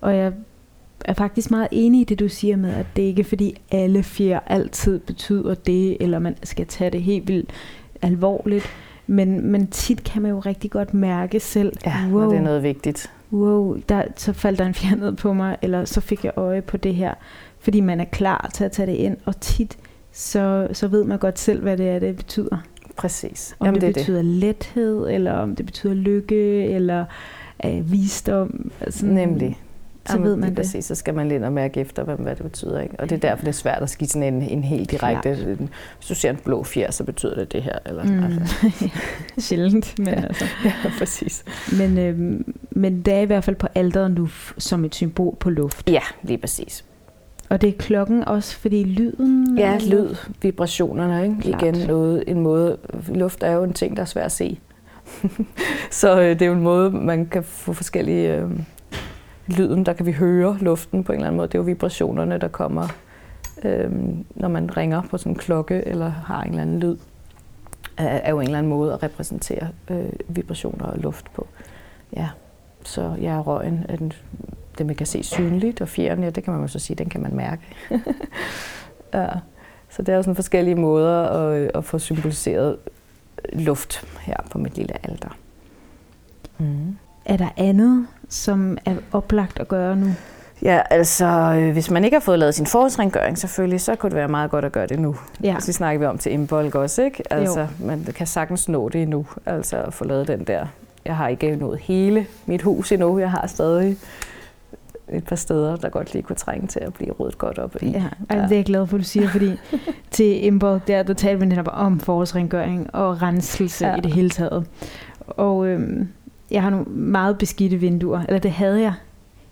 Og 0.00 0.16
jeg 0.16 0.32
er 1.04 1.14
faktisk 1.14 1.50
meget 1.50 1.68
enig 1.70 2.00
i 2.00 2.04
det, 2.04 2.18
du 2.18 2.28
siger 2.28 2.56
med, 2.56 2.74
at 2.74 2.86
det 2.96 3.02
ikke 3.02 3.20
er 3.20 3.24
fordi 3.24 3.60
alle 3.70 4.02
fjer 4.02 4.40
altid 4.46 4.98
betyder 4.98 5.54
det, 5.54 5.96
eller 6.00 6.18
man 6.18 6.36
skal 6.42 6.66
tage 6.66 6.90
det 6.90 7.02
helt 7.02 7.28
vildt 7.28 7.50
alvorligt. 8.02 8.66
Men, 9.06 9.50
men 9.50 9.66
tit 9.66 10.04
kan 10.04 10.22
man 10.22 10.30
jo 10.30 10.38
rigtig 10.38 10.70
godt 10.70 10.94
mærke 10.94 11.40
selv, 11.40 11.72
ja, 11.86 12.08
wow, 12.10 12.30
det 12.30 12.38
er 12.38 12.42
noget 12.42 12.62
vigtigt. 12.62 13.10
Wow, 13.32 13.76
der, 13.88 14.02
så 14.16 14.32
faldt 14.32 14.58
der 14.58 14.66
en 14.66 14.74
fjer 14.74 14.96
ned 14.96 15.12
på 15.12 15.32
mig, 15.32 15.56
eller 15.62 15.84
så 15.84 16.00
fik 16.00 16.24
jeg 16.24 16.32
øje 16.36 16.62
på 16.62 16.76
det 16.76 16.94
her. 16.94 17.14
Fordi 17.58 17.80
man 17.80 18.00
er 18.00 18.04
klar 18.04 18.50
til 18.54 18.64
at 18.64 18.72
tage 18.72 18.86
det 18.86 18.96
ind, 18.96 19.16
og 19.24 19.40
tit 19.40 19.78
så, 20.12 20.68
så 20.72 20.88
ved 20.88 21.04
man 21.04 21.18
godt 21.18 21.38
selv, 21.38 21.62
hvad 21.62 21.76
det 21.76 21.88
er, 21.88 21.98
det 21.98 22.16
betyder. 22.16 22.56
Præcis. 22.96 23.56
Om 23.58 23.66
Jamen, 23.66 23.80
det, 23.80 23.86
det 23.86 23.94
betyder 23.94 24.22
det. 24.22 24.24
lethed, 24.24 25.08
eller 25.08 25.32
om 25.32 25.56
det 25.56 25.66
betyder 25.66 25.94
lykke, 25.94 26.64
eller 26.64 27.04
øh, 27.64 27.92
visdom. 27.92 28.70
Altså, 28.80 29.06
Nemlig. 29.06 29.58
Så 30.06 30.18
ved 30.18 30.36
man 30.36 30.48
det. 30.48 30.56
Præcis, 30.56 30.84
så 30.84 30.94
skal 30.94 31.14
man 31.14 31.28
lidt 31.28 31.42
og 31.42 31.52
mærke 31.52 31.80
efter, 31.80 32.04
hvad, 32.04 32.16
hvad 32.16 32.36
det 32.36 32.42
betyder. 32.42 32.80
Ikke? 32.80 32.94
Og 32.98 33.10
det 33.10 33.16
er 33.16 33.28
derfor, 33.28 33.44
det 33.44 33.48
er 33.48 33.52
svært 33.52 33.82
at 33.82 33.96
give 33.98 34.08
sådan 34.08 34.34
en, 34.34 34.42
en 34.42 34.64
helt 34.64 34.90
direkte... 34.90 35.34
Klart. 35.34 35.58
Hvis 35.98 36.08
du 36.08 36.14
ser 36.14 36.30
en 36.30 36.36
blå 36.36 36.64
fjer, 36.64 36.90
så 36.90 37.04
betyder 37.04 37.34
det 37.34 37.52
det 37.52 37.62
her. 37.62 37.78
Eller, 37.86 38.04
mm. 38.04 38.24
altså. 38.24 38.90
Sjældent, 39.48 39.98
men 39.98 40.08
ja. 40.08 40.22
altså... 40.22 40.44
Ja, 40.64 40.72
præcis. 40.98 41.44
Men, 41.78 41.98
øh, 41.98 42.40
men 42.70 43.02
det 43.02 43.14
er 43.14 43.20
i 43.20 43.24
hvert 43.24 43.44
fald 43.44 43.56
på 43.56 43.66
alderen 43.74 44.12
nu 44.12 44.28
som 44.58 44.84
et 44.84 44.94
symbol 44.94 45.36
på 45.40 45.50
luft. 45.50 45.90
Ja, 45.90 46.02
lige 46.22 46.38
præcis. 46.38 46.84
Og 47.48 47.60
det 47.60 47.68
er 47.68 47.72
klokken 47.78 48.24
også, 48.24 48.56
fordi 48.56 48.84
lyden... 48.84 49.58
Ja, 49.58 49.78
lyd, 49.86 50.14
vibrationerne, 50.42 51.24
ikke? 51.24 51.36
Klart. 51.40 51.62
Igen 51.62 51.86
noget, 51.86 52.24
en 52.26 52.40
måde... 52.40 52.76
Luft 53.08 53.42
er 53.42 53.52
jo 53.52 53.64
en 53.64 53.72
ting, 53.72 53.96
der 53.96 54.02
er 54.02 54.06
svært 54.06 54.24
at 54.24 54.32
se. 54.32 54.58
så 55.90 56.20
øh, 56.20 56.28
det 56.28 56.42
er 56.42 56.46
jo 56.46 56.52
en 56.52 56.62
måde, 56.62 56.90
man 56.90 57.26
kan 57.26 57.44
få 57.44 57.72
forskellige... 57.72 58.36
Øh, 58.36 58.50
lyden, 59.46 59.86
der 59.86 59.92
kan 59.92 60.06
vi 60.06 60.12
høre 60.12 60.58
luften 60.60 61.04
på 61.04 61.12
en 61.12 61.16
eller 61.16 61.26
anden 61.26 61.36
måde. 61.36 61.48
Det 61.48 61.54
er 61.54 61.58
jo 61.58 61.64
vibrationerne, 61.64 62.38
der 62.38 62.48
kommer, 62.48 62.88
øh, 63.64 63.90
når 64.34 64.48
man 64.48 64.76
ringer 64.76 65.02
på 65.02 65.18
sådan 65.18 65.32
en 65.32 65.38
klokke, 65.38 65.82
eller 65.86 66.08
har 66.08 66.42
en 66.42 66.50
eller 66.50 66.62
anden 66.62 66.80
lyd, 66.80 66.96
er 67.96 68.30
jo 68.30 68.40
en 68.40 68.46
eller 68.46 68.58
anden 68.58 68.70
måde 68.70 68.92
at 68.92 69.02
repræsentere 69.02 69.68
øh, 69.90 70.12
vibrationer 70.28 70.86
og 70.86 70.98
luft 70.98 71.32
på. 71.34 71.46
Ja, 72.16 72.28
så 72.84 73.14
ja, 73.20 73.40
røgen 73.40 73.86
er 73.88 73.96
den, 73.96 74.12
det, 74.78 74.86
man 74.86 74.94
kan 74.94 75.06
se 75.06 75.22
synligt, 75.22 75.80
og 75.80 75.88
fjeren, 75.88 76.22
ja, 76.22 76.30
det 76.30 76.44
kan 76.44 76.52
man 76.52 76.62
jo 76.62 76.68
så 76.68 76.78
sige, 76.78 76.96
den 76.96 77.08
kan 77.08 77.22
man 77.22 77.36
mærke. 77.36 77.62
ja. 79.14 79.28
Så 79.88 80.02
det 80.02 80.12
er 80.12 80.16
jo 80.16 80.22
sådan 80.22 80.34
forskellige 80.34 80.74
måder 80.74 81.22
at, 81.22 81.58
øh, 81.58 81.70
at 81.74 81.84
få 81.84 81.98
symboliseret 81.98 82.76
luft 83.52 84.04
her 84.20 84.36
på 84.50 84.58
mit 84.58 84.76
lille 84.76 85.06
alter. 85.06 85.36
Mm. 86.58 86.96
Er 87.26 87.36
der 87.36 87.48
andet, 87.56 88.06
som 88.28 88.78
er 88.84 88.96
oplagt 89.12 89.60
at 89.60 89.68
gøre 89.68 89.96
nu? 89.96 90.06
Ja, 90.62 90.80
altså 90.90 91.26
øh, 91.58 91.72
hvis 91.72 91.90
man 91.90 92.04
ikke 92.04 92.14
har 92.14 92.20
fået 92.20 92.38
lavet 92.38 92.54
sin 92.54 92.66
forårsrengøring 92.66 93.38
selvfølgelig, 93.38 93.80
så 93.80 93.94
kunne 93.94 94.10
det 94.10 94.16
være 94.16 94.28
meget 94.28 94.50
godt 94.50 94.64
at 94.64 94.72
gøre 94.72 94.86
det 94.86 94.98
nu. 94.98 95.16
Ja. 95.42 95.56
Så 95.60 95.72
snakker 95.72 95.98
vi 95.98 96.06
om 96.06 96.18
til 96.18 96.32
Imbolg 96.32 96.76
også, 96.76 97.02
ikke? 97.02 97.32
Altså, 97.32 97.60
jo. 97.60 97.66
man 97.78 98.06
kan 98.14 98.26
sagtens 98.26 98.68
nå 98.68 98.88
det 98.88 99.02
endnu, 99.02 99.26
altså 99.46 99.76
at 99.76 99.94
få 99.94 100.04
lavet 100.04 100.28
den 100.28 100.44
der. 100.44 100.66
Jeg 101.04 101.16
har 101.16 101.28
ikke 101.28 101.56
nået 101.56 101.78
hele 101.78 102.26
mit 102.46 102.62
hus 102.62 102.92
endnu, 102.92 103.18
jeg 103.18 103.30
har 103.30 103.46
stadig 103.46 103.96
et 105.12 105.24
par 105.24 105.36
steder, 105.36 105.76
der 105.76 105.88
godt 105.88 106.12
lige 106.12 106.22
kunne 106.22 106.36
trænge 106.36 106.66
til 106.66 106.80
at 106.80 106.94
blive 106.94 107.12
ryddet 107.12 107.38
godt 107.38 107.58
op 107.58 107.76
i. 107.82 107.90
Ja, 107.90 108.02
ja. 108.30 108.42
det 108.42 108.52
er 108.52 108.56
jeg 108.56 108.64
glad 108.64 108.86
for, 108.86 108.96
at 108.96 109.00
du 109.00 109.04
siger, 109.04 109.28
fordi 109.28 109.52
til 110.10 110.44
Imbolg, 110.44 110.80
der, 110.86 111.02
der 111.02 111.14
talte 111.14 111.40
vi 111.40 111.46
netop 111.46 111.68
om 111.72 112.00
forårsrengøring 112.00 112.94
og 112.94 113.22
renselse 113.22 113.86
ja. 113.86 113.96
i 113.96 114.00
det 114.00 114.12
hele 114.12 114.30
taget. 114.30 114.66
Og 115.26 115.66
øhm, 115.66 116.08
jeg 116.50 116.62
har 116.62 116.70
nogle 116.70 116.86
meget 116.86 117.38
beskidte 117.38 117.76
vinduer, 117.76 118.22
eller 118.28 118.38
det 118.38 118.50
havde 118.50 118.80
jeg 118.80 118.92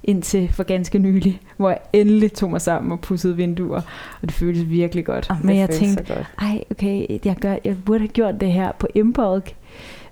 indtil 0.04 0.52
for 0.52 0.62
ganske 0.62 0.98
nylig, 0.98 1.40
hvor 1.56 1.68
jeg 1.68 1.78
endelig 1.92 2.32
tog 2.32 2.50
mig 2.50 2.60
sammen 2.60 2.92
og 2.92 3.00
pussede 3.00 3.36
vinduer, 3.36 3.80
og 4.22 4.22
det 4.22 4.32
føltes 4.32 4.68
virkelig 4.68 5.04
godt. 5.04 5.26
Oh, 5.30 5.46
Men 5.46 5.56
jeg 5.56 5.70
tænkte, 5.70 6.26
ej 6.40 6.64
okay, 6.70 7.06
jeg, 7.24 7.36
gør, 7.36 7.56
jeg 7.64 7.76
burde 7.86 8.00
have 8.00 8.08
gjort 8.08 8.40
det 8.40 8.52
her 8.52 8.72
på 8.78 8.86
Imbolg. 8.94 9.54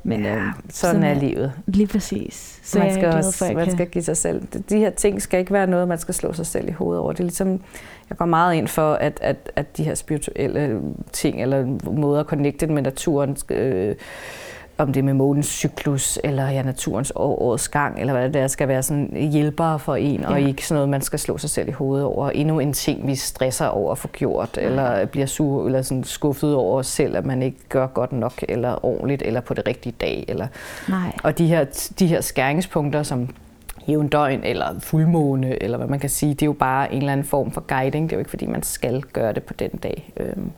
Men 0.04 0.22
ja, 0.22 0.36
øh, 0.36 0.42
sådan, 0.68 0.70
sådan 0.70 1.02
er 1.02 1.14
livet. 1.14 1.52
Lige 1.66 1.86
præcis. 1.86 2.60
Så 2.62 2.78
man 2.78 2.92
skal, 2.92 3.04
jeg 3.04 3.14
også, 3.14 3.38
for, 3.38 3.54
man 3.54 3.64
kan... 3.64 3.72
skal 3.72 3.86
give 3.86 4.04
sig 4.04 4.16
selv. 4.16 4.42
De 4.70 4.78
her 4.78 4.90
ting 4.90 5.22
skal 5.22 5.40
ikke 5.40 5.52
være 5.52 5.66
noget, 5.66 5.88
man 5.88 5.98
skal 5.98 6.14
slå 6.14 6.32
sig 6.32 6.46
selv 6.46 6.68
i 6.68 6.72
hovedet 6.72 7.00
over. 7.02 7.12
Det 7.12 7.20
er 7.20 7.24
ligesom, 7.24 7.60
jeg 8.10 8.18
går 8.18 8.24
meget 8.24 8.54
ind 8.54 8.68
for, 8.68 8.92
at, 8.94 9.18
at, 9.22 9.52
at 9.56 9.76
de 9.76 9.84
her 9.84 9.94
spirituelle 9.94 10.80
ting, 11.12 11.42
eller 11.42 11.78
måder 11.90 12.24
connected 12.24 12.68
med 12.68 12.82
naturen, 12.82 13.36
øh, 13.50 13.94
om 14.78 14.92
det 14.92 15.00
er 15.00 15.04
med 15.04 15.14
månens 15.14 15.46
cyklus, 15.46 16.18
eller 16.24 16.48
ja, 16.48 16.62
naturens 16.62 17.12
år, 17.16 17.42
årets 17.42 17.68
gang, 17.68 18.00
eller 18.00 18.12
hvad 18.12 18.30
det 18.30 18.42
er, 18.42 18.46
skal 18.46 18.68
være 18.68 18.82
sådan 18.82 19.28
hjælpere 19.32 19.78
for 19.78 19.96
en, 19.96 20.20
ja. 20.20 20.30
og 20.30 20.40
ikke 20.40 20.66
sådan 20.66 20.74
noget, 20.74 20.88
man 20.88 21.00
skal 21.00 21.18
slå 21.18 21.38
sig 21.38 21.50
selv 21.50 21.68
i 21.68 21.72
hovedet 21.72 22.06
over. 22.06 22.30
Endnu 22.30 22.58
en 22.58 22.72
ting, 22.72 23.06
vi 23.06 23.14
stresser 23.14 23.66
over 23.66 23.92
at 23.92 23.98
få 23.98 24.08
gjort, 24.08 24.56
ja. 24.56 24.62
eller 24.62 25.06
bliver 25.06 25.26
sur, 25.26 25.66
eller 25.66 25.82
sådan 25.82 26.04
skuffet 26.04 26.54
over 26.54 26.78
os 26.78 26.86
selv, 26.86 27.16
at 27.16 27.26
man 27.26 27.42
ikke 27.42 27.58
gør 27.68 27.86
godt 27.86 28.12
nok, 28.12 28.44
eller 28.48 28.84
ordentligt, 28.84 29.22
eller 29.22 29.40
på 29.40 29.54
det 29.54 29.66
rigtige 29.66 29.94
dag. 30.00 30.24
Eller. 30.28 30.46
Nej. 30.88 31.12
Og 31.22 31.38
de 31.38 31.46
her, 31.46 31.64
de 31.98 32.06
her 32.06 32.20
skæringspunkter, 32.20 33.02
som 33.02 33.28
døgn 34.12 34.40
eller 34.44 34.80
fuldmåne, 34.80 35.62
eller 35.62 35.78
hvad 35.78 35.86
man 35.86 35.98
kan 35.98 36.10
sige, 36.10 36.34
det 36.34 36.42
er 36.42 36.46
jo 36.46 36.52
bare 36.52 36.92
en 36.92 36.98
eller 36.98 37.12
anden 37.12 37.26
form 37.26 37.50
for 37.50 37.60
guiding. 37.60 38.10
Det 38.10 38.12
er 38.12 38.16
jo 38.16 38.18
ikke, 38.18 38.30
fordi 38.30 38.46
man 38.46 38.62
skal 38.62 39.02
gøre 39.02 39.32
det 39.32 39.42
på 39.42 39.54
den 39.54 39.70
dag. 39.70 40.12
Øhm, 40.16 40.50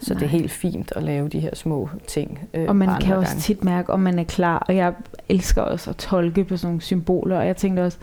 så 0.00 0.14
Nej. 0.14 0.18
det 0.18 0.26
er 0.26 0.30
helt 0.30 0.50
fint 0.50 0.92
at 0.96 1.02
lave 1.02 1.28
de 1.28 1.40
her 1.40 1.54
små 1.54 1.88
ting. 2.06 2.48
Øh, 2.54 2.68
og 2.68 2.76
man 2.76 3.00
kan 3.00 3.16
også 3.16 3.30
gange. 3.32 3.40
tit 3.40 3.64
mærke, 3.64 3.92
om 3.92 4.00
man 4.00 4.18
er 4.18 4.24
klar. 4.24 4.58
Og 4.68 4.76
jeg 4.76 4.92
elsker 5.28 5.62
også 5.62 5.90
at 5.90 5.96
tolke 5.96 6.44
på 6.44 6.56
sådan 6.56 6.68
nogle 6.68 6.82
symboler. 6.82 7.38
Og 7.38 7.46
jeg 7.46 7.56
tænkte 7.56 7.80
også, 7.80 7.98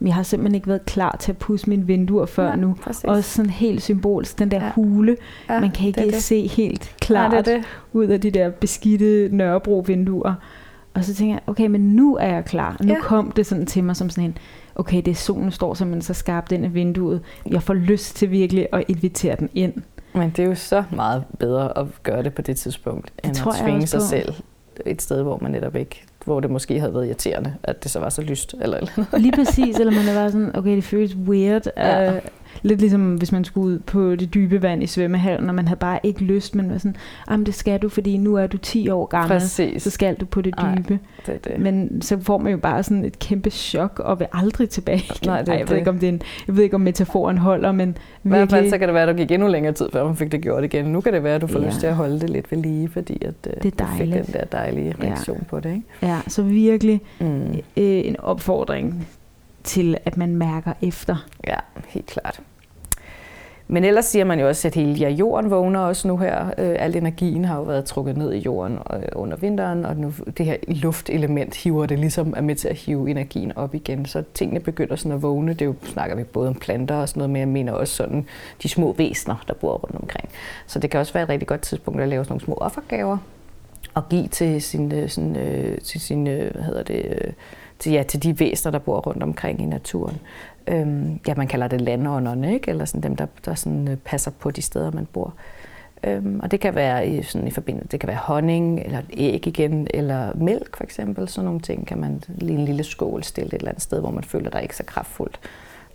jeg 0.00 0.14
har 0.14 0.22
simpelthen 0.22 0.54
ikke 0.54 0.68
været 0.68 0.86
klar 0.86 1.16
til 1.20 1.32
at 1.32 1.38
pusse 1.38 1.70
mine 1.70 1.86
vinduer 1.86 2.26
før 2.26 2.48
ja, 2.48 2.56
nu. 2.56 2.76
Præcis. 2.82 3.04
Og 3.04 3.24
sådan 3.24 3.50
helt 3.50 3.82
symbolsk, 3.82 4.38
den 4.38 4.50
der 4.50 4.64
ja. 4.64 4.72
hule. 4.72 5.16
Ja, 5.48 5.60
man 5.60 5.70
kan 5.70 5.86
ikke 5.86 6.00
det 6.04 6.12
det. 6.12 6.22
se 6.22 6.46
helt 6.46 6.96
klart 7.00 7.32
ja, 7.32 7.38
det 7.38 7.46
det. 7.46 7.64
ud 7.92 8.06
af 8.06 8.20
de 8.20 8.30
der 8.30 8.50
beskidte 8.50 9.28
Nørrebro-vinduer. 9.32 10.34
Og 10.94 11.04
så 11.04 11.14
tænker 11.14 11.34
jeg, 11.34 11.40
okay, 11.46 11.66
men 11.66 11.80
nu 11.80 12.16
er 12.16 12.26
jeg 12.34 12.44
klar. 12.44 12.76
Nu 12.82 12.92
ja. 12.92 13.00
kom 13.00 13.30
det 13.30 13.46
sådan 13.46 13.66
til 13.66 13.84
mig 13.84 13.96
som 13.96 14.10
sådan 14.10 14.24
en, 14.24 14.38
okay, 14.74 14.96
det 14.96 15.08
er 15.08 15.14
solen 15.14 15.50
står 15.50 15.74
simpelthen 15.74 16.02
så 16.02 16.14
skarpt 16.14 16.52
ind 16.52 16.64
i 16.64 16.68
vinduet. 16.68 17.20
Jeg 17.50 17.62
får 17.62 17.74
lyst 17.74 18.16
til 18.16 18.30
virkelig 18.30 18.66
at 18.72 18.84
invitere 18.88 19.36
den 19.36 19.48
ind. 19.54 19.72
Men 20.14 20.30
det 20.30 20.38
er 20.38 20.46
jo 20.46 20.54
så 20.54 20.84
meget 20.90 21.24
bedre 21.38 21.78
at 21.78 21.86
gøre 22.02 22.22
det 22.22 22.34
på 22.34 22.42
det 22.42 22.56
tidspunkt, 22.56 23.12
det 23.16 23.26
end 23.26 23.34
tror 23.34 23.52
at 23.52 23.58
tvinge 23.58 23.86
sig 23.86 24.02
selv 24.02 24.34
et 24.86 25.02
sted, 25.02 25.22
hvor 25.22 25.38
man 25.42 25.50
netop 25.50 25.76
ikke 25.76 26.04
hvor 26.24 26.40
det 26.40 26.50
måske 26.50 26.80
havde 26.80 26.94
været 26.94 27.06
irriterende, 27.06 27.54
at 27.62 27.82
det 27.82 27.90
så 27.90 28.00
var 28.00 28.08
så 28.08 28.22
lyst. 28.22 28.54
Eller, 28.60 28.76
eller 28.76 29.18
Lige 29.18 29.32
præcis, 29.32 29.76
eller 29.76 29.92
man 29.92 30.08
er 30.08 30.14
bare 30.14 30.30
sådan, 30.30 30.56
okay, 30.56 30.76
det 30.76 30.84
føles 30.84 31.16
weird. 31.16 31.62
Ja. 31.76 32.16
Uh, 32.16 32.22
lidt 32.62 32.80
ligesom 32.80 33.14
hvis 33.14 33.32
man 33.32 33.44
skulle 33.44 33.66
ud 33.66 33.78
på 33.78 34.14
det 34.16 34.34
dybe 34.34 34.62
vand 34.62 34.82
i 34.82 34.86
svømmehallen, 34.86 35.48
og 35.48 35.54
man 35.54 35.68
havde 35.68 35.78
bare 35.78 35.98
ikke 36.02 36.20
lyst, 36.24 36.54
men 36.54 36.70
var 36.70 36.78
sådan, 36.78 36.96
jamen 37.30 37.46
det 37.46 37.54
skal 37.54 37.78
du, 37.80 37.88
fordi 37.88 38.16
nu 38.16 38.34
er 38.34 38.46
du 38.46 38.56
10 38.58 38.88
år 38.88 39.06
gammel, 39.06 39.28
Præcis. 39.28 39.82
så 39.82 39.90
skal 39.90 40.14
du 40.14 40.24
på 40.26 40.40
det 40.40 40.54
Ej, 40.58 40.74
dybe. 40.74 40.98
Det, 41.26 41.34
er 41.34 41.38
det. 41.50 41.58
Men 41.60 42.02
så 42.02 42.18
får 42.20 42.38
man 42.38 42.52
jo 42.52 42.58
bare 42.58 42.82
sådan 42.82 43.04
et 43.04 43.18
kæmpe 43.18 43.50
chok, 43.50 43.98
og 44.04 44.18
vil 44.18 44.26
aldrig 44.32 44.68
tilbage 44.68 44.98
igen. 45.04 45.16
Nej, 45.26 45.38
det 45.40 45.48
Ej, 45.48 45.54
jeg, 45.54 45.60
det. 45.60 45.70
ved 45.70 45.76
ikke, 45.78 45.90
om 45.90 45.98
det 45.98 46.08
er 46.08 46.12
en, 46.12 46.22
jeg 46.46 46.56
ved 46.56 46.64
ikke, 46.64 46.74
om 46.74 46.80
metaforen 46.80 47.38
holder, 47.38 47.72
men 47.72 47.88
I 48.24 48.28
hvert 48.28 48.38
fald 48.50 48.60
virkelig, 48.60 48.70
så 48.70 48.78
kan 48.78 48.88
det 48.88 48.94
være, 48.94 49.02
at 49.02 49.08
der 49.08 49.14
gik 49.14 49.30
endnu 49.30 49.48
længere 49.48 49.72
tid, 49.72 49.86
før 49.92 50.04
man 50.04 50.16
fik 50.16 50.32
det 50.32 50.40
gjort 50.42 50.64
igen. 50.64 50.84
Nu 50.84 51.00
kan 51.00 51.12
det 51.12 51.24
være, 51.24 51.34
at 51.34 51.40
du 51.40 51.46
får 51.46 51.60
Ja. 51.60 51.66
lyst 51.66 51.80
til 51.80 51.86
at 51.86 51.94
holde 51.94 52.20
det 52.20 52.30
lidt 52.30 52.50
ved 52.52 52.58
lige, 52.58 52.88
fordi 52.88 53.24
at, 53.24 53.34
øh, 53.46 53.52
Det 53.62 53.80
er 53.80 53.84
du 53.84 53.90
fik 53.98 54.12
den 54.12 54.24
der 54.32 54.44
dejlige 54.44 54.94
Ja. 55.02 55.06
reaktion 55.06 55.44
på 55.48 55.60
det. 55.60 55.70
Ikke? 55.70 55.82
ja, 56.02 56.18
så 56.28 56.42
virkelig 56.42 57.00
Mm. 57.20 57.26
øh, 57.52 57.62
en 57.76 58.20
opfordring 58.20 59.08
til, 59.64 59.96
at 60.04 60.16
man 60.16 60.36
mærker 60.36 60.72
efter. 60.82 61.26
Ja, 61.46 61.56
helt 61.88 62.06
klart. 62.06 62.40
Men 63.72 63.84
ellers 63.84 64.04
siger 64.04 64.24
man 64.24 64.40
jo 64.40 64.48
også, 64.48 64.68
at 64.68 64.74
hele 64.74 64.92
ja, 64.94 65.08
jorden 65.08 65.50
vågner 65.50 65.80
også 65.80 66.08
nu 66.08 66.16
her. 66.16 66.46
Øh, 66.46 66.76
al 66.78 66.96
energien 66.96 67.44
har 67.44 67.56
jo 67.56 67.62
været 67.62 67.84
trukket 67.84 68.16
ned 68.16 68.32
i 68.32 68.38
jorden 68.38 68.78
øh, 68.94 69.02
under 69.12 69.36
vinteren, 69.36 69.84
og 69.84 69.96
nu 69.96 70.12
det 70.38 70.46
her 70.46 70.56
luftelement 70.68 71.56
hiver 71.56 71.86
det 71.86 71.98
ligesom 71.98 72.34
er 72.36 72.40
med 72.40 72.54
til 72.54 72.68
at 72.68 72.76
hive 72.76 73.10
energien 73.10 73.52
op 73.56 73.74
igen. 73.74 74.06
Så 74.06 74.22
tingene 74.34 74.60
begynder 74.60 74.96
sådan 74.96 75.12
at 75.12 75.22
vågne. 75.22 75.52
Det 75.52 75.62
er 75.62 75.66
jo, 75.66 75.74
snakker 75.82 76.16
vi 76.16 76.24
både 76.24 76.48
om 76.48 76.54
planter 76.54 76.94
og 76.94 77.08
sådan 77.08 77.18
noget, 77.18 77.30
men 77.30 77.40
jeg 77.40 77.48
mener 77.48 77.72
også 77.72 77.94
sådan 77.94 78.26
de 78.62 78.68
små 78.68 78.92
væsener, 78.92 79.44
der 79.48 79.54
bor 79.54 79.72
rundt 79.72 79.96
omkring. 79.96 80.28
Så 80.66 80.78
det 80.78 80.90
kan 80.90 81.00
også 81.00 81.12
være 81.12 81.22
et 81.22 81.28
rigtig 81.28 81.48
godt 81.48 81.60
tidspunkt 81.60 82.00
at 82.00 82.08
lave 82.08 82.24
sådan 82.24 82.32
nogle 82.32 82.44
små 82.44 82.54
offergaver 82.54 83.18
og 83.94 84.08
give 84.08 84.28
til 84.28 84.62
sin, 84.62 84.92
øh, 84.92 85.08
sådan, 85.08 85.36
øh, 85.36 85.78
til 85.78 86.00
sin 86.00 86.26
øh, 86.26 86.52
hvad 86.52 86.62
hedder 86.62 86.82
det, 86.82 87.04
øh, 87.06 87.32
til, 87.80 87.92
ja, 87.92 88.02
til 88.02 88.22
de 88.22 88.40
væsener, 88.40 88.70
der 88.70 88.78
bor 88.78 89.00
rundt 89.00 89.22
omkring 89.22 89.62
i 89.62 89.66
naturen. 89.66 90.18
Øhm, 90.66 91.20
ja, 91.26 91.34
man 91.34 91.46
kalder 91.46 91.68
det 91.68 91.80
landånderne, 91.80 92.54
ikke? 92.54 92.70
eller 92.70 92.84
sådan 92.84 93.02
dem, 93.02 93.16
der, 93.16 93.26
der 93.44 93.54
sådan, 93.54 93.88
øh, 93.88 93.96
passer 93.96 94.30
på 94.30 94.50
de 94.50 94.62
steder, 94.62 94.90
man 94.90 95.06
bor. 95.12 95.34
Øhm, 96.04 96.40
og 96.42 96.50
det 96.50 96.60
kan 96.60 96.74
være 96.74 97.08
i, 97.08 97.22
sådan, 97.22 97.48
i 97.48 97.50
forbindelse, 97.50 97.88
det 97.88 98.00
kan 98.00 98.06
være 98.06 98.16
honning, 98.16 98.80
eller 98.80 98.98
et 98.98 99.04
æg 99.12 99.46
igen, 99.46 99.86
eller 99.94 100.32
mælk 100.34 100.76
for 100.76 100.84
eksempel. 100.84 101.28
Sådan 101.28 101.44
nogle 101.44 101.60
ting 101.60 101.86
kan 101.86 101.98
man 101.98 102.22
lige 102.28 102.58
en 102.58 102.64
lille 102.64 102.84
skål 102.84 103.22
stille 103.22 103.46
et 103.46 103.54
eller 103.54 103.68
andet 103.68 103.82
sted, 103.82 104.00
hvor 104.00 104.10
man 104.10 104.24
føler, 104.24 104.50
der 104.50 104.58
er 104.58 104.62
ikke 104.62 104.76
så 104.76 104.84
kraftfuldt. 104.84 105.40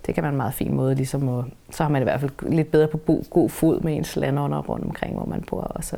Det 0.06 0.14
kan 0.14 0.22
være 0.22 0.30
en 0.30 0.36
meget 0.36 0.54
fin 0.54 0.74
måde, 0.74 0.94
ligesom 0.94 1.28
at, 1.28 1.44
så 1.70 1.82
har 1.82 1.90
man 1.90 2.02
i 2.02 2.04
hvert 2.04 2.20
fald 2.20 2.50
lidt 2.50 2.70
bedre 2.70 2.88
på 2.88 2.96
bo, 2.96 3.24
god 3.30 3.48
fod 3.48 3.80
med 3.80 3.96
ens 3.96 4.16
landånder 4.16 4.62
rundt 4.62 4.84
omkring, 4.84 5.14
hvor 5.14 5.26
man 5.26 5.42
bor, 5.42 5.60
og 5.60 5.84
så 5.84 5.96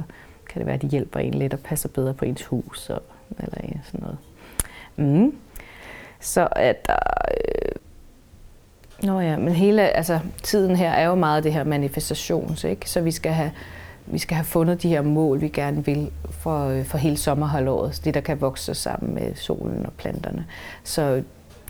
kan 0.49 0.59
det 0.59 0.67
være, 0.67 0.75
at 0.75 0.83
de 0.83 0.87
hjælper 0.89 1.21
en 1.21 1.35
lidt 1.35 1.55
og 1.55 1.61
passer 1.61 1.89
bedre 1.89 2.15
på 2.15 2.25
ens 2.25 2.45
hus, 2.45 2.91
og, 2.91 3.03
eller 3.39 3.79
sådan 3.85 4.01
noget. 4.01 4.19
Mm. 4.97 5.33
Så 6.21 6.49
at 6.53 6.87
der... 6.87 6.97
Øh, 7.31 7.73
Nå 9.03 9.21
ja, 9.21 9.37
men 9.37 9.55
hele 9.55 9.83
altså, 9.83 10.21
tiden 10.43 10.77
her 10.77 10.91
er 10.91 11.07
jo 11.07 11.15
meget 11.15 11.45
det 11.45 11.53
her 11.53 11.65
manifestations, 11.65 12.65
ikke? 12.65 12.91
Så 12.91 13.01
vi 13.01 13.11
skal 13.11 13.33
have, 13.33 13.51
vi 14.07 14.19
skal 14.19 14.35
have 14.35 14.45
fundet 14.45 14.83
de 14.83 14.89
her 14.89 15.03
mål, 15.03 15.41
vi 15.41 15.49
gerne 15.49 15.85
vil 15.85 16.11
for, 16.31 16.69
øh, 16.69 16.85
for 16.85 16.99
hele 16.99 17.17
sommerhalvåret. 17.17 18.01
Det, 18.05 18.15
der 18.15 18.21
kan 18.21 18.41
vokse 18.41 18.75
sammen 18.75 19.15
med 19.15 19.35
solen 19.35 19.87
og 19.87 19.93
planterne. 19.93 20.47
Så 20.85 21.23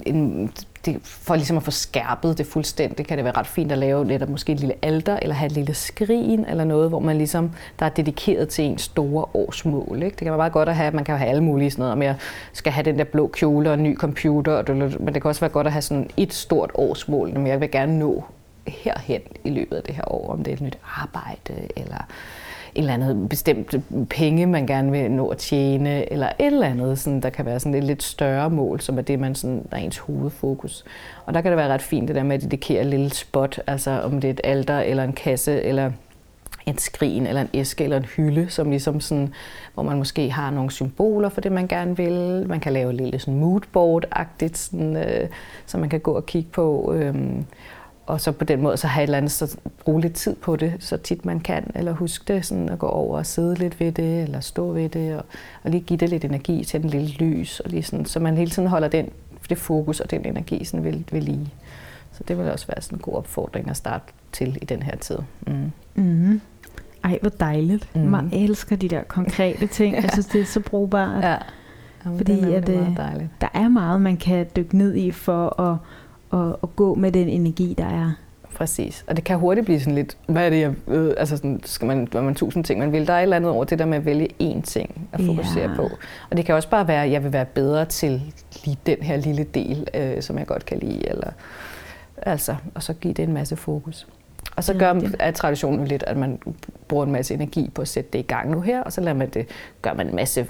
en, 0.06 0.52
det, 0.92 1.00
for 1.02 1.34
ligesom 1.34 1.56
at 1.56 1.62
få 1.62 1.70
skærpet 1.70 2.38
det 2.38 2.46
fuldstændig, 2.46 3.06
kan 3.06 3.16
det 3.16 3.24
være 3.24 3.36
ret 3.36 3.46
fint 3.46 3.72
at 3.72 3.78
lave 3.78 4.06
lidt 4.06 4.28
måske 4.28 4.52
et 4.52 4.60
lille 4.60 4.74
alter, 4.82 5.18
eller 5.22 5.34
have 5.34 5.46
et 5.46 5.52
lille 5.52 5.74
skrin, 5.74 6.44
eller 6.48 6.64
noget, 6.64 6.88
hvor 6.88 7.00
man 7.00 7.16
ligesom, 7.18 7.50
der 7.78 7.86
er 7.86 7.90
dedikeret 7.90 8.48
til 8.48 8.64
en 8.64 8.78
store 8.78 9.26
årsmål. 9.34 10.02
Ikke? 10.02 10.10
Det 10.10 10.18
kan 10.18 10.26
være 10.26 10.36
meget 10.36 10.52
godt 10.52 10.68
at 10.68 10.76
have, 10.76 10.90
man 10.90 11.04
kan 11.04 11.18
have 11.18 11.30
alle 11.30 11.42
mulige 11.42 11.70
sådan 11.70 11.80
noget, 11.82 11.92
om 11.92 12.02
jeg 12.02 12.14
skal 12.52 12.72
have 12.72 12.84
den 12.84 12.98
der 12.98 13.04
blå 13.04 13.26
kjole 13.28 13.70
og 13.70 13.74
en 13.74 13.82
ny 13.82 13.96
computer, 13.96 14.52
og 14.52 14.64
men 14.76 15.14
det 15.14 15.22
kan 15.22 15.24
også 15.24 15.40
være 15.40 15.50
godt 15.50 15.66
at 15.66 15.72
have 15.72 15.82
sådan 15.82 16.10
et 16.16 16.34
stort 16.34 16.70
årsmål, 16.74 17.34
men 17.34 17.46
jeg 17.46 17.60
vil 17.60 17.70
gerne 17.70 17.98
nå 17.98 18.24
herhen 18.66 19.22
i 19.44 19.50
løbet 19.50 19.76
af 19.76 19.82
det 19.82 19.94
her 19.94 20.12
år, 20.12 20.32
om 20.32 20.44
det 20.44 20.50
er 20.50 20.54
et 20.54 20.60
nyt 20.60 20.78
arbejde, 20.96 21.68
eller 21.76 22.06
et 22.74 22.80
eller 22.80 22.94
andet 22.94 23.28
bestemt 23.28 23.74
penge, 24.10 24.46
man 24.46 24.66
gerne 24.66 24.90
vil 24.90 25.10
nå 25.10 25.28
at 25.28 25.38
tjene, 25.38 26.12
eller 26.12 26.26
et 26.26 26.46
eller 26.46 26.66
andet, 26.66 26.98
sådan, 26.98 27.20
der 27.20 27.30
kan 27.30 27.46
være 27.46 27.60
sådan 27.60 27.74
et 27.74 27.84
lidt 27.84 28.02
større 28.02 28.50
mål, 28.50 28.80
som 28.80 28.98
er 28.98 29.02
det, 29.02 29.18
man 29.18 29.34
sådan, 29.34 29.66
der 29.70 29.76
er 29.76 29.80
ens 29.80 29.98
hovedfokus. 29.98 30.84
Og 31.26 31.34
der 31.34 31.40
kan 31.40 31.50
det 31.50 31.58
være 31.58 31.68
ret 31.68 31.82
fint, 31.82 32.08
det 32.08 32.16
der 32.16 32.22
med 32.22 32.36
at 32.36 32.42
dedikere 32.42 32.80
et 32.80 32.86
lille 32.86 33.10
spot, 33.10 33.60
altså 33.66 33.90
om 33.90 34.20
det 34.20 34.28
er 34.28 34.32
et 34.32 34.40
alter, 34.44 34.80
eller 34.80 35.04
en 35.04 35.12
kasse, 35.12 35.62
eller 35.62 35.90
en 36.66 36.78
skrin, 36.78 37.26
eller 37.26 37.40
en 37.40 37.48
æske, 37.54 37.84
eller 37.84 37.96
en 37.96 38.04
hylde, 38.04 38.50
som 38.50 38.70
ligesom 38.70 39.00
sådan, 39.00 39.34
hvor 39.74 39.82
man 39.82 39.98
måske 39.98 40.30
har 40.30 40.50
nogle 40.50 40.70
symboler 40.70 41.28
for 41.28 41.40
det, 41.40 41.52
man 41.52 41.66
gerne 41.66 41.96
vil. 41.96 42.44
Man 42.48 42.60
kan 42.60 42.72
lave 42.72 42.90
et 42.90 42.96
lille 42.96 43.18
sådan 43.18 43.40
moodboard-agtigt, 43.40 44.56
sådan, 44.56 44.96
øh, 44.96 45.28
som 45.66 45.80
man 45.80 45.88
kan 45.88 46.00
gå 46.00 46.12
og 46.12 46.26
kigge 46.26 46.48
på. 46.52 46.94
Øh, 46.96 47.14
og 48.08 48.20
så 48.20 48.32
på 48.32 48.44
den 48.44 48.62
måde 48.62 48.76
så 48.76 48.86
have 48.86 49.02
et 49.02 49.06
eller 49.06 49.18
andet, 49.18 49.32
så 49.32 49.56
bruge 49.84 50.00
lidt 50.00 50.14
tid 50.14 50.36
på 50.36 50.56
det, 50.56 50.74
så 50.78 50.96
tit 50.96 51.24
man 51.24 51.40
kan, 51.40 51.70
eller 51.74 51.92
huske 51.92 52.34
det, 52.34 52.46
sådan 52.46 52.68
at 52.68 52.78
gå 52.78 52.86
over 52.86 53.18
og 53.18 53.26
sidde 53.26 53.54
lidt 53.54 53.80
ved 53.80 53.92
det, 53.92 54.22
eller 54.22 54.40
stå 54.40 54.72
ved 54.72 54.88
det, 54.88 55.16
og, 55.16 55.24
og 55.62 55.70
lige 55.70 55.80
give 55.80 55.96
det 55.96 56.08
lidt 56.08 56.24
energi 56.24 56.64
til 56.64 56.82
den 56.82 56.90
lille 56.90 57.08
lys, 57.08 57.60
og 57.60 57.70
lige 57.70 57.82
sådan, 57.82 58.06
så 58.06 58.20
man 58.20 58.36
hele 58.36 58.50
tiden 58.50 58.68
holder 58.68 58.88
den, 58.88 59.08
det 59.48 59.58
fokus 59.58 60.00
og 60.00 60.10
den 60.10 60.26
energi 60.26 60.64
sådan 60.64 60.84
ved, 60.84 61.00
ved 61.12 61.20
lige. 61.20 61.52
Så 62.12 62.24
det 62.28 62.38
vil 62.38 62.50
også 62.50 62.66
være 62.66 62.82
sådan 62.82 62.98
en 62.98 63.02
god 63.02 63.14
opfordring 63.14 63.70
at 63.70 63.76
starte 63.76 64.04
til 64.32 64.58
i 64.62 64.64
den 64.64 64.82
her 64.82 64.96
tid. 64.96 65.18
Mm. 65.46 65.72
Mm. 65.94 66.40
Ej, 67.04 67.18
hvor 67.20 67.30
dejligt. 67.30 67.96
Mm. 67.96 68.14
Jeg 68.14 68.28
elsker 68.32 68.76
de 68.76 68.88
der 68.88 69.02
konkrete 69.02 69.66
ting. 69.76 69.94
ja. 69.94 70.00
Jeg 70.02 70.10
synes, 70.12 70.26
det 70.26 70.40
er 70.40 70.44
så 70.44 70.60
brugbart. 70.60 71.24
Ja, 71.24 71.36
Jamen, 72.04 72.18
Fordi 72.18 72.32
det 72.32 72.54
er 72.54 72.58
at, 72.58 72.68
øh, 72.68 72.80
meget 72.80 72.96
dejligt. 72.96 73.28
Der 73.40 73.48
er 73.54 73.68
meget, 73.68 74.00
man 74.00 74.16
kan 74.16 74.46
dykke 74.56 74.76
ned 74.76 74.94
i 74.94 75.10
for 75.10 75.60
at, 75.60 75.76
at, 76.32 76.56
at 76.62 76.76
gå 76.76 76.94
med 76.94 77.12
den 77.12 77.28
energi, 77.28 77.74
der 77.78 77.84
er. 77.86 78.12
Præcis. 78.56 79.04
Og 79.06 79.16
det 79.16 79.24
kan 79.24 79.38
hurtigt 79.38 79.64
blive 79.64 79.80
sådan 79.80 79.94
lidt, 79.94 80.16
hvad 80.26 80.46
er 80.46 80.50
det, 80.50 80.60
jeg 80.60 80.74
ved? 80.86 81.14
Altså 81.16 81.36
sådan, 81.36 81.60
skal 81.64 81.86
man, 81.86 82.08
hvad 82.10 82.22
man 82.22 82.34
tusind 82.34 82.64
ting, 82.64 82.80
man 82.80 82.92
vil. 82.92 83.06
Der 83.06 83.12
er 83.12 83.18
et 83.18 83.22
eller 83.22 83.36
andet 83.36 83.50
over 83.50 83.64
det 83.64 83.78
der 83.78 83.84
med 83.84 83.98
at 83.98 84.04
vælge 84.04 84.28
én 84.42 84.60
ting 84.62 85.08
at 85.12 85.20
fokusere 85.20 85.70
Ja. 85.70 85.76
på. 85.76 85.88
Og 86.30 86.36
det 86.36 86.44
kan 86.44 86.54
også 86.54 86.68
bare 86.70 86.88
være, 86.88 87.04
at 87.04 87.10
jeg 87.10 87.24
vil 87.24 87.32
være 87.32 87.44
bedre 87.44 87.84
til 87.84 88.22
lige 88.64 88.78
den 88.86 88.98
her 89.02 89.16
lille 89.16 89.44
del, 89.44 89.88
øh, 89.94 90.22
som 90.22 90.38
jeg 90.38 90.46
godt 90.46 90.64
kan 90.64 90.78
lide. 90.78 91.08
Eller, 91.08 91.30
altså, 92.22 92.56
og 92.74 92.82
så 92.82 92.92
give 92.92 93.14
det 93.14 93.22
en 93.22 93.32
masse 93.32 93.56
fokus. 93.56 94.06
Og 94.56 94.64
så 94.64 94.72
Det 94.72 94.80
gør 94.80 94.94
rigtigt. 94.94 95.16
er 95.18 95.30
traditionen 95.30 95.80
jo 95.80 95.86
lidt, 95.86 96.02
at 96.02 96.16
man 96.16 96.38
bruger 96.88 97.04
en 97.04 97.12
masse 97.12 97.34
energi 97.34 97.70
på 97.74 97.82
at 97.82 97.88
sætte 97.88 98.10
det 98.12 98.18
i 98.18 98.22
gang 98.22 98.50
nu 98.50 98.60
her, 98.60 98.82
og 98.82 98.92
så 98.92 99.00
lader 99.00 99.16
man 99.16 99.28
det, 99.28 99.46
gør 99.82 99.94
man 99.94 100.08
en 100.08 100.16
masse 100.16 100.46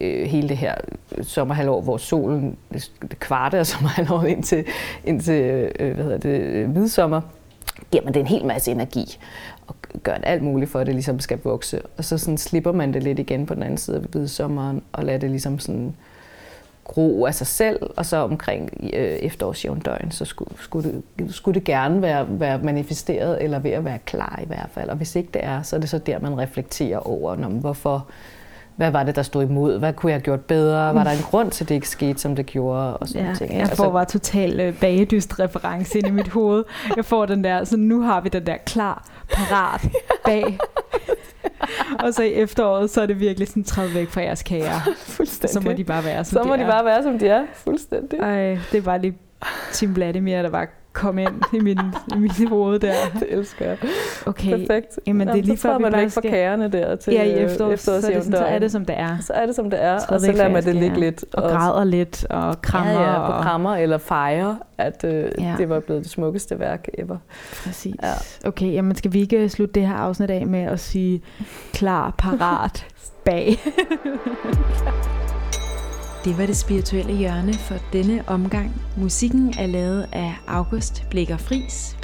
øh, 0.00 0.26
hele 0.26 0.48
det 0.48 0.56
her 0.56 0.74
sommerhalvår, 1.22 1.80
hvor 1.80 1.96
solen, 1.96 2.56
det, 2.72 2.92
det 3.02 3.18
kvarte 3.20 3.58
af 3.58 3.66
sommerhalvåret 3.66 4.28
indtil, 4.28 4.64
indtil 5.04 5.70
øh, 5.80 5.94
hvad 5.94 6.04
hedder 6.04 6.18
det, 6.18 6.40
øh, 6.40 6.74
midsommer, 6.74 7.20
giver 7.90 8.04
man 8.04 8.14
det 8.14 8.20
en 8.20 8.26
hel 8.26 8.44
masse 8.46 8.70
energi 8.70 9.18
og 9.66 9.74
gør 10.02 10.12
alt 10.12 10.42
muligt 10.42 10.70
for, 10.70 10.78
at 10.78 10.86
det 10.86 10.94
ligesom 10.94 11.20
skal 11.20 11.38
vokse. 11.44 11.80
Og 11.98 12.04
så 12.04 12.18
sådan 12.18 12.38
slipper 12.38 12.72
man 12.72 12.92
det 12.94 13.02
lidt 13.02 13.18
igen 13.18 13.46
på 13.46 13.54
den 13.54 13.62
anden 13.62 13.78
side 13.78 14.06
af 14.14 14.28
sommeren 14.28 14.82
og 14.92 15.04
lader 15.04 15.18
det 15.18 15.30
ligesom 15.30 15.58
sådan 15.58 15.94
gro 16.86 17.24
af 17.26 17.34
sig 17.34 17.46
selv, 17.46 17.78
og 17.96 18.06
så 18.06 18.16
omkring 18.16 18.70
øh, 18.82 18.90
efterårsjævndøgn, 19.00 20.10
så 20.10 20.24
skulle, 20.24 20.50
skulle, 20.60 21.02
det, 21.18 21.34
skulle 21.34 21.54
det 21.54 21.64
gerne 21.64 22.02
være, 22.02 22.26
være 22.28 22.58
manifesteret, 22.58 23.42
eller 23.44 23.58
ved 23.58 23.70
at 23.70 23.84
være 23.84 23.98
klar 23.98 24.40
i 24.42 24.46
hvert 24.46 24.68
fald. 24.72 24.88
Og 24.90 24.96
hvis 24.96 25.16
ikke 25.16 25.28
det 25.34 25.44
er, 25.44 25.62
så 25.62 25.76
er 25.76 25.80
det 25.80 25.88
så 25.88 25.98
der, 25.98 26.18
man 26.20 26.38
reflekterer 26.38 26.98
over, 26.98 27.36
når, 27.36 27.48
hvorfor, 27.48 28.06
hvad 28.76 28.90
var 28.90 29.02
det, 29.02 29.16
der 29.16 29.22
stod 29.22 29.42
imod? 29.44 29.78
Hvad 29.78 29.92
kunne 29.92 30.10
jeg 30.12 30.16
have 30.16 30.24
gjort 30.24 30.40
bedre? 30.40 30.94
Var 30.94 31.04
der 31.04 31.10
en 31.10 31.22
grund 31.30 31.50
til, 31.50 31.64
at 31.64 31.68
det 31.68 31.74
ikke 31.74 31.88
skete, 31.88 32.18
som 32.18 32.36
det 32.36 32.46
gjorde? 32.46 32.96
Og 32.96 33.08
sådan 33.08 33.26
Ja, 33.26 33.34
ting. 33.34 33.58
jeg 33.58 33.68
får 33.68 33.92
bare 33.92 34.04
total 34.04 34.60
øh, 34.60 34.80
bagedyst 34.80 35.40
reference 35.40 35.98
ind 35.98 36.06
i 36.06 36.10
mit 36.10 36.28
hoved. 36.28 36.64
Jeg 36.96 37.04
får 37.04 37.26
den 37.26 37.44
der, 37.44 37.64
så 37.64 37.76
nu 37.76 38.00
har 38.02 38.20
vi 38.20 38.28
den 38.28 38.46
der 38.46 38.56
klar, 38.66 39.08
parat, 39.32 39.88
bag. 40.24 40.44
og 42.04 42.14
så 42.14 42.22
i 42.22 42.32
efteråret, 42.32 42.90
så 42.90 43.00
er 43.02 43.06
det 43.06 43.20
virkelig 43.20 43.48
sådan 43.48 43.64
træet 43.64 43.94
væk 43.94 44.08
fra 44.08 44.20
jeres 44.20 44.42
kager. 44.42 44.80
Fuldstændig. 44.96 45.50
Så 45.50 45.60
må 45.60 45.72
de 45.72 45.84
bare 45.84 46.04
være, 46.04 46.24
som 46.24 46.42
så 46.42 46.48
må 46.48 46.56
de 46.56 46.62
er. 46.62 46.70
bare 46.70 46.84
være, 46.84 47.02
som 47.02 47.18
de 47.18 47.28
er. 47.28 47.44
Fuldstændig. 47.54 48.18
Ej, 48.18 48.58
det 48.72 48.78
er 48.78 48.82
bare 48.82 49.00
lige 49.00 49.18
Tim 49.72 49.94
Vladimir, 49.96 50.42
der 50.42 50.50
bare 50.50 50.66
kom 50.96 51.18
ind 51.18 51.42
i 51.52 51.58
min, 51.60 51.78
i 52.14 52.18
min 52.18 52.30
hoved 52.48 52.78
der. 52.78 52.92
Det 53.20 53.26
elsker 53.32 53.66
jeg. 53.66 53.76
Okay, 54.26 54.58
Perfekt. 54.58 55.00
Jamen, 55.06 55.28
det 55.28 55.38
er 55.38 55.42
lige 55.42 55.56
så 55.56 55.62
før, 55.62 55.76
vi 55.76 55.82
man 55.82 55.92
væk 55.92 56.02
fra 56.10 56.20
skal- 56.20 56.30
kagerne 56.30 56.68
der 56.72 56.96
til 56.96 57.12
ja, 57.12 57.22
i 57.22 57.32
øh, 57.34 57.40
efteråret, 57.40 57.80
så, 57.80 57.92
er 57.92 58.00
det 58.00 58.04
sådan, 58.24 58.32
så 58.38 58.44
er 58.44 58.58
det, 58.58 58.72
som 58.72 58.84
det 58.84 58.98
er. 58.98 59.18
Så 59.20 59.32
er 59.32 59.46
det, 59.46 59.54
som 59.56 59.70
det 59.70 59.82
er, 59.82 59.98
Træder 59.98 60.14
og 60.14 60.20
så 60.20 60.32
lader 60.32 60.48
man 60.48 60.64
det 60.64 60.74
ligge 60.74 60.88
kager. 60.88 61.00
lidt. 61.00 61.24
Og 61.34 61.42
græder 61.50 61.84
lidt, 61.84 62.26
og 62.30 62.62
krammer. 62.62 62.92
Ja, 62.92 63.10
ja, 63.10 63.18
og, 63.18 63.42
krammer 63.42 63.76
eller 63.76 63.98
fejre, 63.98 64.58
at 64.78 65.04
øh, 65.04 65.12
Ja. 65.12 65.44
ja. 65.44 65.54
det 65.58 65.68
var 65.68 65.80
blevet 65.80 66.02
det 66.02 66.10
smukkeste 66.10 66.60
værk 66.60 66.88
ever. 66.98 67.16
Præcis. 67.64 67.94
Ja. 68.02 68.48
Okay, 68.48 68.72
jamen 68.72 68.94
skal 68.96 69.12
vi 69.12 69.20
ikke 69.20 69.48
slutte 69.48 69.74
det 69.80 69.86
her 69.88 69.94
afsnit 69.94 70.30
af 70.30 70.46
med 70.46 70.60
at 70.62 70.80
sige 70.80 71.22
klar, 71.72 72.14
parat, 72.18 72.86
bag? 73.24 73.56
Det 76.26 76.38
var 76.38 76.46
det 76.46 76.56
spirituelle 76.56 77.16
hjørne 77.16 77.54
for 77.54 77.74
denne 77.92 78.28
omgang. 78.28 78.82
Musikken 78.96 79.54
er 79.58 79.66
lavet 79.66 80.06
af 80.12 80.34
August 80.46 81.04
Blikker 81.10 81.36
Fris. 81.36 81.96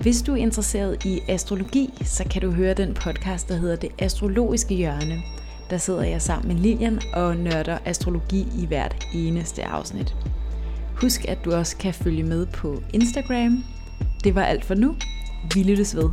Hvis 0.00 0.22
du 0.22 0.32
er 0.32 0.36
interesseret 0.36 1.04
i 1.04 1.20
astrologi, 1.28 1.90
så 2.04 2.24
kan 2.30 2.42
du 2.42 2.50
høre 2.50 2.74
den 2.74 2.94
podcast, 2.94 3.48
der 3.48 3.56
hedder 3.56 3.76
Det 3.76 3.90
Astrologiske 3.98 4.74
Hjørne. 4.74 5.22
Der 5.70 5.78
sidder 5.78 6.02
jeg 6.02 6.22
sammen 6.22 6.48
med 6.48 6.62
Lilian 6.62 7.00
og 7.14 7.36
nørder 7.36 7.78
astrologi 7.84 8.46
i 8.58 8.66
hvert 8.66 9.06
eneste 9.14 9.64
afsnit. 9.64 10.14
Husk, 11.00 11.24
at 11.28 11.38
du 11.44 11.52
også 11.52 11.76
kan 11.76 11.94
følge 11.94 12.22
med 12.22 12.46
på 12.46 12.82
Instagram. 12.92 13.64
Det 14.24 14.34
var 14.34 14.42
alt 14.42 14.64
for 14.64 14.74
nu. 14.74 14.94
Vi 15.54 15.62
lyttes 15.62 15.96
ved. 15.96 16.10